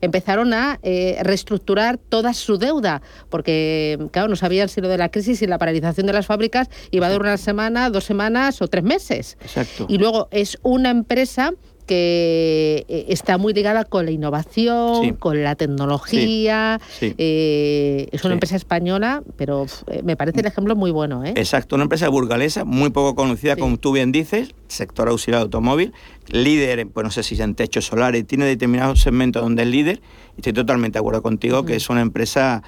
empezaron 0.00 0.52
a 0.52 0.78
reestructurar 1.22 1.98
toda 1.98 2.34
su 2.34 2.58
deuda, 2.58 3.02
porque, 3.28 3.98
claro, 4.10 4.28
no 4.28 4.36
sabían 4.36 4.68
si 4.68 4.80
lo 4.80 4.88
de 4.88 4.98
la 4.98 5.10
crisis 5.10 5.42
y 5.42 5.46
la 5.46 5.58
paralización 5.58 6.06
de 6.06 6.12
las 6.12 6.26
fábricas 6.26 6.68
iba 6.90 7.06
a 7.06 7.10
durar 7.10 7.28
una 7.28 7.36
semana, 7.36 7.90
dos 7.90 8.04
semanas 8.04 8.60
o 8.62 8.68
tres 8.68 8.84
meses. 8.84 9.36
Exacto. 9.40 9.86
Y 9.88 9.98
luego 9.98 10.28
es 10.30 10.58
una 10.62 10.90
empresa 10.90 11.52
que 11.90 12.86
eh, 12.86 13.06
está 13.08 13.36
muy 13.36 13.52
ligada 13.52 13.84
con 13.84 14.04
la 14.04 14.12
innovación, 14.12 15.16
con 15.16 15.42
la 15.42 15.56
tecnología. 15.56 16.80
Eh, 17.00 18.06
es 18.12 18.22
una 18.22 18.34
empresa 18.34 18.54
española, 18.54 19.24
pero 19.36 19.66
eh, 19.88 20.00
me 20.04 20.14
parece 20.14 20.38
el 20.38 20.46
ejemplo 20.46 20.76
muy 20.76 20.92
bueno. 20.92 21.24
Exacto, 21.24 21.74
una 21.74 21.82
empresa 21.82 22.08
burgalesa 22.08 22.64
muy 22.64 22.90
poco 22.90 23.16
conocida, 23.16 23.56
como 23.56 23.76
tú 23.76 23.90
bien 23.90 24.12
dices, 24.12 24.54
sector 24.68 25.08
auxiliar 25.08 25.42
automóvil, 25.42 25.92
líder, 26.28 26.86
pues 26.86 27.02
no 27.02 27.10
sé 27.10 27.24
si 27.24 27.42
en 27.42 27.56
techos 27.56 27.86
solares, 27.86 28.24
tiene 28.24 28.44
determinados 28.44 29.00
segmentos 29.00 29.42
donde 29.42 29.64
es 29.64 29.68
líder. 29.68 30.00
Estoy 30.36 30.52
totalmente 30.52 30.94
de 30.94 31.00
acuerdo 31.00 31.22
contigo 31.22 31.64
que 31.64 31.74
es 31.74 31.90
una 31.90 32.02
empresa 32.02 32.62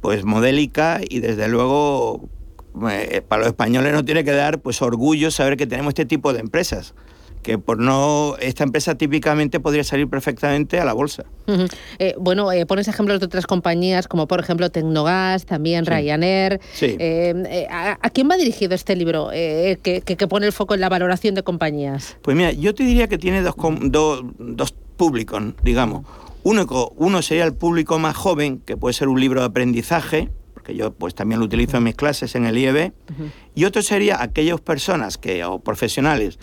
pues 0.00 0.24
modélica 0.24 1.00
y 1.08 1.20
desde 1.20 1.46
luego 1.46 2.28
para 3.28 3.38
los 3.38 3.46
españoles 3.50 3.92
no 3.92 4.04
tiene 4.04 4.24
que 4.24 4.32
dar 4.32 4.58
pues 4.58 4.82
orgullo 4.82 5.30
saber 5.30 5.56
que 5.56 5.68
tenemos 5.68 5.90
este 5.92 6.06
tipo 6.06 6.32
de 6.32 6.40
empresas 6.40 6.94
que 7.48 7.56
por 7.56 7.78
no 7.78 8.36
esta 8.40 8.62
empresa 8.62 8.96
típicamente 8.96 9.58
podría 9.58 9.82
salir 9.82 10.06
perfectamente 10.06 10.80
a 10.80 10.84
la 10.84 10.92
bolsa. 10.92 11.24
Eh, 11.98 12.14
bueno, 12.18 12.52
eh, 12.52 12.66
pones 12.66 12.88
ejemplos 12.88 13.20
de 13.20 13.24
otras 13.24 13.46
compañías 13.46 14.06
como 14.06 14.28
por 14.28 14.38
ejemplo 14.38 14.68
Tecnogas, 14.68 15.46
también 15.46 15.86
Ryanair. 15.86 16.60
Eh, 16.82 17.66
¿a, 17.70 18.10
quién 18.10 18.28
va 18.30 18.36
dirigido 18.36 18.74
este 18.74 18.94
libro 18.96 19.30
que, 19.30 20.02
que, 20.04 20.28
pone 20.28 20.44
el 20.44 20.52
foco 20.52 20.74
en 20.74 20.82
la 20.82 20.90
valoración 20.90 21.34
de 21.34 21.42
compañías? 21.42 22.18
Pues 22.20 22.36
mira, 22.36 22.52
yo 22.52 22.74
te 22.74 22.82
diría 22.82 23.08
que 23.08 23.16
tiene 23.16 23.40
dos, 23.40 23.54
dos, 23.80 24.24
dos 24.38 24.74
públicos, 24.98 25.42
digamos. 25.62 26.04
Uno, 26.42 26.66
uno 26.96 27.22
sería 27.22 27.46
el 27.46 27.54
público 27.54 27.98
más 27.98 28.14
joven, 28.14 28.58
que 28.58 28.76
puede 28.76 28.92
ser 28.92 29.08
un 29.08 29.18
libro 29.18 29.40
de 29.40 29.46
aprendizaje, 29.46 30.28
porque 30.52 30.76
yo 30.76 30.92
pues 30.92 31.14
también 31.14 31.40
lo 31.40 31.46
utilizo 31.46 31.78
en 31.78 31.84
mis 31.84 31.94
clases 31.94 32.34
en 32.34 32.44
el 32.44 32.58
IEB, 32.58 32.92
y 33.54 33.64
otro 33.64 33.80
sería 33.80 34.22
aquellas 34.22 34.60
personas 34.60 35.16
que, 35.16 35.42
o 35.44 35.60
profesionales 35.60 36.38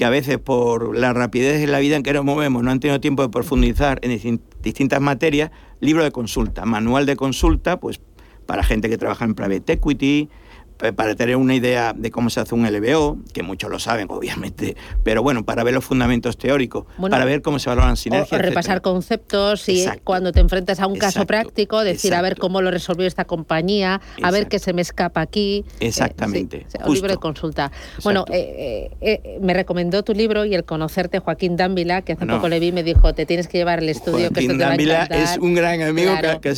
que 0.00 0.06
a 0.06 0.08
veces 0.08 0.38
por 0.38 0.96
la 0.96 1.12
rapidez 1.12 1.60
de 1.60 1.66
la 1.66 1.78
vida 1.78 1.94
en 1.94 2.02
que 2.02 2.14
nos 2.14 2.24
movemos 2.24 2.62
no 2.62 2.70
han 2.70 2.80
tenido 2.80 3.02
tiempo 3.02 3.22
de 3.22 3.28
profundizar 3.28 3.98
en 4.00 4.40
distintas 4.62 4.98
materias, 4.98 5.50
libro 5.78 6.02
de 6.02 6.10
consulta, 6.10 6.64
manual 6.64 7.04
de 7.04 7.16
consulta, 7.16 7.78
pues 7.78 8.00
para 8.46 8.62
gente 8.62 8.88
que 8.88 8.96
trabaja 8.96 9.26
en 9.26 9.34
private 9.34 9.74
equity, 9.74 10.30
para 10.96 11.14
tener 11.14 11.36
una 11.36 11.54
idea 11.54 11.92
de 11.96 12.10
cómo 12.10 12.30
se 12.30 12.40
hace 12.40 12.54
un 12.54 12.70
LBO, 12.70 13.18
que 13.32 13.42
muchos 13.42 13.70
lo 13.70 13.78
saben, 13.78 14.06
obviamente, 14.10 14.76
pero 15.02 15.22
bueno, 15.22 15.44
para 15.44 15.64
ver 15.64 15.74
los 15.74 15.84
fundamentos 15.84 16.38
teóricos, 16.38 16.86
para 17.10 17.24
ver 17.24 17.42
cómo 17.42 17.58
se 17.58 17.68
valoran 17.68 17.96
sinergias. 17.96 18.32
O 18.32 18.42
repasar 18.42 18.80
conceptos 18.80 19.68
y 19.68 19.86
cuando 20.04 20.32
te 20.32 20.40
enfrentas 20.40 20.80
a 20.80 20.86
un 20.86 20.96
caso 20.96 21.26
práctico, 21.26 21.82
decir 21.82 22.14
a 22.14 22.22
ver 22.22 22.36
cómo 22.36 22.62
lo 22.62 22.70
resolvió 22.70 23.06
esta 23.06 23.24
compañía, 23.24 24.00
a 24.22 24.30
ver 24.30 24.48
qué 24.48 24.58
se 24.58 24.72
me 24.72 24.82
escapa 24.82 25.20
aquí. 25.20 25.64
Eh, 25.80 25.88
Exactamente. 25.88 26.66
un 26.84 26.94
libro 26.94 27.10
de 27.10 27.18
consulta. 27.18 27.70
Bueno, 28.02 28.24
eh, 28.32 28.90
eh, 29.00 29.38
me 29.40 29.54
recomendó 29.54 30.02
tu 30.02 30.14
libro 30.14 30.44
y 30.44 30.54
el 30.54 30.64
conocerte, 30.64 31.18
Joaquín 31.18 31.56
Dávila, 31.56 32.02
que 32.02 32.12
hace 32.12 32.26
poco 32.26 32.48
le 32.48 32.60
vi, 32.60 32.72
me 32.72 32.82
dijo, 32.82 33.12
te 33.14 33.26
tienes 33.26 33.48
que 33.48 33.58
llevar 33.58 33.80
al 33.80 33.88
estudio. 33.88 34.28
Joaquín 34.28 34.52
que 34.52 34.56
Dávila 34.56 35.04
es 35.04 35.36
un 35.38 35.54
gran 35.54 35.82
amigo 35.82 36.12
que, 36.40 36.54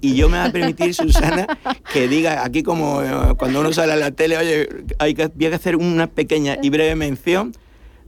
y, 0.00 0.14
yo 0.14 0.28
me 0.28 0.38
voy 0.38 0.48
a 0.48 0.52
permitir, 0.52 0.94
Susana, 0.94 1.46
que 1.92 2.08
diga 2.08 2.44
aquí 2.44 2.62
como 2.62 3.00
cuando 3.36 3.51
cuando 3.52 3.68
uno 3.68 3.74
sale 3.74 3.92
a 3.92 3.96
la 3.96 4.12
tele, 4.12 4.38
oye, 4.38 4.66
hay 4.98 5.14
que, 5.14 5.30
hacer 5.52 5.76
una 5.76 6.06
pequeña 6.06 6.56
y 6.62 6.70
breve 6.70 6.96
mención 6.96 7.54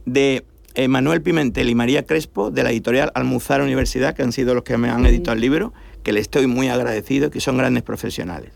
de 0.07 0.43
eh, 0.73 0.87
Manuel 0.87 1.21
Pimentel 1.21 1.69
y 1.69 1.75
María 1.75 2.03
Crespo 2.03 2.49
de 2.49 2.63
la 2.63 2.71
editorial 2.71 3.11
Almuzara 3.13 3.63
Universidad, 3.63 4.15
que 4.15 4.23
han 4.23 4.31
sido 4.31 4.55
los 4.55 4.63
que 4.63 4.75
me 4.79 4.89
han 4.89 5.05
editado 5.05 5.35
el 5.35 5.41
libro, 5.41 5.71
que 6.01 6.13
le 6.13 6.19
estoy 6.19 6.47
muy 6.47 6.69
agradecido, 6.69 7.29
que 7.29 7.41
son 7.41 7.57
grandes 7.57 7.83
profesionales. 7.83 8.53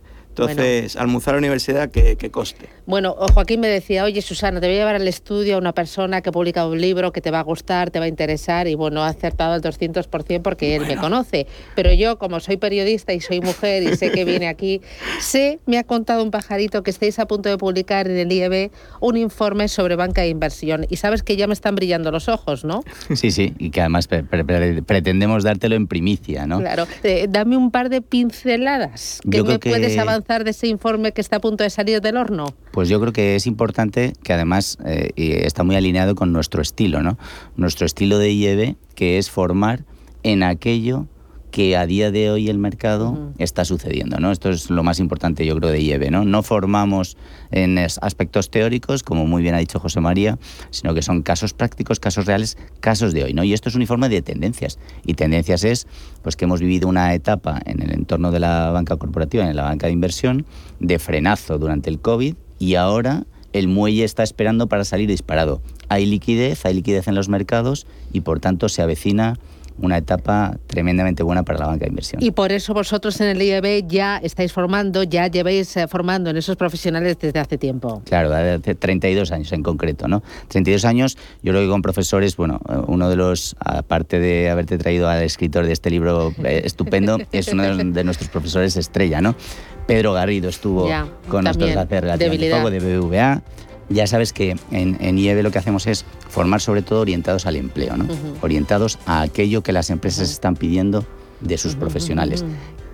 Entonces, 0.48 0.96
almorzar 0.96 1.34
a 1.34 1.38
la 1.38 1.40
universidad, 1.40 1.90
que, 1.90 2.30
coste. 2.32 2.70
Bueno, 2.86 3.16
Joaquín 3.34 3.60
me 3.60 3.68
decía, 3.68 4.04
oye, 4.04 4.22
Susana, 4.22 4.60
te 4.60 4.68
voy 4.68 4.76
a 4.76 4.80
llevar 4.80 4.96
al 4.96 5.08
estudio 5.08 5.56
a 5.56 5.58
una 5.58 5.74
persona 5.74 6.22
que 6.22 6.30
ha 6.30 6.32
publicado 6.32 6.72
un 6.72 6.80
libro 6.80 7.12
que 7.12 7.22
te 7.22 7.32
va 7.32 7.40
a 7.40 7.44
gustar, 7.44 7.92
te 7.92 8.00
va 8.00 8.06
a 8.06 8.08
interesar, 8.08 8.68
y 8.68 8.76
bueno, 8.76 9.04
ha 9.04 9.08
acertado 9.08 9.54
al 9.54 9.62
200% 9.62 10.42
porque 10.42 10.76
él 10.76 10.86
me 10.86 10.98
conoce. 10.98 11.48
Pero 11.76 11.94
yo, 11.94 12.18
como 12.18 12.40
soy 12.40 12.58
periodista 12.58 13.14
y 13.14 13.22
soy 13.22 13.42
mujer 13.42 13.84
y 13.84 13.96
sé 13.96 14.12
que 14.12 14.26
viene 14.26 14.48
aquí, 14.48 14.82
sé, 15.20 15.60
me 15.66 15.78
ha 15.78 15.84
contado 15.84 16.24
un 16.24 16.32
pajarito 16.32 16.84
que 16.84 16.92
estáis 16.92 17.20
a 17.20 17.28
punto 17.28 17.50
de 17.50 17.58
publicar 17.58 18.08
en 18.08 18.18
el 18.18 18.32
IEB 18.32 18.72
un 19.00 19.18
informe 19.18 19.68
sobre 19.68 19.96
banca 19.96 20.22
de 20.22 20.30
inversión. 20.30 20.86
Y 20.90 20.98
sabes 20.98 21.24
que 21.24 21.36
ya 21.36 21.48
me 21.48 21.54
están 21.54 21.76
brillando 21.76 22.12
los 22.12 22.30
ojos, 22.30 22.64
¿no? 22.64 22.84
Sí, 23.16 23.32
sí, 23.32 23.54
y 23.58 23.72
que 23.72 23.82
además 23.82 24.08
pretendemos 24.08 25.44
dártelo 25.44 25.76
en 25.76 25.88
primicia, 25.88 26.46
¿no? 26.46 26.60
Claro. 26.60 26.88
Eh, 27.04 27.28
dame 27.30 27.58
un 27.58 27.72
par 27.72 27.90
de 27.90 28.02
pinceladas 28.02 29.20
que 29.30 29.44
me 29.44 29.60
puedes 29.60 29.98
avanzar 29.98 30.29
de 30.38 30.52
ese 30.52 30.68
informe 30.68 31.12
que 31.12 31.22
está 31.22 31.38
a 31.38 31.40
punto 31.40 31.64
de 31.64 31.70
salir 31.70 32.02
del 32.02 32.18
horno? 32.18 32.54
Pues 32.72 32.88
yo 32.88 33.00
creo 33.02 33.12
que 33.12 33.36
es 33.36 33.48
importante 33.48 34.14
que 34.24 34.34
además 34.34 34.78
eh, 34.86 35.12
está 35.16 35.64
muy 35.64 35.76
alineado 35.76 36.14
con 36.14 36.32
nuestro 36.32 36.62
estilo, 36.62 37.02
¿no? 37.02 37.18
Nuestro 37.56 37.86
estilo 37.86 38.20
de 38.20 38.32
IEB, 38.32 38.76
que 38.94 39.18
es 39.18 39.32
formar 39.32 39.86
en 40.22 40.44
aquello 40.44 41.08
que 41.60 41.76
a 41.76 41.86
día 41.86 42.10
de 42.10 42.32
hoy 42.32 42.47
el 42.47 42.57
mercado 42.57 43.34
está 43.38 43.66
sucediendo. 43.66 44.18
¿no? 44.18 44.32
Esto 44.32 44.49
es 44.49 44.70
lo 44.70 44.82
más 44.82 44.97
importante, 45.01 45.45
yo 45.45 45.57
creo, 45.57 45.72
de 45.72 45.82
IEB. 45.82 46.10
¿no? 46.10 46.24
no 46.24 46.41
formamos 46.41 47.18
en 47.51 47.78
aspectos 47.78 48.49
teóricos, 48.49 49.03
como 49.03 49.28
muy 49.28 49.43
bien 49.43 49.55
ha 49.55 49.57
dicho 49.57 49.78
José 49.78 49.99
María, 49.99 50.39
sino 50.70 50.93
que 50.93 51.01
son 51.01 51.22
casos 51.22 51.53
prácticos, 51.53 51.99
casos 51.99 52.28
reales, 52.28 52.57
casos 52.80 53.12
de 53.12 53.26
hoy. 53.26 53.34
¿no? 53.34 53.43
Y 53.43 53.51
esto 53.51 53.68
es 53.68 53.76
un 53.76 53.82
informe 53.82 54.07
de 54.07 54.22
tendencias. 54.22 54.80
Y 55.05 55.16
tendencias 55.16 55.66
es 55.66 55.86
pues, 56.22 56.38
que 56.38 56.45
hemos 56.45 56.62
vivido 56.62 56.88
una 56.88 57.14
etapa 57.14 57.60
en 57.66 57.82
el 57.82 57.91
entorno 57.91 58.32
de 58.32 58.39
la 58.39 58.72
banca 58.72 58.95
corporativa, 58.95 59.45
en 59.45 59.53
la 59.57 59.64
banca 59.64 59.88
de 59.88 59.91
inversión, 59.91 60.45
de 60.80 60.97
frenazo 60.97 61.57
durante 61.57 61.89
el 61.89 61.99
COVID 61.99 62.36
y 62.57 62.76
ahora 62.76 63.26
el 63.51 63.68
muelle 63.68 64.05
está 64.05 64.24
esperando 64.24 64.68
para 64.68 64.86
salir 64.86 65.10
disparado. 65.10 65.62
Hay 65.89 66.05
liquidez, 66.05 66.66
hay 66.66 66.76
liquidez 66.76 67.10
en 67.10 67.16
los 67.16 67.28
mercados 67.28 67.86
y 68.14 68.22
por 68.22 68.39
tanto 68.39 68.70
se 68.70 68.82
avecina 68.82 69.36
una 69.82 69.98
etapa 69.98 70.58
tremendamente 70.68 71.24
buena 71.24 71.44
para 71.44 71.60
la 71.60 71.68
banca 71.68 71.86
de 71.86 71.90
inversión. 71.90 72.22
Y 72.22 72.32
por 72.32 72.52
eso 72.52 72.74
vosotros 72.74 73.20
en 73.22 73.28
el 73.28 73.42
IEB 73.42 73.88
ya 73.88 74.18
estáis 74.18 74.54
formando, 74.54 75.04
ya 75.04 75.28
llevéis 75.28 75.76
eh, 75.78 75.88
formando 75.88 76.30
en 76.30 76.38
esos 76.38 76.56
profesionales 76.56 77.18
desde 77.20 77.40
hace 77.40 77.58
tiempo. 77.58 78.02
Claro, 78.06 78.34
hace 78.34 78.76
32 78.76 79.32
años 79.32 79.52
en 79.52 79.64
concreto, 79.64 80.08
¿no? 80.08 80.24
32 80.48 80.86
años, 80.86 81.18
yo 81.42 81.52
creo 81.52 81.64
que 81.64 81.70
con 81.70 81.82
profesores, 81.82 82.36
bueno, 82.36 82.60
eh, 82.70 82.78
uno 82.88 83.10
de 83.10 83.16
los, 83.16 83.56
aparte 83.60 84.20
de 84.20 84.50
haberte 84.50 84.78
traído 84.78 85.10
al 85.10 85.24
escritor 85.24 85.66
de 85.66 85.74
este 85.74 85.90
libro 85.90 86.34
eh, 86.44 86.62
estupendo, 86.66 87.18
es 87.32 87.48
uno 87.50 87.64
de, 87.64 88.04
nuestros 88.04 88.30
profesores 88.30 88.78
estrella, 88.78 89.22
¿no? 89.22 89.36
Pedro 89.88 90.14
Garrido 90.14 90.50
estuvo 90.50 90.88
con 91.30 91.46
nosotros 91.46 91.76
hace 91.76 92.02
relativamente 92.02 92.52
poco 92.52 92.70
de 92.70 92.80
BBVA. 92.80 93.42
Ya 93.90 94.06
sabes 94.08 94.34
que 94.34 94.56
en, 94.72 94.98
en 95.00 95.18
IEB 95.18 95.42
lo 95.42 95.52
que 95.52 95.58
hacemos 95.58 95.88
es 95.88 96.06
formar 96.30 96.62
sobre 96.62 96.82
todo 96.82 97.02
orientados 97.02 97.46
al 97.46 97.56
empleo, 97.56 97.98
¿no? 97.98 98.08
orientados 98.42 99.00
a 99.06 99.22
aquello 99.22 99.64
que 99.64 99.72
las 99.72 99.90
empresas 99.90 100.30
están 100.30 100.56
pidiendo 100.56 101.06
de 101.42 101.58
sus 101.58 101.76
profesionales. 101.76 102.46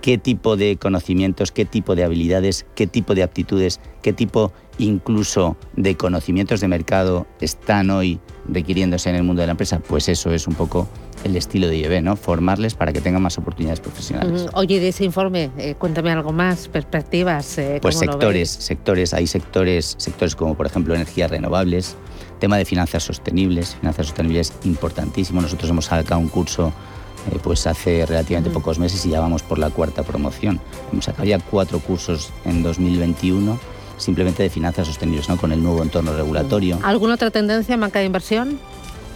qué 0.02 0.18
tipo 0.20 0.56
de 0.56 0.78
conocimientos, 0.78 1.52
qué 1.52 1.66
tipo 1.66 1.96
de 1.96 2.04
habilidades, 2.04 2.66
qué 2.76 2.86
tipo 2.86 3.16
de 3.16 3.24
aptitudes, 3.24 3.80
qué 4.04 4.14
tipo 4.14 4.54
incluso 4.78 5.58
de 5.76 5.96
conocimientos 5.96 6.62
de 6.62 6.68
mercado 6.68 7.26
están 7.42 7.90
hoy 7.90 8.20
requiriéndose 8.48 9.10
en 9.10 9.16
el 9.16 9.24
mundo 9.24 9.42
de 9.42 9.48
la 9.48 9.52
empresa, 9.52 9.80
pues 9.80 10.10
eso 10.10 10.32
es 10.32 10.48
un 10.48 10.56
poco 10.56 10.88
el 11.24 11.36
estilo 11.36 11.68
de 11.68 11.78
IEB, 11.78 12.04
¿no? 12.04 12.16
Formarles 12.16 12.76
para 12.76 12.94
que 12.94 13.02
tengan 13.02 13.22
más 13.22 13.38
oportunidades 13.38 13.80
profesionales. 13.80 14.48
Oye, 14.54 14.80
de 14.80 14.90
ese 14.90 15.04
informe, 15.06 15.50
eh, 15.58 15.76
cuéntame 15.76 16.12
algo 16.12 16.32
más, 16.32 16.68
perspectivas. 16.68 17.58
Eh, 17.58 17.80
pues 17.82 17.98
sectores, 17.98 18.50
sectores, 18.50 19.14
hay 19.14 19.26
sectores, 19.26 19.96
sectores 19.98 20.36
como 20.36 20.56
por 20.56 20.68
ejemplo 20.68 20.94
energías 20.94 21.32
renovables, 21.32 21.96
tema 22.40 22.58
de 22.58 22.66
finanzas 22.66 23.04
sostenibles, 23.04 23.76
finanzas 23.76 24.08
sostenibles 24.08 24.54
importantísimo. 24.64 25.42
Nosotros 25.42 25.70
hemos 25.70 25.86
sacado 25.86 26.20
un 26.20 26.30
curso 26.30 26.72
eh, 27.32 27.40
pues 27.42 27.66
hace 27.66 28.06
relativamente 28.06 28.52
pocos 28.52 28.78
meses 28.78 29.04
y 29.06 29.10
ya 29.10 29.20
vamos 29.20 29.42
por 29.42 29.58
la 29.58 29.72
cuarta 29.72 30.04
promoción. 30.04 30.60
Hemos 30.92 31.06
sacado 31.06 31.28
ya 31.28 31.40
cuatro 31.40 31.80
cursos 31.80 32.32
en 32.46 32.62
2021 32.62 33.60
simplemente 33.98 34.44
de 34.44 34.50
finanzas 34.50 34.88
sostenibles, 34.88 35.30
¿no? 35.30 35.38
con 35.38 35.52
el 35.52 35.62
nuevo 35.62 35.82
entorno 35.84 36.14
regulatorio. 36.14 36.80
¿Alguna 36.84 37.16
otra 37.16 37.32
tendencia 37.32 37.74
en 37.74 37.82
banca 37.82 38.00
de 38.00 38.06
inversión? 38.06 38.60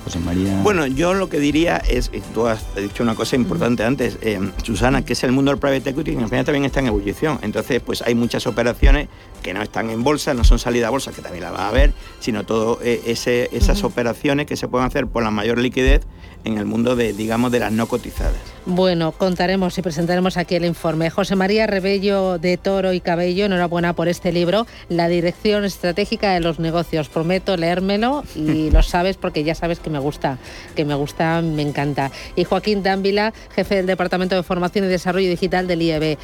José 0.03 0.19
María. 0.19 0.61
Bueno, 0.63 0.87
yo 0.87 1.13
lo 1.13 1.29
que 1.29 1.39
diría 1.39 1.77
es, 1.77 2.11
tú 2.33 2.47
has 2.47 2.63
dicho 2.75 3.03
una 3.03 3.15
cosa 3.15 3.35
importante 3.35 3.83
antes, 3.83 4.17
eh, 4.21 4.39
Susana, 4.63 5.03
que 5.03 5.13
es 5.13 5.23
el 5.23 5.31
mundo 5.31 5.51
del 5.51 5.59
private 5.59 5.89
equity, 5.89 6.11
que 6.11 6.17
en 6.17 6.23
España 6.23 6.43
también 6.43 6.65
está 6.65 6.79
en 6.79 6.87
ebullición. 6.87 7.39
Entonces, 7.41 7.81
pues 7.81 8.01
hay 8.01 8.15
muchas 8.15 8.47
operaciones 8.47 9.07
que 9.41 9.53
no 9.53 9.61
están 9.61 9.89
en 9.89 10.03
bolsa, 10.03 10.33
no 10.33 10.43
son 10.43 10.59
salida 10.59 10.87
a 10.87 10.89
bolsa, 10.89 11.11
que 11.11 11.21
también 11.21 11.43
la 11.43 11.51
va 11.51 11.65
a 11.65 11.69
haber, 11.69 11.93
sino 12.19 12.45
todo 12.45 12.79
eh, 12.83 13.01
ese, 13.05 13.49
esas 13.51 13.83
operaciones 13.83 14.45
que 14.45 14.55
se 14.55 14.67
pueden 14.67 14.87
hacer 14.87 15.07
por 15.07 15.23
la 15.23 15.31
mayor 15.31 15.57
liquidez 15.59 16.01
en 16.43 16.57
el 16.57 16.65
mundo 16.65 16.95
de, 16.95 17.13
digamos, 17.13 17.51
de 17.51 17.59
las 17.59 17.71
no 17.71 17.87
cotizadas. 17.87 18.37
Bueno, 18.65 19.11
contaremos 19.11 19.77
y 19.77 19.81
presentaremos 19.81 20.37
aquí 20.37 20.55
el 20.55 20.65
informe. 20.65 21.09
José 21.09 21.35
María 21.35 21.67
Rebello 21.67 22.37
de 22.37 22.57
Toro 22.57 22.93
y 22.93 23.01
Cabello, 23.01 23.45
enhorabuena 23.45 23.93
por 23.93 24.07
este 24.07 24.31
libro, 24.31 24.67
La 24.89 25.07
Dirección 25.07 25.65
Estratégica 25.65 26.33
de 26.33 26.39
los 26.39 26.59
Negocios. 26.59 27.09
Prometo 27.09 27.57
leérmelo 27.57 28.23
y 28.35 28.69
lo 28.71 28.83
sabes 28.83 29.17
porque 29.17 29.43
ya 29.43 29.55
sabes 29.55 29.79
que 29.79 29.88
me 29.89 29.99
gusta, 29.99 30.37
que 30.75 30.85
me 30.85 30.95
gusta, 30.95 31.41
me 31.41 31.61
encanta. 31.61 32.11
Y 32.35 32.43
Joaquín 32.43 32.83
Dávila, 32.83 33.33
jefe 33.53 33.75
del 33.75 33.85
Departamento 33.85 34.35
de 34.35 34.43
Formación 34.43 34.85
y 34.85 34.87
Desarrollo 34.87 35.29
Digital 35.29 35.67
del 35.67 35.81
IEB. 35.81 36.17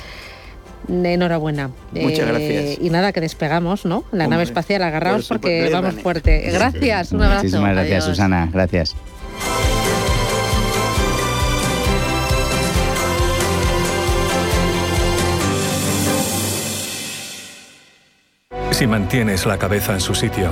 Enhorabuena. 0.88 1.72
Muchas 1.92 2.20
eh, 2.20 2.26
gracias. 2.26 2.78
y 2.80 2.90
nada, 2.92 3.12
que 3.12 3.22
despegamos, 3.22 3.86
¿no? 3.86 4.04
La 4.12 4.28
nave 4.28 4.44
espacial, 4.44 4.84
agarraos 4.84 5.28
porque 5.28 5.70
vamos 5.72 5.96
fuerte. 5.96 6.52
Gracias, 6.52 7.12
un 7.12 7.24
abrazo. 7.24 7.44
Muchísimas 7.44 7.74
gracias, 7.74 8.04
Susana. 8.06 8.50
Gracias. 8.52 8.96
Si 18.76 18.88
mantienes 18.88 19.46
la 19.46 19.58
cabeza 19.58 19.94
en 19.94 20.02
su 20.02 20.14
sitio, 20.14 20.52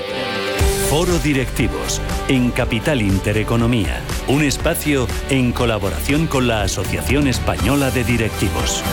Foro 0.91 1.17
Directivos, 1.19 2.01
en 2.27 2.51
Capital 2.51 3.01
Intereconomía, 3.01 4.01
un 4.27 4.43
espacio 4.43 5.07
en 5.29 5.53
colaboración 5.53 6.27
con 6.27 6.49
la 6.49 6.63
Asociación 6.63 7.29
Española 7.29 7.91
de 7.91 8.03
Directivos. 8.03 8.83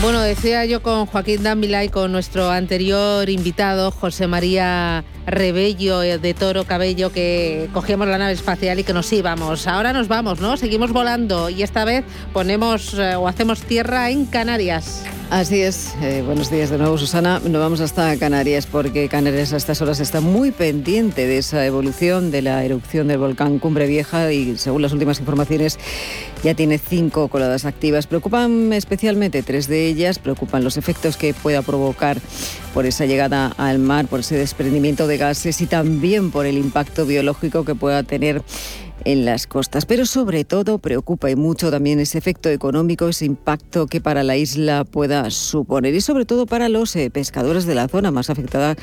Bueno, 0.00 0.22
decía 0.22 0.64
yo 0.64 0.82
con 0.82 1.04
Joaquín 1.04 1.42
Dávila 1.42 1.84
y 1.84 1.90
con 1.90 2.10
nuestro 2.10 2.50
anterior 2.50 3.28
invitado, 3.28 3.90
José 3.90 4.26
María 4.26 5.04
Rebello 5.26 6.02
eh, 6.02 6.18
de 6.18 6.34
Toro 6.34 6.64
Cabello, 6.64 7.12
que 7.12 7.68
cogíamos 7.72 8.08
la 8.08 8.18
nave 8.18 8.32
espacial 8.32 8.78
y 8.78 8.84
que 8.84 8.92
nos 8.92 9.12
íbamos. 9.12 9.66
Ahora 9.66 9.92
nos 9.92 10.08
vamos, 10.08 10.40
¿no? 10.40 10.56
Seguimos 10.56 10.92
volando 10.92 11.50
y 11.50 11.62
esta 11.62 11.84
vez 11.84 12.04
ponemos 12.32 12.94
eh, 12.94 13.14
o 13.16 13.28
hacemos 13.28 13.60
tierra 13.60 14.10
en 14.10 14.26
Canarias. 14.26 15.04
Así 15.32 15.62
es. 15.62 15.94
Eh, 16.02 16.22
buenos 16.26 16.50
días 16.50 16.68
de 16.68 16.76
nuevo, 16.76 16.98
Susana. 16.98 17.40
Nos 17.42 17.58
vamos 17.58 17.80
hasta 17.80 18.18
Canarias 18.18 18.66
porque 18.66 19.08
Canarias 19.08 19.54
a 19.54 19.56
estas 19.56 19.80
horas 19.80 19.98
está 19.98 20.20
muy 20.20 20.50
pendiente 20.50 21.26
de 21.26 21.38
esa 21.38 21.64
evolución 21.64 22.30
de 22.30 22.42
la 22.42 22.62
erupción 22.62 23.08
del 23.08 23.16
volcán 23.16 23.58
Cumbre 23.58 23.86
Vieja 23.86 24.30
y 24.30 24.58
según 24.58 24.82
las 24.82 24.92
últimas 24.92 25.20
informaciones 25.20 25.78
ya 26.44 26.52
tiene 26.52 26.76
cinco 26.76 27.28
coladas 27.28 27.64
activas. 27.64 28.06
Preocupan 28.06 28.74
especialmente 28.74 29.42
tres 29.42 29.68
de 29.68 29.86
ellas. 29.86 30.18
Preocupan 30.18 30.64
los 30.64 30.76
efectos 30.76 31.16
que 31.16 31.32
pueda 31.32 31.62
provocar 31.62 32.18
por 32.74 32.84
esa 32.84 33.06
llegada 33.06 33.54
al 33.56 33.78
mar, 33.78 34.08
por 34.08 34.20
ese 34.20 34.36
desprendimiento 34.36 35.06
de 35.06 35.11
gases 35.16 35.60
y 35.60 35.66
también 35.66 36.30
por 36.30 36.46
el 36.46 36.58
impacto 36.58 37.06
biológico 37.06 37.64
que 37.64 37.74
pueda 37.74 38.02
tener 38.02 38.42
en 39.04 39.24
las 39.24 39.46
costas. 39.46 39.86
Pero 39.86 40.06
sobre 40.06 40.44
todo 40.44 40.78
preocupa 40.78 41.30
y 41.30 41.36
mucho 41.36 41.70
también 41.70 42.00
ese 42.00 42.18
efecto 42.18 42.48
económico, 42.48 43.08
ese 43.08 43.24
impacto 43.24 43.86
que 43.86 44.00
para 44.00 44.22
la 44.22 44.36
isla 44.36 44.84
pueda 44.84 45.30
suponer 45.30 45.94
y 45.94 46.00
sobre 46.00 46.24
todo 46.24 46.46
para 46.46 46.68
los 46.68 46.94
eh, 46.96 47.10
pescadores 47.10 47.66
de 47.66 47.74
la 47.74 47.88
zona 47.88 48.10
más 48.10 48.30
afectada, 48.30 48.76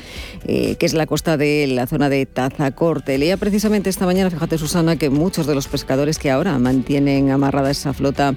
eh, 0.46 0.76
que 0.76 0.86
es 0.86 0.94
la 0.94 1.06
costa 1.06 1.36
de 1.36 1.66
la 1.66 1.86
zona 1.86 2.08
de 2.08 2.26
Tazacorte. 2.26 3.18
Leía 3.18 3.36
precisamente 3.36 3.90
esta 3.90 4.06
mañana, 4.06 4.30
fíjate 4.30 4.58
Susana, 4.58 4.96
que 4.96 5.10
muchos 5.10 5.46
de 5.46 5.54
los 5.54 5.68
pescadores 5.68 6.18
que 6.18 6.30
ahora 6.30 6.58
mantienen 6.58 7.30
amarrada 7.30 7.70
esa 7.70 7.92
flota, 7.92 8.34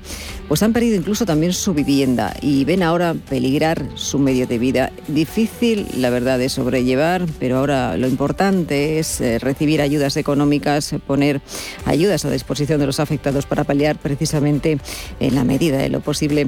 pues 0.48 0.64
han 0.64 0.74
perdido 0.74 0.96
incluso 0.96 1.26
también 1.26 1.54
su 1.54 1.74
vivienda 1.74 2.36
y 2.42 2.66
ven 2.66 2.84
ahora 2.84 3.16
peligrar 3.30 3.86
su 3.96 4.20
medio 4.20 4.48
de 4.48 4.58
vida. 4.58 4.92
Difícil, 5.08 5.88
la 5.98 6.10
verdad, 6.10 6.40
de 6.40 6.50
sobrellevar, 6.50 7.26
pero 7.40 7.58
ahora 7.58 7.98
lo 7.98 8.08
importante 8.08 9.00
es 9.00 9.22
eh, 9.22 9.40
recibir 9.40 9.82
ayudas 9.82 10.18
económicas, 10.18 10.96
poner 11.06 11.42
ayudas 11.86 12.26
a 12.26 12.30
disposición 12.32 12.80
de 12.80 12.86
los 12.86 13.00
afectados 13.00 13.46
para 13.46 13.64
paliar 13.64 13.98
precisamente 13.98 14.78
en 15.20 15.36
la 15.36 15.44
medida 15.44 15.78
de 15.78 15.90
lo 15.90 16.02
posible 16.02 16.48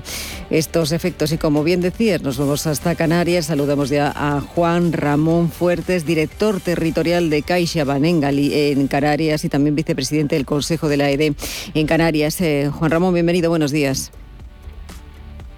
estos 0.50 0.92
efectos. 0.92 1.32
Y 1.32 1.38
como 1.38 1.64
bien 1.64 1.82
decías, 1.82 2.22
nos 2.22 2.38
vamos 2.38 2.68
hasta 2.68 2.96
Canarias. 2.96 3.46
Saludamos 3.46 3.90
ya 3.90 4.12
a 4.16 4.42
Juan 4.42 4.94
Ramón 4.94 5.52
Fuertes, 5.52 6.06
director 6.06 6.60
territorial 6.60 7.30
de 7.30 7.42
CaixaBank 7.42 8.06
en, 8.06 8.24
en 8.24 8.88
Canarias 8.88 9.46
y 9.46 9.50
también 9.50 9.76
vicepresidente 9.76 10.36
del 10.36 10.46
Consejo 10.46 10.90
de 10.90 10.98
la 10.98 11.10
ED 11.10 11.34
en 11.74 11.88
Canarias. 11.88 12.42
Eh, 12.42 12.70
Juan 12.74 12.92
Ramón, 12.92 13.14
bienvenido, 13.14 13.50
buenos 13.50 13.72
días. 13.72 14.12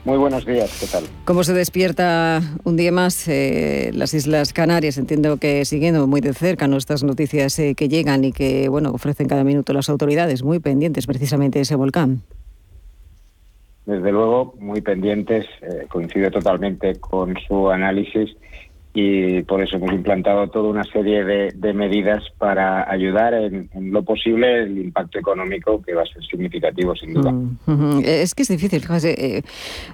Muy 0.07 0.17
buenos 0.17 0.45
días, 0.45 0.79
¿qué 0.79 0.87
tal? 0.87 1.03
¿Cómo 1.25 1.43
se 1.43 1.53
despierta 1.53 2.39
un 2.63 2.77
día 2.77 2.93
más 2.93 3.27
eh, 3.27 3.91
las 3.93 4.13
Islas 4.13 4.53
Canarias? 4.53 4.97
Entiendo 4.97 5.35
que 5.35 5.65
siguiendo 5.65 6.07
muy 6.07 6.21
de 6.21 6.31
cerca 6.31 6.65
nuestras 6.69 7.03
noticias 7.03 7.59
eh, 7.59 7.75
que 7.75 7.89
llegan 7.89 8.23
y 8.23 8.31
que 8.31 8.69
bueno 8.69 8.91
ofrecen 8.91 9.27
cada 9.27 9.43
minuto 9.43 9.73
las 9.73 9.89
autoridades, 9.89 10.43
muy 10.43 10.59
pendientes 10.59 11.07
precisamente 11.07 11.59
de 11.59 11.63
ese 11.63 11.75
volcán. 11.75 12.21
Desde 13.85 14.13
luego, 14.13 14.55
muy 14.61 14.79
pendientes, 14.79 15.45
eh, 15.61 15.87
coincido 15.89 16.31
totalmente 16.31 16.95
con 17.01 17.35
su 17.45 17.69
análisis 17.69 18.29
y 18.99 19.43
por 19.43 19.61
eso 19.61 19.75
hemos 19.75 19.93
implantado 19.93 20.49
toda 20.49 20.69
una 20.69 20.83
serie 20.83 21.23
de, 21.23 21.73
medidas 21.73 22.23
para 22.39 22.89
ayudar 22.89 23.35
en, 23.35 23.69
lo 23.91 24.01
posible 24.01 24.63
el 24.63 24.75
impacto 24.79 25.19
económico 25.19 25.83
que 25.83 25.93
va 25.93 26.01
a 26.01 26.05
ser 26.07 26.25
significativo 26.25 26.95
sin 26.95 27.13
duda. 27.13 27.31
Mm, 27.31 28.01
es 28.03 28.33
que 28.33 28.41
es 28.41 28.47
difícil, 28.47 28.81
fíjate, 28.81 29.37
eh, 29.37 29.43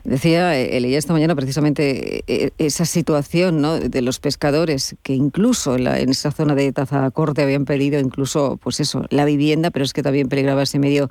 decía, 0.06 0.58
eh, 0.58 0.80
leía 0.80 0.97
esta 0.97 1.12
mañana 1.12 1.36
precisamente 1.36 2.24
eh, 2.28 2.51
esa 2.58 2.86
situación 2.86 3.60
¿no? 3.60 3.78
de 3.78 4.01
los 4.01 4.22
pescadores 4.22 4.95
que 5.04 5.14
incluso 5.14 5.76
en, 5.76 6.10
esa 6.10 6.32
zona 6.32 6.56
de 6.56 6.72
Tazacorte 6.72 7.41
habían 7.41 7.66
pedido 7.66 7.99
incluso, 7.99 8.58
pues 8.64 8.80
eso, 8.80 9.06
la 9.10 9.26
vivienda, 9.26 9.70
pero 9.70 9.84
es 9.84 9.91
que 9.91 10.01
también 10.01 10.30
peligraba 10.30 10.64
ese 10.64 10.80
medio 10.80 11.10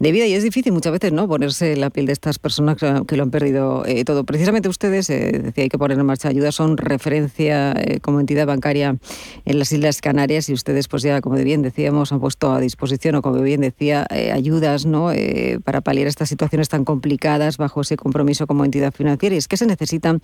de 0.00 0.10
vida 0.10 0.26
y 0.26 0.32
es 0.32 0.42
difícil 0.42 0.72
muchas 0.72 0.90
veces 0.90 1.12
no 1.12 1.28
ponerse 1.28 1.76
la 1.76 1.90
piel 1.90 2.06
de 2.06 2.14
estas 2.14 2.40
personas 2.40 2.78
que, 2.78 3.16
lo 3.16 3.22
han 3.22 3.30
perdido 3.30 3.84
todo. 4.04 4.24
Precisamente 4.24 4.68
ustedes, 4.68 5.06
decía, 5.06 5.62
hay 5.62 5.68
que 5.68 5.78
poner 5.78 5.96
en 5.96 6.04
marcha 6.04 6.28
ayudas, 6.28 6.56
son 6.56 6.76
referencias 6.76 7.27
eh, 7.38 8.00
como 8.00 8.20
entidad 8.20 8.46
bancaria 8.46 8.96
en 9.44 9.58
las 9.58 9.72
Islas 9.72 10.00
Canarias 10.00 10.48
y 10.48 10.52
ustedes, 10.52 10.88
pues 10.88 11.02
ya, 11.02 11.20
como 11.20 11.36
bien 11.36 11.62
decíamos, 11.62 12.12
han 12.12 12.20
puesto 12.20 12.52
a 12.52 12.60
disposición, 12.60 13.16
o 13.16 13.22
como 13.22 13.42
bien 13.42 13.60
decía, 13.60 14.06
eh, 14.10 14.32
ayudas 14.32 14.86
¿no? 14.86 15.12
Eh, 15.12 15.58
para 15.64 15.80
paliar 15.80 16.06
estas 16.06 16.28
situaciones 16.28 16.68
tan 16.68 16.84
complicadas 16.84 17.56
bajo 17.56 17.80
ese 17.80 17.96
compromiso 17.96 18.46
como 18.46 18.64
entidad 18.64 18.92
financiera. 18.92 19.34
Y 19.34 19.38
es 19.38 19.48
que 19.48 19.56
se 19.56 19.66
necesitan, 19.66 20.20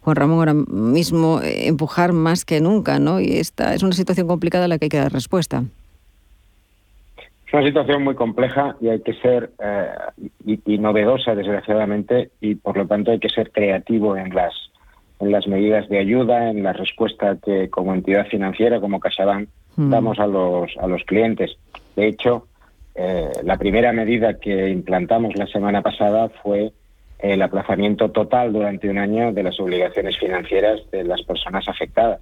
Juan 0.00 0.16
Ramón, 0.16 0.38
ahora 0.38 0.54
mismo 0.54 1.40
empujar 1.42 2.12
más 2.12 2.44
que 2.44 2.60
nunca, 2.60 2.98
¿no? 2.98 3.20
Y 3.20 3.38
esta 3.38 3.74
es 3.74 3.82
una 3.82 3.92
situación 3.92 4.26
complicada 4.26 4.66
a 4.66 4.68
la 4.68 4.78
que 4.78 4.86
hay 4.86 4.90
que 4.90 4.98
dar 4.98 5.12
respuesta. 5.12 5.64
Es 7.46 7.52
una 7.52 7.66
situación 7.66 8.02
muy 8.02 8.14
compleja 8.14 8.76
y 8.80 8.88
hay 8.88 9.00
que 9.00 9.14
ser 9.14 9.50
y, 10.44 10.78
novedosa, 10.78 11.34
desgraciadamente, 11.34 12.30
y 12.40 12.56
por 12.56 12.76
lo 12.76 12.86
tanto 12.86 13.10
hay 13.10 13.20
que 13.20 13.28
ser 13.28 13.52
creativo 13.52 14.16
en 14.16 14.34
las 14.34 14.52
en 15.20 15.32
las 15.32 15.46
medidas 15.46 15.88
de 15.88 15.98
ayuda, 15.98 16.50
en 16.50 16.62
la 16.62 16.72
respuesta 16.72 17.36
que 17.42 17.70
como 17.70 17.94
entidad 17.94 18.26
financiera, 18.26 18.80
como 18.80 19.00
CaixaBank, 19.00 19.48
hmm. 19.76 19.90
damos 19.90 20.18
a 20.18 20.26
los, 20.26 20.76
a 20.78 20.86
los 20.86 21.02
clientes. 21.04 21.56
De 21.96 22.06
hecho, 22.08 22.46
eh, 22.94 23.30
la 23.42 23.56
primera 23.56 23.92
medida 23.92 24.38
que 24.38 24.68
implantamos 24.68 25.36
la 25.36 25.46
semana 25.46 25.82
pasada 25.82 26.28
fue 26.42 26.72
el 27.18 27.40
aplazamiento 27.42 28.10
total 28.10 28.52
durante 28.52 28.88
un 28.88 28.98
año 28.98 29.32
de 29.32 29.42
las 29.42 29.58
obligaciones 29.58 30.18
financieras 30.18 30.80
de 30.90 31.04
las 31.04 31.22
personas 31.22 31.66
afectadas. 31.68 32.20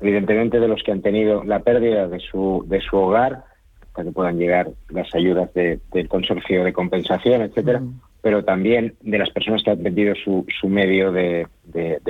Evidentemente 0.00 0.58
de 0.58 0.68
los 0.68 0.82
que 0.82 0.90
han 0.90 1.02
tenido 1.02 1.44
la 1.44 1.58
pérdida 1.58 2.08
de 2.08 2.18
su, 2.18 2.64
de 2.66 2.80
su 2.80 2.96
hogar, 2.96 3.44
para 3.92 4.08
que 4.08 4.12
puedan 4.12 4.38
llegar 4.38 4.70
las 4.88 5.14
ayudas 5.14 5.52
del 5.52 6.08
consorcio 6.08 6.64
de 6.64 6.72
compensación, 6.72 7.42
etcétera, 7.42 7.82
pero 8.22 8.44
también 8.44 8.94
de 9.00 9.18
las 9.18 9.30
personas 9.30 9.62
que 9.62 9.70
han 9.70 9.82
perdido 9.82 10.14
su, 10.14 10.44
su 10.60 10.68
medio 10.68 11.10
de, 11.10 11.46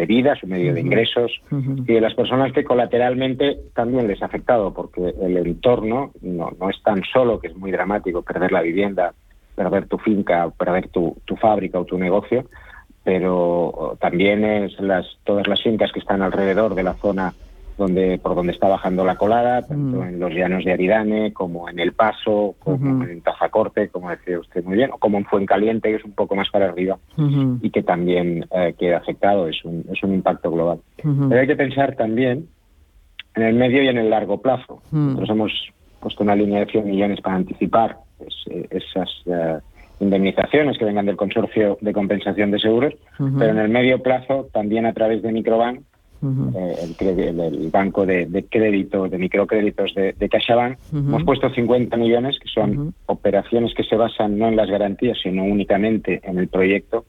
vida, 0.06 0.34
su 0.36 0.46
medio 0.46 0.74
de 0.74 0.80
ingresos, 0.80 1.32
y 1.50 1.92
de 1.92 2.00
las 2.00 2.14
personas 2.14 2.52
que 2.52 2.64
colateralmente 2.64 3.58
también 3.74 4.08
les 4.08 4.20
ha 4.22 4.26
afectado, 4.26 4.72
porque 4.72 5.14
el 5.20 5.36
entorno 5.36 6.12
no, 6.22 6.50
no 6.58 6.70
es 6.70 6.82
tan 6.82 7.02
solo, 7.04 7.38
que 7.40 7.48
es 7.48 7.56
muy 7.56 7.70
dramático, 7.70 8.22
perder 8.22 8.50
la 8.50 8.62
vivienda, 8.62 9.14
perder 9.54 9.86
tu 9.86 9.98
finca, 9.98 10.50
perder 10.50 10.88
tu, 10.88 11.16
tu 11.24 11.36
fábrica 11.36 11.78
o 11.78 11.84
tu 11.84 11.98
negocio, 11.98 12.46
pero 13.04 13.96
también 14.00 14.44
es 14.44 14.78
las, 14.80 15.06
todas 15.24 15.46
las 15.46 15.62
fincas 15.62 15.92
que 15.92 16.00
están 16.00 16.22
alrededor 16.22 16.74
de 16.74 16.82
la 16.82 16.94
zona 16.94 17.34
donde 17.80 18.18
por 18.18 18.34
donde 18.34 18.52
está 18.52 18.68
bajando 18.68 19.04
la 19.04 19.16
colada, 19.16 19.62
tanto 19.62 19.98
mm. 19.98 20.02
en 20.02 20.20
los 20.20 20.32
llanos 20.32 20.64
de 20.64 20.72
Aridane 20.72 21.32
como 21.32 21.68
en 21.68 21.80
El 21.80 21.92
Paso, 21.92 22.54
como 22.60 23.04
en 23.04 23.22
Tazacorte, 23.22 23.88
como 23.88 24.10
decía 24.10 24.38
usted 24.38 24.62
muy 24.62 24.76
bien, 24.76 24.90
o 24.92 24.98
como 24.98 25.18
en 25.18 25.24
Fuencaliente, 25.24 25.88
que 25.88 25.96
es 25.96 26.04
un 26.04 26.12
poco 26.12 26.36
más 26.36 26.50
para 26.50 26.66
arriba 26.66 26.98
y 27.62 27.70
que 27.70 27.82
también 27.82 28.46
eh, 28.52 28.74
queda 28.78 28.98
afectado. 28.98 29.48
Es 29.48 29.64
un, 29.64 29.84
es 29.90 30.02
un 30.02 30.14
impacto 30.14 30.50
global. 30.50 30.80
Pero 30.96 31.40
hay 31.40 31.46
que 31.46 31.56
pensar 31.56 31.96
también 31.96 32.48
en 33.34 33.42
el 33.42 33.54
medio 33.54 33.82
y 33.82 33.88
en 33.88 33.98
el 33.98 34.10
largo 34.10 34.40
plazo. 34.40 34.82
Mm. 34.90 35.06
Nosotros 35.14 35.30
hemos 35.30 35.52
puesto 36.00 36.22
una 36.22 36.36
línea 36.36 36.60
de 36.60 36.66
100 36.66 36.84
millones 36.84 37.20
para 37.20 37.36
anticipar 37.36 37.96
pues, 38.18 38.34
eh, 38.50 38.66
esas 38.70 39.08
eh, 39.26 39.58
indemnizaciones 40.00 40.78
que 40.78 40.84
vengan 40.84 41.06
del 41.06 41.16
consorcio 41.16 41.78
de 41.80 41.92
compensación 41.92 42.50
de 42.50 42.58
seguros, 42.58 42.94
pero 43.18 43.50
en 43.50 43.58
el 43.58 43.68
medio 43.68 44.02
plazo 44.02 44.48
también 44.52 44.86
a 44.86 44.92
través 44.92 45.22
de 45.22 45.30
Microbank 46.22 47.18
eh, 47.18 47.48
el, 47.52 47.70
banco 47.70 48.06
de, 48.06 48.46
crédito, 48.50 49.08
de 49.08 49.18
microcréditos 49.18 49.94
de, 49.94 50.12
de 50.12 50.28
CaixaBank, 50.28 50.78
hemos 50.92 51.24
puesto 51.24 51.50
50 51.50 51.96
millones, 51.96 52.38
que 52.38 52.48
son 52.48 52.94
operaciones 53.06 53.74
que 53.74 53.84
se 53.84 53.96
basan 53.96 54.38
no 54.38 54.48
en 54.48 54.56
las 54.56 54.68
garantías, 54.68 55.18
sino 55.22 55.44
únicamente 55.44 56.20
en 56.22 56.38
el 56.38 56.48
proyecto, 56.48 57.04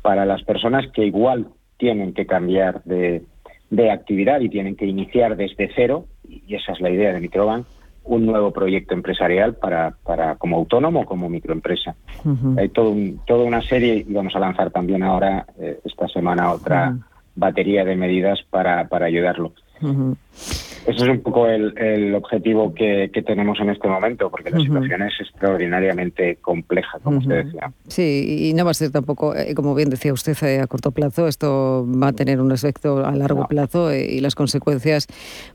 para 0.00 0.24
las 0.24 0.42
personas 0.44 0.90
que 0.92 1.04
igual 1.04 1.48
tienen 1.76 2.14
que 2.14 2.26
cambiar 2.26 2.82
de, 2.84 3.22
actividad 3.90 4.40
y 4.40 4.48
tienen 4.48 4.76
que 4.76 4.86
iniciar 4.86 5.36
desde 5.36 5.70
cero, 5.74 6.06
y 6.28 6.54
esa 6.54 6.72
es 6.72 6.80
la 6.80 6.90
idea 6.90 7.12
de 7.12 7.20
Microbank, 7.20 7.66
un 8.04 8.26
nuevo 8.26 8.50
proyecto 8.50 8.94
empresarial 8.94 9.54
para, 9.54 9.96
para 10.02 10.34
como 10.36 10.56
autónomo 10.56 11.02
o 11.02 11.04
como 11.04 11.28
microempresa. 11.28 11.94
Hay 12.56 12.68
todo 12.70 12.94
toda 13.26 13.44
una 13.44 13.62
serie, 13.62 14.04
y 14.08 14.12
vamos 14.12 14.34
a 14.34 14.40
lanzar 14.40 14.70
también 14.70 15.02
ahora, 15.02 15.46
eh, 15.58 15.78
esta 15.84 16.08
semana, 16.08 16.52
otra 16.52 16.96
batería 17.34 17.84
de 17.84 17.96
medidas 17.96 18.40
para, 18.50 18.88
para 18.88 19.06
ayudarlo. 19.06 19.52
Ese 20.86 21.04
es 21.04 21.08
un 21.08 21.20
poco 21.20 21.46
el, 21.46 22.14
objetivo 22.14 22.74
que, 22.74 23.08
tenemos 23.24 23.60
en 23.60 23.70
este 23.70 23.86
momento, 23.86 24.30
porque 24.30 24.50
la 24.50 24.58
situación 24.58 25.02
es 25.02 25.12
extraordinariamente 25.20 26.36
compleja, 26.36 26.98
como 27.02 27.18
usted 27.18 27.44
decía. 27.44 27.72
Sí, 27.86 28.48
y 28.48 28.54
no 28.54 28.64
va 28.64 28.72
a 28.72 28.74
ser 28.74 28.90
tampoco, 28.90 29.34
eh, 29.34 29.54
como 29.54 29.76
bien 29.76 29.90
decía 29.90 30.12
usted, 30.12 30.36
eh, 30.42 30.60
a 30.60 30.66
corto 30.66 30.90
plazo, 30.90 31.28
esto 31.28 31.86
va 31.86 32.08
a 32.08 32.12
tener 32.12 32.40
un 32.40 32.50
efecto 32.50 33.06
a 33.06 33.14
largo 33.14 33.46
plazo 33.46 33.92
eh, 33.92 34.06
y 34.10 34.20
las 34.20 34.34
consecuencias 34.34 35.06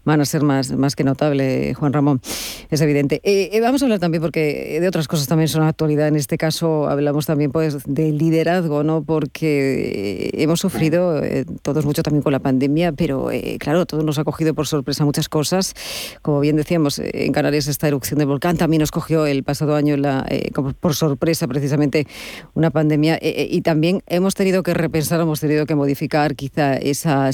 van 0.05 0.21
a 0.21 0.25
ser 0.25 0.43
más, 0.43 0.71
más 0.71 0.95
que 0.95 1.03
notables, 1.03 1.75
Juan 1.75 1.91
Ramón, 1.91 2.21
es 2.69 2.79
evidente. 2.79 3.21
vamos 3.61 3.81
a 3.81 3.85
hablar 3.85 3.99
también, 3.99 4.21
porque 4.21 4.77
de 4.79 4.87
otras 4.87 5.09
cosas 5.09 5.27
también 5.27 5.49
son 5.49 5.63
actualidad, 5.63 6.07
en 6.07 6.15
este 6.15 6.37
caso 6.37 6.87
hablamos 6.87 7.25
también 7.25 7.51
pues 7.51 7.83
de 7.83 8.11
liderazgo, 8.13 8.83
¿no? 8.83 9.03
porque 9.03 10.29
hemos 10.33 10.61
sufrido 10.61 11.21
todos 11.61 11.85
mucho 11.85 12.01
también 12.01 12.23
con 12.23 12.31
la 12.31 12.39
pandemia, 12.39 12.93
pero 12.93 13.29
claro, 13.59 13.85
todos 13.85 14.05
nos 14.05 14.19
ha 14.19 14.23
cogido 14.23 14.53
por 14.53 14.67
sorpresa 14.67 15.03
cosas. 15.25 15.73
Como 16.21 16.39
bien 16.39 16.55
decíamos, 16.55 16.99
eh, 16.99 17.25
en 17.25 17.33
Canarias 17.33 17.67
esta 17.67 17.87
erupción 17.87 18.19
del 18.19 18.27
volcán 18.27 18.57
también 18.57 18.81
nos 18.81 18.91
cogió 18.91 19.25
el 19.25 19.43
pasado 19.43 19.75
año 19.75 19.97
la, 19.97 20.25
eh, 20.29 20.51
por 20.79 20.93
sorpresa 20.93 21.47
precisamente 21.47 22.05
una 22.53 22.69
pandemia 22.69 23.17
eh, 23.19 23.47
y 23.49 23.61
también 23.61 24.01
hemos 24.05 24.35
tenido 24.35 24.61
que 24.61 24.75
repensar, 24.75 25.19
hemos 25.19 25.39
tenido 25.39 25.65
que 25.65 25.73
modificar 25.73 26.35
quizá 26.35 26.75
esa 26.75 27.31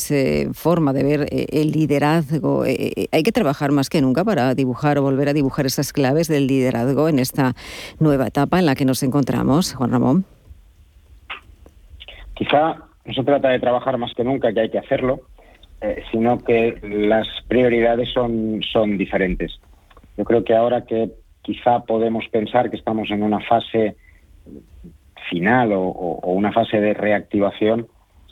forma 0.54 0.94
de 0.94 1.04
ver 1.04 1.28
el 1.30 1.72
liderazgo. 1.72 2.64
hay 2.64 3.24
que 3.24 3.32
trabajar 3.32 3.72
más 3.72 3.90
que 3.90 4.02
nunca 4.02 4.24
para 4.24 4.56
dibujar 4.56 4.98
o 4.98 5.02
volver 5.02 5.28
a 5.28 5.34
dibujar 5.34 5.66
esas 5.66 5.92
claves 5.92 6.30
del 6.30 6.48
liderazgo 6.48 7.10
en 7.10 7.20
esta 7.20 7.56
nueva 8.00 8.28
etapa 8.28 8.60
en 8.60 8.66
la 8.66 8.76
que 8.76 8.86
nos 8.86 9.04
encontramos. 9.04 9.74
Juan 9.74 9.92
Ramón. 9.92 10.26
Quizá 12.36 12.78
no 13.06 13.14
se 13.14 13.24
trata 13.24 13.50
de 13.50 13.60
trabajar 13.60 13.98
más 13.98 14.14
que 14.14 14.24
nunca, 14.24 14.54
que 14.54 14.62
hay 14.62 14.70
que 14.70 14.80
hacerlo, 14.80 15.22
eh, 15.84 16.02
sino 16.12 16.40
que 16.40 16.78
las 16.82 17.28
prioridades 17.50 18.10
son, 18.14 18.62
son 18.64 18.98
diferentes. 18.98 19.60
Yo 20.18 20.24
creo 20.24 20.46
que 20.46 20.56
ahora 20.56 20.86
que 20.86 21.12
quizá 21.42 21.82
podemos 21.82 22.26
pensar 22.30 22.70
que 22.70 22.78
estamos 22.78 23.12
en 23.12 23.22
una 23.22 23.42
fase 23.42 23.98
final 25.30 25.74
o, 25.74 25.82
una 26.24 26.54
fase 26.54 26.80
de 26.80 26.94
reactivación, 26.94 27.88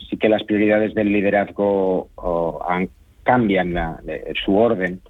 sí 0.08 0.16
que 0.16 0.30
las 0.30 0.42
prioridades 0.44 0.94
del 0.94 1.12
liderazgo 1.12 2.08
cambian 3.22 3.74
su 4.44 4.56
orden. 4.56 5.02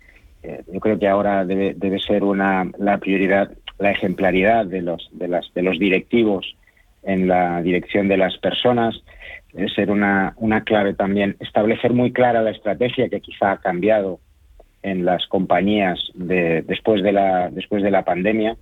Eh, 0.42 0.64
yo 0.72 0.80
creo 0.80 0.98
que 0.98 1.06
ahora 1.06 1.44
debe, 1.44 1.74
debe 1.74 2.00
ser 2.00 2.24
una 2.24 2.68
la 2.76 2.98
prioridad 2.98 3.52
la 3.78 3.92
ejemplaridad 3.92 4.66
de 4.66 4.82
los 4.82 5.08
de 5.12 5.28
las 5.28 5.54
de 5.54 5.62
los 5.62 5.78
directivos 5.78 6.56
en 7.02 7.28
la 7.28 7.62
dirección 7.62 8.08
de 8.08 8.16
las 8.16 8.36
personas 8.38 9.02
debe 9.52 9.68
ser 9.70 9.90
una, 9.90 10.34
una 10.36 10.64
clave 10.64 10.94
también 10.94 11.36
establecer 11.40 11.92
muy 11.92 12.12
clara 12.12 12.42
la 12.42 12.50
estrategia 12.50 13.08
que 13.08 13.20
quizá 13.20 13.52
ha 13.52 13.58
cambiado 13.58 14.20
en 14.82 15.04
las 15.04 15.26
compañías 15.26 15.98
de, 16.14 16.62
después 16.62 17.02
de 17.02 17.12
la 17.12 17.50
después 17.50 17.82
de 17.82 17.90
la 17.90 18.04
pandemia. 18.04 18.56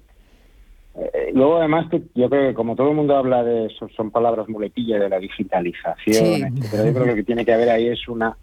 Eh, 0.97 1.31
luego 1.33 1.59
además 1.59 1.87
yo 2.15 2.29
creo 2.29 2.49
que 2.49 2.55
como 2.55 2.75
todo 2.75 2.91
el 2.91 2.97
mundo 2.97 3.17
habla 3.17 3.45
de 3.45 3.71
son 3.97 4.11
palabras 4.11 4.49
muletillas 4.49 5.01
de 5.01 5.09
la 5.09 5.21
digitalización 5.21 6.61
pero 6.69 6.85
yo 6.85 6.93
creo 6.93 7.05
que 7.05 7.11
lo 7.11 7.15
que 7.15 7.23
tiene 7.23 7.45
que 7.45 7.55
haber 7.55 7.71
ahí 7.71 7.87
es 7.87 8.09
una 8.09 8.37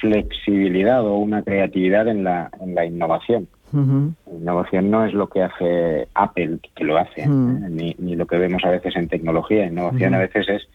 flexibilidad 0.00 1.06
o 1.06 1.18
una 1.18 1.44
creatividad 1.44 2.08
en 2.08 2.24
la 2.24 2.50
en 2.60 2.74
la 2.74 2.84
innovación 2.84 3.48
Innovación 3.72 4.90
no 4.90 5.04
es 5.04 5.12
lo 5.12 5.28
que 5.28 5.42
hace 5.42 6.08
Apple, 6.14 6.58
que 6.74 6.84
lo 6.84 6.96
hace, 6.96 7.22
¿eh? 7.22 7.28
ni, 7.28 7.94
ni, 7.98 8.16
lo 8.16 8.26
que 8.26 8.38
vemos 8.38 8.64
a 8.64 8.70
veces 8.70 8.96
en 8.96 9.08
tecnología. 9.08 9.66
Innovación 9.66 10.14
a 10.14 10.18
veces 10.18 10.48
es 10.48 10.68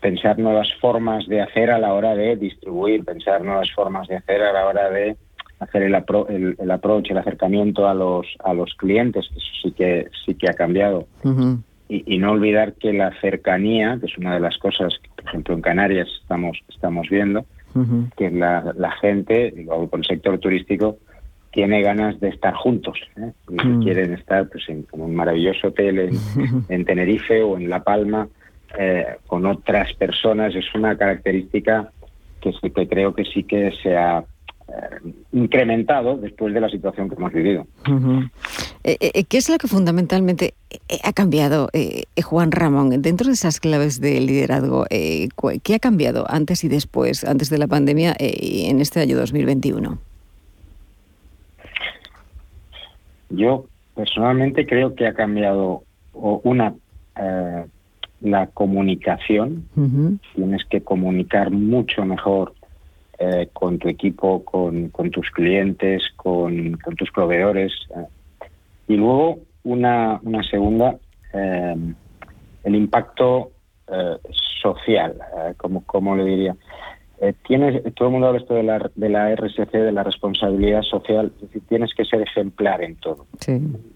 pensar 0.00 0.38
nuevas 0.38 0.68
formas 0.80 1.26
de 1.26 1.40
hacer 1.40 1.70
a 1.70 1.78
la 1.78 1.94
hora 1.94 2.14
de 2.14 2.36
distribuir, 2.36 3.04
pensar 3.04 3.42
nuevas 3.42 3.70
formas 3.72 4.08
de 4.08 4.16
hacer 4.16 4.42
a 4.42 4.52
la 4.52 4.66
hora 4.66 4.90
de 4.90 5.16
hacer 5.60 5.82
el, 5.82 5.94
el, 6.28 6.56
el 6.58 6.70
approach, 6.70 7.10
el 7.10 7.18
acercamiento 7.18 7.88
a 7.88 7.94
los 7.94 8.26
a 8.44 8.52
los 8.52 8.74
clientes, 8.74 9.26
eso 9.30 9.46
sí 9.62 9.72
que 9.72 10.08
sí 10.24 10.34
que 10.34 10.50
ha 10.50 10.54
cambiado. 10.54 11.06
y, 11.88 12.14
y, 12.14 12.18
no 12.18 12.32
olvidar 12.32 12.74
que 12.74 12.92
la 12.92 13.12
cercanía, 13.20 13.98
que 14.00 14.06
es 14.06 14.18
una 14.18 14.34
de 14.34 14.40
las 14.40 14.56
cosas 14.58 14.94
que, 15.02 15.10
por 15.16 15.26
ejemplo, 15.26 15.54
en 15.54 15.62
Canarias 15.62 16.08
estamos 16.22 16.58
estamos 16.68 17.08
viendo, 17.08 17.44
que 18.16 18.30
la, 18.30 18.72
la 18.76 18.92
gente, 18.92 19.66
con 19.66 20.00
el 20.00 20.04
sector 20.04 20.38
turístico, 20.38 20.98
tiene 21.54 21.82
ganas 21.82 22.18
de 22.20 22.28
estar 22.28 22.52
juntos. 22.54 22.98
¿eh? 23.16 23.32
Mm. 23.48 23.82
Quieren 23.82 24.12
estar 24.12 24.48
pues, 24.48 24.68
en 24.68 24.86
un 24.92 25.14
maravilloso 25.14 25.68
hotel 25.68 26.10
en, 26.68 26.84
Tenerife 26.84 27.42
o 27.42 27.56
en 27.56 27.70
La 27.70 27.82
Palma 27.82 28.28
eh, 28.78 29.06
con 29.26 29.46
otras 29.46 29.94
personas. 29.94 30.54
Es 30.54 30.66
una 30.74 30.98
característica 30.98 31.90
que, 32.40 32.52
creo 32.88 33.14
que 33.14 33.24
sí 33.24 33.44
que 33.44 33.72
se 33.82 33.96
ha 33.96 34.24
eh, 34.68 35.12
incrementado 35.32 36.16
después 36.16 36.52
de 36.52 36.60
la 36.60 36.68
situación 36.68 37.08
que 37.08 37.14
hemos 37.14 37.32
vivido. 37.32 37.66
¿Qué 38.82 39.38
es 39.38 39.48
lo 39.48 39.56
que 39.56 39.68
fundamentalmente 39.68 40.54
ha 41.04 41.12
cambiado, 41.14 41.70
Juan 42.22 42.52
Ramón, 42.52 43.00
dentro 43.00 43.28
de 43.28 43.32
esas 43.32 43.60
claves 43.60 43.98
del 44.00 44.26
liderazgo? 44.26 44.84
¿Qué 44.90 45.74
ha 45.74 45.78
cambiado 45.78 46.26
antes 46.28 46.64
y 46.64 46.68
después, 46.68 47.24
antes 47.24 47.48
de 47.48 47.58
la 47.58 47.66
pandemia, 47.66 48.14
en 48.18 48.80
este 48.80 49.00
año 49.00 49.16
2021? 49.16 49.98
Yo 53.36 53.66
personalmente 53.94 54.66
creo 54.66 54.94
que 54.94 55.06
ha 55.06 55.14
cambiado 55.14 55.82
una 56.12 56.74
eh, 57.16 57.64
la 58.20 58.46
comunicación. 58.46 59.68
Tienes 60.34 60.64
que 60.70 60.80
comunicar 60.82 61.50
mucho 61.50 62.04
mejor 62.06 62.54
eh, 63.18 63.48
con 63.52 63.78
tu 63.78 63.88
equipo, 63.88 64.44
con, 64.44 64.90
tus 65.10 65.30
clientes, 65.30 66.02
con, 66.16 66.78
tus 66.96 67.10
proveedores. 67.10 67.72
Eh. 67.94 68.06
Y 68.88 68.96
luego 68.96 69.40
una, 69.62 70.20
una 70.22 70.42
segunda, 70.44 70.96
el 71.32 72.74
impacto 72.74 73.50
social, 74.62 75.18
como, 75.58 75.84
como 75.84 76.16
le 76.16 76.24
diría. 76.24 76.56
Eh, 77.24 77.32
tienes, 77.46 77.82
todo 77.94 78.08
el 78.08 78.12
mundo 78.12 78.26
habla 78.26 78.40
esto 78.40 78.52
de 78.52 78.62
la, 78.62 78.90
de 78.94 79.08
la 79.08 79.34
RSC, 79.34 79.70
de 79.72 79.92
la 79.92 80.02
responsabilidad 80.02 80.82
social, 80.82 81.32
es 81.36 81.40
decir, 81.40 81.62
tienes 81.68 81.94
que 81.94 82.04
ser 82.04 82.20
ejemplar 82.20 82.82
en 82.82 82.96
todo. 82.96 83.26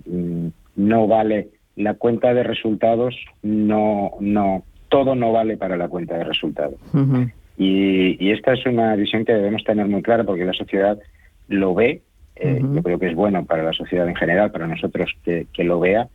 Mm, 0.07 0.49
no 0.77 1.07
vale 1.07 1.49
la 1.77 1.93
cuenta 1.95 2.33
de 2.33 2.43
resultados, 2.43 3.15
no, 3.43 4.13
no, 4.21 4.63
todo 4.89 5.15
no 5.15 5.33
vale 5.33 5.59
para 5.59 5.77
la 5.77 5.89
cuenta 5.89 6.17
de 6.17 6.25
resultados. 6.25 6.77
y, 7.59 8.31
esta 8.31 8.55
es 8.55 8.65
una 8.65 8.97
visión 8.97 9.27
que 9.27 9.35
debemos 9.35 9.63
tener 9.63 9.87
muy 9.87 10.01
clara 10.01 10.25
porque 10.25 10.47
la 10.47 10.55
sociedad 10.55 10.99
lo 11.49 11.75
ve, 11.75 12.01
eh, 12.37 12.63
yo 12.63 12.83
creo 12.83 12.99
que 12.99 13.09
es 13.09 13.15
bueno 13.15 13.45
para 13.45 13.63
la 13.63 13.75
sociedad 13.75 14.09
en 14.09 14.17
general, 14.17 14.53
para 14.53 14.67
nosotros 14.67 15.15
que, 15.23 15.49
que 15.53 15.65
lo 15.65 15.81
vea, 15.81 16.09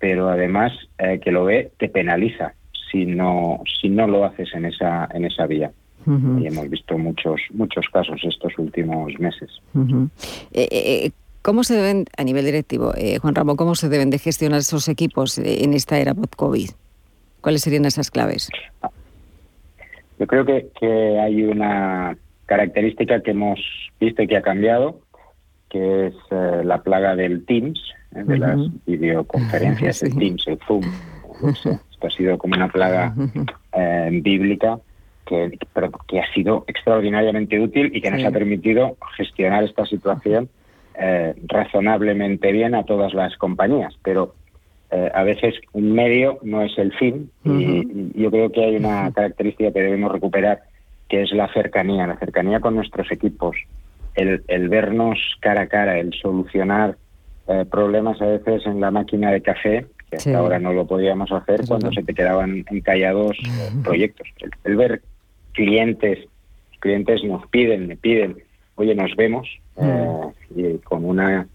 pero 0.00 0.28
además 0.28 0.72
eh, 0.98 1.20
que 1.20 1.30
lo 1.30 1.44
ve 1.44 1.70
te 1.78 1.88
penaliza 1.88 2.54
si 2.90 3.06
no, 3.06 3.62
si 3.80 3.88
no 3.88 4.08
lo 4.08 4.24
haces 4.24 4.48
en 4.54 4.64
esa, 4.64 5.08
en 5.12 5.24
esa 5.24 5.46
vía. 5.46 5.70
Y 6.08 6.46
hemos 6.46 6.70
visto 6.70 6.96
muchos, 6.96 7.40
muchos 7.52 7.86
casos 7.92 8.20
estos 8.24 8.58
últimos 8.58 9.12
meses. 9.18 9.50
Eh, 9.74 10.08
eh, 10.52 10.68
eh, 10.70 11.10
¿Cómo 11.42 11.64
se 11.64 11.74
deben, 11.74 12.06
a 12.16 12.24
nivel 12.24 12.46
directivo, 12.46 12.92
Juan 13.20 13.34
Ramón, 13.34 13.56
cómo 13.56 13.74
se 13.74 13.88
deben 13.88 14.10
de 14.10 14.18
gestionar 14.18 14.60
esos 14.60 14.88
equipos 14.88 15.38
en 15.38 15.74
esta 15.74 15.98
era 15.98 16.14
post-COVID? 16.14 16.70
¿Cuáles 17.40 17.62
serían 17.62 17.84
esas 17.84 18.10
claves? 18.10 18.48
Yo 20.18 20.26
creo 20.26 20.44
que, 20.44 20.68
que 20.80 21.20
hay 21.20 21.44
una 21.44 22.16
característica 22.46 23.22
que 23.22 23.30
hemos 23.30 23.60
visto 24.00 24.22
y 24.22 24.26
que 24.26 24.36
ha 24.36 24.42
cambiado, 24.42 25.00
que 25.70 26.08
es 26.08 26.14
la 26.30 26.82
plaga 26.82 27.16
del 27.16 27.44
Teams, 27.44 27.80
de 28.10 28.38
las 28.38 28.58
videoconferencias, 28.86 30.02
el 30.04 30.16
Teams, 30.16 30.46
el 30.48 30.58
Zoom. 30.66 30.84
Esto 31.44 32.06
ha 32.06 32.10
sido 32.10 32.38
como 32.38 32.56
una 32.56 32.68
plaga 32.68 33.14
bíblica 34.10 34.80
que, 35.28 35.58
pero 35.72 35.90
que 36.08 36.20
ha 36.20 36.32
sido 36.32 36.64
extraordinariamente 36.66 37.60
útil 37.60 37.90
y 37.94 38.00
que 38.00 38.10
nos 38.10 38.24
ha 38.24 38.30
permitido 38.30 38.96
gestionar 39.16 39.62
esta 39.64 39.84
situación 39.86 40.48
eh, 40.98 41.34
razonablemente 41.46 42.50
bien 42.50 42.74
a 42.74 42.84
todas 42.84 43.12
las 43.14 43.36
compañías. 43.36 43.94
Pero 44.02 44.34
eh, 44.90 45.10
a 45.14 45.22
veces 45.22 45.54
un 45.72 45.92
medio 45.92 46.38
no 46.42 46.62
es 46.62 46.76
el 46.78 46.92
fin 46.94 47.30
y, 47.44 48.20
yo 48.20 48.30
creo 48.30 48.50
que 48.50 48.64
hay 48.64 48.76
una 48.76 49.12
característica 49.12 49.70
que 49.70 49.82
debemos 49.82 50.10
recuperar 50.10 50.62
que 51.08 51.22
es 51.22 51.32
la 51.32 51.52
cercanía, 51.52 52.06
la 52.06 52.18
cercanía 52.18 52.60
con 52.60 52.74
nuestros 52.74 53.10
equipos, 53.12 53.56
el, 54.14 54.42
el 54.48 54.68
vernos 54.68 55.18
cara 55.40 55.62
a 55.62 55.66
cara, 55.66 55.98
el 55.98 56.12
solucionar 56.14 56.96
eh, 57.46 57.64
problemas 57.70 58.20
a 58.20 58.26
veces 58.26 58.66
en 58.66 58.80
la 58.80 58.90
máquina 58.90 59.30
de 59.30 59.40
café 59.40 59.86
que 60.10 60.16
hasta 60.16 60.38
ahora 60.38 60.58
no 60.58 60.72
lo 60.72 60.86
podíamos 60.86 61.30
hacer 61.32 61.62
cuando 61.66 61.92
se 61.92 62.02
te 62.02 62.14
quedaban 62.14 62.64
encallados 62.70 63.36
proyectos. 63.84 64.26
el, 64.64 64.76
ver 64.76 65.02
clientes, 65.58 66.20
clientes 66.78 67.24
nos 67.24 67.44
piden, 67.48 67.88
me 67.88 67.96
piden, 67.96 68.36
oye, 68.76 68.94
nos 68.94 69.16
vemos, 69.16 69.48
mm. 69.76 69.82
eh, 69.82 70.32
y 70.54 70.78
con 70.78 71.04
una, 71.04 71.48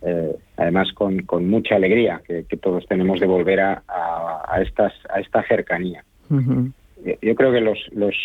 eh, 0.00 0.34
además 0.56 0.90
con, 0.94 1.18
con, 1.24 1.50
mucha 1.50 1.74
alegría 1.74 2.22
que, 2.26 2.44
todos 2.56 2.86
tenemos 2.86 3.20
de 3.20 3.26
volver 3.26 3.60
a, 3.60 3.82
a, 3.86 4.62
estas, 4.62 4.94
a 5.10 5.20
esta 5.20 5.46
cercanía. 5.46 6.02
Yo 6.30 7.34
creo 7.34 7.52
que 7.52 7.60
los, 7.60 7.78
los, 7.92 8.16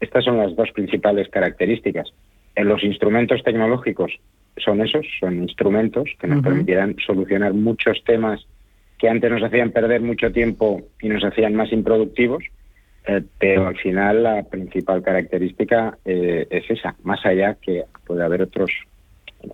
estas 0.00 0.22
son 0.22 0.36
las 0.36 0.54
dos 0.54 0.70
principales 0.72 1.30
características. 1.30 2.12
En 2.54 2.68
los 2.68 2.84
instrumentos 2.84 3.42
tecnológicos 3.42 4.12
son 4.58 4.82
esos, 4.82 5.06
son 5.18 5.42
instrumentos 5.42 6.10
que 6.20 6.26
nos 6.26 6.42
permitirán 6.42 6.96
solucionar 7.06 7.54
muchos 7.54 8.04
temas 8.04 8.46
que 8.98 9.08
antes 9.08 9.30
nos 9.30 9.42
hacían 9.42 9.70
perder 9.70 10.02
mucho 10.02 10.30
tiempo 10.30 10.82
y 11.00 11.08
nos 11.08 11.24
hacían 11.24 11.54
más 11.54 11.72
improductivos 11.72 12.44
eh, 13.06 13.22
pero 13.38 13.66
al 13.66 13.76
final 13.76 14.22
la 14.22 14.42
principal 14.44 15.02
característica 15.02 15.98
eh, 16.04 16.46
es 16.50 16.70
esa, 16.70 16.94
más 17.02 17.24
allá 17.26 17.56
que 17.60 17.84
puede 18.06 18.24
haber 18.24 18.42
otros, 18.42 18.70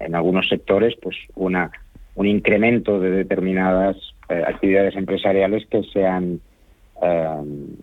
en 0.00 0.14
algunos 0.14 0.48
sectores, 0.48 0.94
pues 1.00 1.16
una 1.34 1.70
un 2.14 2.26
incremento 2.26 2.98
de 2.98 3.10
determinadas 3.10 3.96
eh, 4.28 4.42
actividades 4.46 4.96
empresariales 4.96 5.66
que 5.66 5.82
se 5.84 6.06
han 6.06 6.40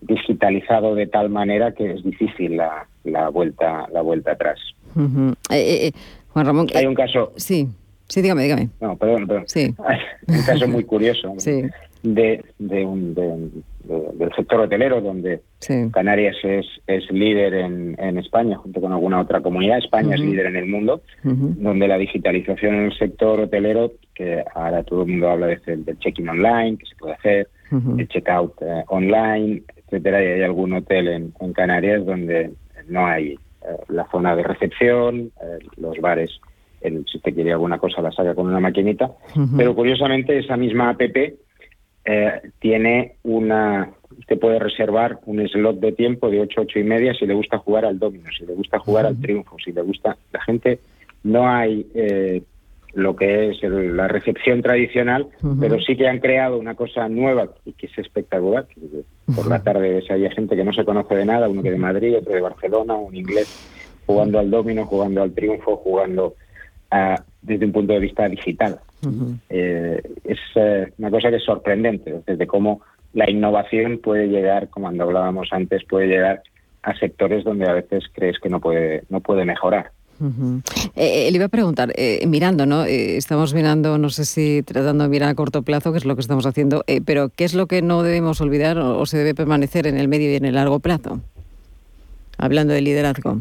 digitalizado 0.02 0.94
de 0.94 1.06
tal 1.06 1.30
manera 1.30 1.72
que 1.72 1.90
es 1.90 2.04
difícil 2.04 2.58
la, 2.58 2.86
la 3.02 3.30
vuelta 3.30 3.86
la 3.90 4.02
vuelta 4.02 4.32
atrás. 4.32 4.58
Juan 4.92 6.46
Ramón, 6.46 6.66
hay 6.74 6.84
un 6.84 6.94
caso. 6.94 7.32
Sí. 7.36 7.66
Sí, 8.08 8.22
dígame, 8.22 8.42
dígame. 8.42 8.68
No, 8.78 8.96
perdón, 8.96 9.26
perdón. 9.26 9.44
Sí. 9.46 9.74
Un 10.28 10.42
caso 10.42 10.68
muy 10.68 10.84
curioso 10.84 11.34
de, 12.02 12.44
de, 12.58 12.84
un, 12.84 13.64
del 13.86 14.32
sector 14.34 14.60
hotelero, 14.60 15.00
donde 15.00 15.42
Canarias 15.92 16.36
es, 16.42 16.66
es 16.86 17.10
líder 17.10 17.54
en, 17.54 17.96
en, 17.98 18.18
España, 18.18 18.56
junto 18.56 18.80
con 18.80 18.92
alguna 18.92 19.20
otra 19.20 19.40
comunidad. 19.40 19.78
España 19.78 20.14
es 20.14 20.20
líder 20.20 20.46
en 20.46 20.56
el 20.56 20.66
mundo, 20.66 21.02
donde 21.22 21.88
la 21.88 21.98
digitalización 21.98 22.74
en 22.74 22.84
el 22.86 22.98
sector 22.98 23.40
hotelero, 23.40 23.92
que 24.14 24.42
ahora 24.54 24.82
todo 24.82 25.02
el 25.02 25.08
mundo 25.08 25.30
habla 25.30 25.46
de, 25.46 25.58
del 25.64 25.98
check-in 25.98 26.28
online, 26.28 26.78
que 26.78 26.86
se 26.86 26.96
puede 26.96 27.14
hacer, 27.14 27.48
el 27.98 28.08
check-out 28.08 28.54
eh, 28.60 28.84
online, 28.88 29.62
etcétera, 29.76 30.22
y 30.22 30.26
hay 30.26 30.42
algún 30.42 30.72
hotel 30.72 31.08
en, 31.08 31.34
en 31.40 31.52
Canarias 31.52 32.06
donde 32.06 32.52
no 32.88 33.06
hay 33.06 33.32
eh, 33.32 33.38
la 33.88 34.08
zona 34.10 34.36
de 34.36 34.44
recepción, 34.44 35.32
eh, 35.42 35.58
los 35.76 35.98
bares 36.00 36.40
si 36.80 37.16
usted 37.16 37.34
quiere 37.34 37.52
alguna 37.52 37.78
cosa 37.78 38.00
la 38.00 38.12
saca 38.12 38.34
con 38.34 38.46
una 38.46 38.60
maquinita. 38.60 39.10
Pero 39.56 39.74
curiosamente 39.74 40.38
esa 40.38 40.56
misma 40.56 40.90
app 40.90 41.00
eh, 42.06 42.40
tiene 42.60 43.16
una, 43.24 43.90
usted 44.16 44.38
puede 44.38 44.60
reservar 44.60 45.18
un 45.26 45.46
slot 45.48 45.80
de 45.80 45.92
tiempo 45.92 46.30
de 46.30 46.40
8, 46.40 46.60
8 46.62 46.78
y 46.78 46.84
media 46.84 47.12
si 47.14 47.26
le 47.26 47.34
gusta 47.34 47.58
jugar 47.58 47.84
al 47.84 47.98
domino, 47.98 48.28
si 48.38 48.46
le 48.46 48.54
gusta 48.54 48.78
jugar 48.78 49.06
al 49.06 49.20
triunfo, 49.20 49.56
si 49.62 49.72
le 49.72 49.82
gusta, 49.82 50.16
la 50.32 50.40
gente, 50.42 50.78
no 51.24 51.48
hay 51.48 51.84
eh, 51.94 52.42
lo 52.94 53.16
que 53.16 53.50
es 53.50 53.62
la 53.62 54.08
recepción 54.08 54.62
tradicional, 54.62 55.26
pero 55.60 55.78
sí 55.80 55.96
que 55.96 56.08
han 56.08 56.20
creado 56.20 56.58
una 56.58 56.74
cosa 56.74 57.08
nueva 57.08 57.50
y 57.64 57.72
que 57.72 57.86
es 57.86 57.98
espectacular. 57.98 58.66
por 59.34 59.48
la 59.48 59.62
tarde 59.62 59.94
ves 59.94 60.10
hay 60.10 60.30
gente 60.30 60.56
que 60.56 60.64
no 60.64 60.72
se 60.72 60.84
conoce 60.84 61.14
de 61.14 61.26
nada, 61.26 61.48
uno 61.48 61.62
que 61.62 61.72
de 61.72 61.76
Madrid, 61.76 62.16
otro 62.16 62.32
de 62.32 62.40
Barcelona, 62.40 62.94
un 62.94 63.14
inglés 63.14 63.48
jugando 64.06 64.38
al 64.38 64.50
domino, 64.50 64.86
jugando 64.86 65.22
al 65.22 65.32
triunfo, 65.32 65.76
jugando 65.76 66.36
a, 66.90 67.22
desde 67.42 67.66
un 67.66 67.72
punto 67.72 67.92
de 67.92 67.98
vista 67.98 68.28
digital. 68.28 68.80
Eh, 69.48 70.02
es 70.24 70.38
eh, 70.54 70.92
una 70.98 71.10
cosa 71.10 71.30
que 71.30 71.36
es 71.36 71.44
sorprendente, 71.44 72.20
desde 72.26 72.46
cómo 72.46 72.82
la 73.12 73.30
innovación 73.30 73.98
puede 73.98 74.28
llegar, 74.28 74.68
como 74.68 74.88
hablábamos 74.88 75.48
antes, 75.52 75.84
puede 75.84 76.06
llegar 76.06 76.42
a 76.82 76.96
sectores 76.98 77.44
donde 77.44 77.68
a 77.68 77.72
veces 77.72 78.04
crees 78.12 78.38
que 78.38 78.48
no 78.48 78.60
puede, 78.60 79.04
no 79.08 79.20
puede 79.20 79.44
mejorar. 79.44 79.90
Eh, 80.94 81.28
le 81.30 81.36
iba 81.36 81.44
a 81.44 81.48
preguntar, 81.48 81.92
mirando, 82.26 82.64
¿no? 82.64 82.84
estamos 82.84 83.52
mirando, 83.52 83.98
no 83.98 84.08
sé 84.08 84.24
si 84.24 84.62
tratando 84.62 85.04
de 85.04 85.10
mirar 85.10 85.28
a 85.28 85.34
corto 85.34 85.62
plazo, 85.62 85.92
que 85.92 85.98
es 85.98 86.06
lo 86.06 86.14
que 86.14 86.22
estamos 86.22 86.46
haciendo, 86.46 86.84
pero 87.04 87.28
¿qué 87.28 87.44
es 87.44 87.54
lo 87.54 87.66
que 87.66 87.82
no 87.82 88.02
debemos 88.02 88.40
olvidar 88.40 88.78
o, 88.78 89.04
se 89.04 89.18
debe 89.18 89.34
permanecer 89.34 89.86
en 89.86 89.98
el 89.98 90.08
medio 90.08 90.30
y 90.30 90.36
en 90.36 90.46
el 90.46 90.54
largo 90.54 90.80
plazo? 90.80 91.20
Hablando 92.38 92.72
de 92.72 92.80
liderazgo. 92.80 93.40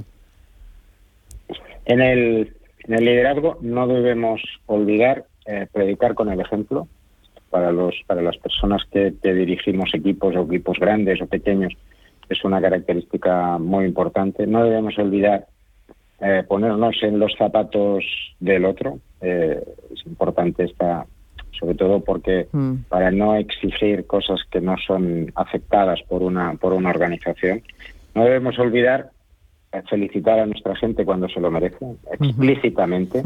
En 1.85 2.01
el, 2.01 2.53
en 2.87 2.93
el 2.93 3.05
liderazgo 3.05 3.57
no 3.61 3.87
debemos 3.87 4.41
olvidar 4.65 5.25
eh, 5.45 5.67
predicar 5.71 6.15
con 6.15 6.29
el 6.31 6.39
ejemplo 6.39 6.87
para 7.51 7.71
los 7.71 7.95
para 8.07 8.21
las 8.21 8.37
personas 8.37 8.83
que, 8.91 9.11
dirigimos 9.21 9.93
equipos 9.93 10.35
o 10.35 10.43
equipos 10.43 10.79
grandes 10.79 11.21
o 11.21 11.27
pequeños. 11.27 11.73
Es 12.27 12.43
una 12.43 12.59
característica 12.59 13.57
muy 13.59 13.85
importante. 13.85 14.47
No 14.47 14.63
debemos 14.63 14.97
olvidar 14.97 15.45
eh, 16.19 16.43
ponernos 16.47 16.95
en 17.03 17.19
los 17.19 17.35
zapatos 17.37 18.03
del 18.39 18.65
otro. 18.65 18.97
Eh, 19.21 19.63
es 19.93 20.05
importante 20.05 20.63
esta 20.63 21.05
sobre 21.59 21.75
todo 21.75 22.03
porque 22.03 22.47
mm. 22.51 22.75
para 22.89 23.11
no 23.11 23.35
exigir 23.35 24.05
cosas 24.07 24.41
que 24.51 24.59
no 24.59 24.75
son 24.77 25.31
aceptadas 25.35 26.01
por 26.03 26.21
una 26.21 26.55
por 26.55 26.73
una 26.73 26.89
organización 26.89 27.61
no 28.13 28.25
debemos 28.25 28.59
olvidar 28.59 29.11
felicitar 29.89 30.39
a 30.39 30.45
nuestra 30.45 30.75
gente 30.75 31.05
cuando 31.05 31.29
se 31.29 31.39
lo 31.39 31.49
merece 31.49 31.77
explícitamente 32.11 33.23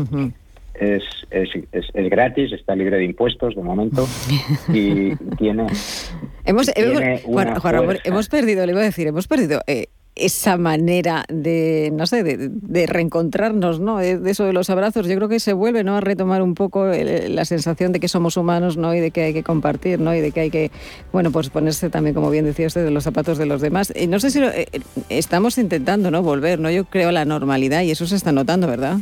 es, 0.80 1.04
es, 1.30 1.50
es, 1.72 2.10
gratis, 2.10 2.54
está 2.54 2.76
libre 2.76 2.98
de 2.98 3.06
impuestos 3.06 3.56
de 3.56 3.62
momento 3.62 4.08
y 4.74 5.16
tiene. 5.38 5.68
Hemos, 6.46 6.72
hemos, 6.76 8.30
perdido, 8.30 8.66
le 8.66 8.72
iba 8.72 8.82
a 8.82 8.86
decir, 8.86 9.08
hemos 9.08 9.28
perdido. 9.28 9.62
Eh, 9.68 9.88
esa 10.16 10.58
manera 10.58 11.24
de, 11.30 11.92
no 11.94 12.06
sé, 12.06 12.24
de, 12.24 12.88
reencontrarnos, 12.88 13.80
¿no? 13.80 14.00
De, 14.00 14.20
eso 14.30 14.44
de 14.44 14.52
los 14.52 14.70
abrazos, 14.70 15.08
yo 15.08 15.16
creo 15.16 15.30
que 15.30 15.40
se 15.40 15.54
vuelve, 15.54 15.84
¿no? 15.84 15.96
A 15.96 16.02
retomar 16.02 16.42
un 16.42 16.56
poco 16.56 16.88
la 16.88 17.46
sensación 17.46 17.94
de 17.94 18.00
que 18.00 18.10
somos 18.10 18.36
humanos, 18.36 18.76
¿no? 18.76 18.94
Y 18.94 19.00
de 19.00 19.12
que 19.12 19.24
hay 19.24 19.34
que 19.34 19.44
compartir, 19.44 20.00
¿no? 20.00 20.14
Y 20.14 20.20
de 20.20 20.32
que 20.32 20.42
hay 20.42 20.50
que, 20.50 20.72
bueno, 21.14 21.32
pues 21.32 21.50
ponerse 21.50 21.90
también, 21.90 22.14
como 22.16 22.30
bien 22.30 22.44
decía 22.44 22.68
usted, 22.68 22.84
de 22.84 22.92
los 22.92 23.04
zapatos 23.04 23.38
de 23.38 23.46
los 23.46 23.62
demás. 23.62 23.94
Y 23.96 24.08
no 24.08 24.20
sé 24.20 24.32
si 24.32 24.42
eh, 24.42 24.68
estamos 25.08 25.58
intentando, 25.58 26.12
¿no? 26.12 26.22
Volver, 26.22 26.60
¿no? 26.60 26.70
Yo 26.70 26.86
creo 26.86 27.12
la 27.12 27.24
normalidad 27.24 27.84
y 27.84 27.92
eso 27.92 28.06
se 28.06 28.16
está 28.16 28.34
notando, 28.34 28.68
¿verdad? 28.68 28.98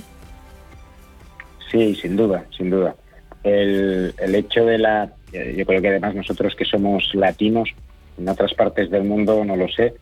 Sí, 1.72 1.96
sin 1.96 2.16
duda, 2.16 2.46
sin 2.56 2.70
duda. 2.70 2.96
El, 3.44 4.14
el 4.18 4.36
hecho 4.36 4.66
de 4.66 4.78
la... 4.78 5.12
Yo 5.32 5.66
creo 5.66 5.82
que 5.82 5.90
además 5.90 6.16
nosotros 6.16 6.56
que 6.56 6.66
somos 6.66 7.14
latinos, 7.14 7.70
en 8.18 8.30
otras 8.30 8.54
partes 8.54 8.90
del 8.90 9.04
mundo 9.04 9.44
no 9.46 9.56
lo 9.56 9.68
sé, 9.68 9.94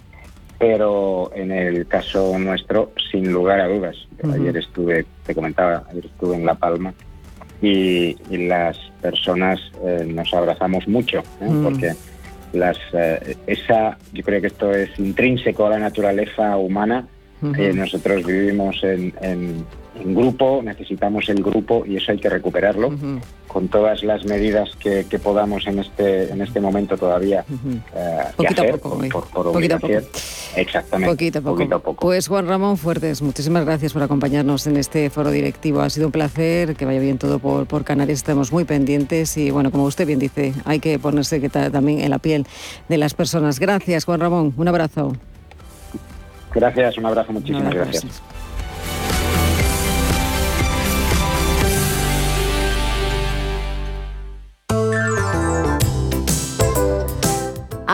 pero 0.58 1.32
en 1.36 1.52
el 1.52 1.88
caso 1.88 2.38
nuestro, 2.40 2.92
sin 3.12 3.32
lugar 3.32 3.60
a 3.60 3.68
dudas. 3.68 3.96
Ayer 4.24 4.58
estuve, 4.58 5.06
te 5.26 5.36
comentaba, 5.36 5.84
ayer 5.90 6.06
estuve 6.06 6.36
en 6.36 6.46
La 6.46 6.56
Palma 6.56 6.94
y, 7.62 8.16
las 8.30 8.78
personas 9.02 9.60
eh, 9.84 10.06
nos 10.08 10.34
abrazamos 10.34 10.88
mucho, 10.88 11.20
¿eh? 11.42 11.50
mm. 11.50 11.64
porque 11.64 11.94
las, 12.54 12.78
eh, 12.94 13.36
esa, 13.48 13.98
yo 14.14 14.24
creo 14.24 14.42
que 14.42 14.48
esto 14.48 14.72
es 14.72 14.98
intrínseco 14.98 15.68
a 15.68 15.72
la 15.72 15.80
naturaleza 15.80 16.56
humana. 16.58 17.08
nosotros 17.42 18.26
vivimos 18.26 18.82
en, 18.84 19.14
en 19.22 19.66
grupo, 20.04 20.62
necesitamos 20.64 21.30
el 21.30 21.42
grupo 21.42 21.86
y 21.86 21.98
eso 21.98 22.12
hay 22.12 22.18
que 22.18 22.30
recuperarlo 22.30 22.92
con 23.48 23.70
todas 23.70 24.04
las 24.04 24.26
medidas 24.26 24.70
que, 24.76 25.06
podamos 25.24 25.66
en 25.66 25.80
este 25.80 26.30
en 26.30 26.42
este 26.42 26.60
momento 26.60 26.98
todavía 26.98 27.46
eh, 27.96 28.18
poquito 28.36 28.62
a 28.62 28.66
poco, 28.66 29.00
por, 29.32 29.54
poquito 29.54 29.76
a 29.76 29.80
poco. 29.80 29.94
Exactamente. 30.58 31.42
Poquito 31.42 31.76
a, 31.76 31.80
poco. 31.80 32.06
Pues 32.06 32.28
Juan 32.28 32.48
Ramón 32.48 32.78
Fuertes, 32.78 33.22
muchísimas 33.22 33.66
gracias 33.66 33.94
por 33.94 34.04
acompañarnos 34.04 34.68
en 34.68 34.78
este 34.78 35.10
foro 35.10 35.32
directivo. 35.32 35.82
Ha 35.82 35.90
sido 35.90 36.08
un 36.08 36.12
placer, 36.12 36.76
que 36.76 36.86
vaya 36.86 37.00
bien 37.00 37.18
todo 37.18 37.40
por, 37.40 37.66
por 37.66 37.86
Canarias. 37.86 38.20
Estamos 38.20 38.52
muy 38.52 38.66
pendientes 38.66 39.38
y 39.38 39.52
bueno, 39.52 39.72
como 39.72 39.86
usted 39.86 40.06
bien 40.06 40.20
dice, 40.20 40.54
hay 40.66 40.80
que 40.80 41.00
ponerse 41.00 41.40
que 41.40 41.50
también 41.50 42.02
en 42.02 42.10
la 42.10 42.20
piel 42.20 42.46
de 42.90 42.98
las 42.98 43.14
personas. 43.14 43.60
Gracias, 43.60 44.04
Juan 44.04 44.20
Ramón. 44.20 44.54
Un 44.58 44.68
abrazo. 44.68 45.14
Gracias, 46.54 46.98
un 46.98 47.06
abrazo, 47.06 47.34
muchísimas 47.34 47.74
gracias. 47.74 48.22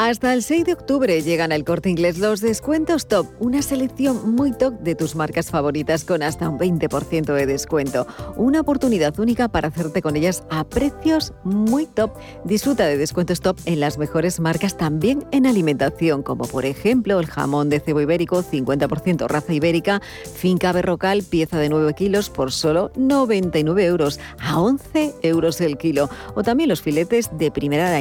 Hasta 0.04 0.34
el 0.34 0.41
6 0.41 0.66
de 0.66 0.74
octubre 0.74 1.22
llegan 1.22 1.52
al 1.52 1.64
corte 1.64 1.88
inglés 1.88 2.18
los 2.18 2.41
descuentos 2.41 3.08
top, 3.08 3.28
una 3.39 3.62
selección 3.62 4.34
muy 4.34 4.52
top 4.52 4.80
de 4.80 4.95
tus 4.95 5.16
marcas 5.16 5.52
favoritas 5.52 6.06
con 6.06 6.24
hasta 6.24 6.49
un 6.49 6.58
20% 6.58 7.32
de 7.32 7.45
descuento. 7.45 8.08
Una 8.36 8.62
oportunidad 8.62 9.20
única 9.20 9.49
para 9.49 9.68
hacerte 9.68 10.02
con 10.02 10.16
ellas 10.16 10.43
a 10.49 10.64
precios 10.64 11.34
muy 11.43 11.86
top. 11.86 12.14
Disfruta 12.45 12.88
de 12.88 12.97
descuentos 12.97 13.41
top 13.41 13.60
en 13.66 13.80
las 13.80 13.99
mejores 13.99 14.39
marcas 14.39 14.76
también 14.76 15.24
en 15.32 15.45
alimentación, 15.45 16.24
como 16.24 16.45
por 16.47 16.66
ejemplo 16.66 17.20
el 17.20 17.28
jamón 17.28 17.70
de 17.70 17.80
cebo 17.80 18.02
ibérico 18.02 18.41
50% 18.41 19.28
raza 19.28 19.54
ibérica, 19.54 20.02
finca 20.34 20.72
berrocal, 20.72 21.22
pieza 21.22 21.60
de 21.60 21.70
9 21.70 21.93
kilos 21.93 22.32
por 22.32 22.52
solo 22.52 22.91
99 22.95 23.86
euros, 23.86 24.20
a 24.39 24.60
11 24.60 25.14
euros 25.22 25.62
el 25.62 25.78
kilo. 25.78 26.10
O 26.34 26.41
también 26.41 26.70
los 26.70 26.82
filetes 26.82 27.30
de 27.38 27.52
primera 27.52 27.91
de 27.91 27.97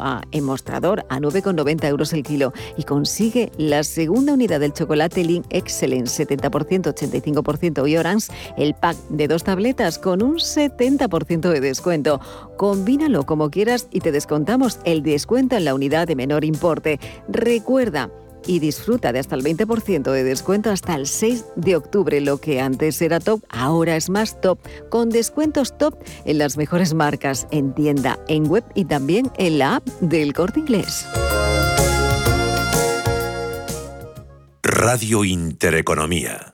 a, 0.00 0.22
en 0.32 0.44
mostrador 0.44 1.06
a 1.08 1.20
9,99 1.20 1.44
1,90 1.54 1.88
euros 1.88 2.12
el 2.12 2.22
kilo 2.22 2.52
y 2.76 2.84
consigue 2.84 3.52
la 3.56 3.84
segunda 3.84 4.32
unidad 4.32 4.60
del 4.60 4.72
chocolate 4.72 5.24
Lean 5.24 5.44
Excellence 5.50 6.26
70%, 6.26 6.94
85% 6.94 7.88
y 7.88 7.96
Orange, 7.96 8.32
el 8.56 8.74
pack 8.74 8.96
de 9.08 9.28
dos 9.28 9.44
tabletas 9.44 9.98
con 9.98 10.22
un 10.22 10.36
70% 10.36 11.50
de 11.50 11.60
descuento. 11.60 12.20
Combínalo 12.56 13.24
como 13.24 13.50
quieras 13.50 13.88
y 13.90 14.00
te 14.00 14.12
descontamos 14.12 14.78
el 14.84 15.02
descuento 15.02 15.56
en 15.56 15.64
la 15.64 15.74
unidad 15.74 16.06
de 16.06 16.16
menor 16.16 16.44
importe. 16.44 17.00
Recuerda, 17.28 18.10
y 18.46 18.58
disfruta 18.58 19.12
de 19.12 19.18
hasta 19.18 19.34
el 19.34 19.42
20% 19.42 20.10
de 20.10 20.24
descuento 20.24 20.70
hasta 20.70 20.94
el 20.94 21.06
6 21.06 21.44
de 21.56 21.76
octubre. 21.76 22.20
Lo 22.20 22.38
que 22.38 22.60
antes 22.60 23.00
era 23.02 23.20
top, 23.20 23.42
ahora 23.48 23.96
es 23.96 24.10
más 24.10 24.40
top, 24.40 24.58
con 24.90 25.10
descuentos 25.10 25.76
top 25.76 25.94
en 26.24 26.38
las 26.38 26.56
mejores 26.56 26.94
marcas, 26.94 27.46
en 27.50 27.74
tienda, 27.74 28.18
en 28.28 28.46
web 28.46 28.64
y 28.74 28.84
también 28.84 29.30
en 29.38 29.58
la 29.58 29.76
app 29.76 29.86
del 30.00 30.32
corte 30.32 30.60
inglés. 30.60 31.06
Radio 34.62 35.24
Intereconomía. 35.24 36.53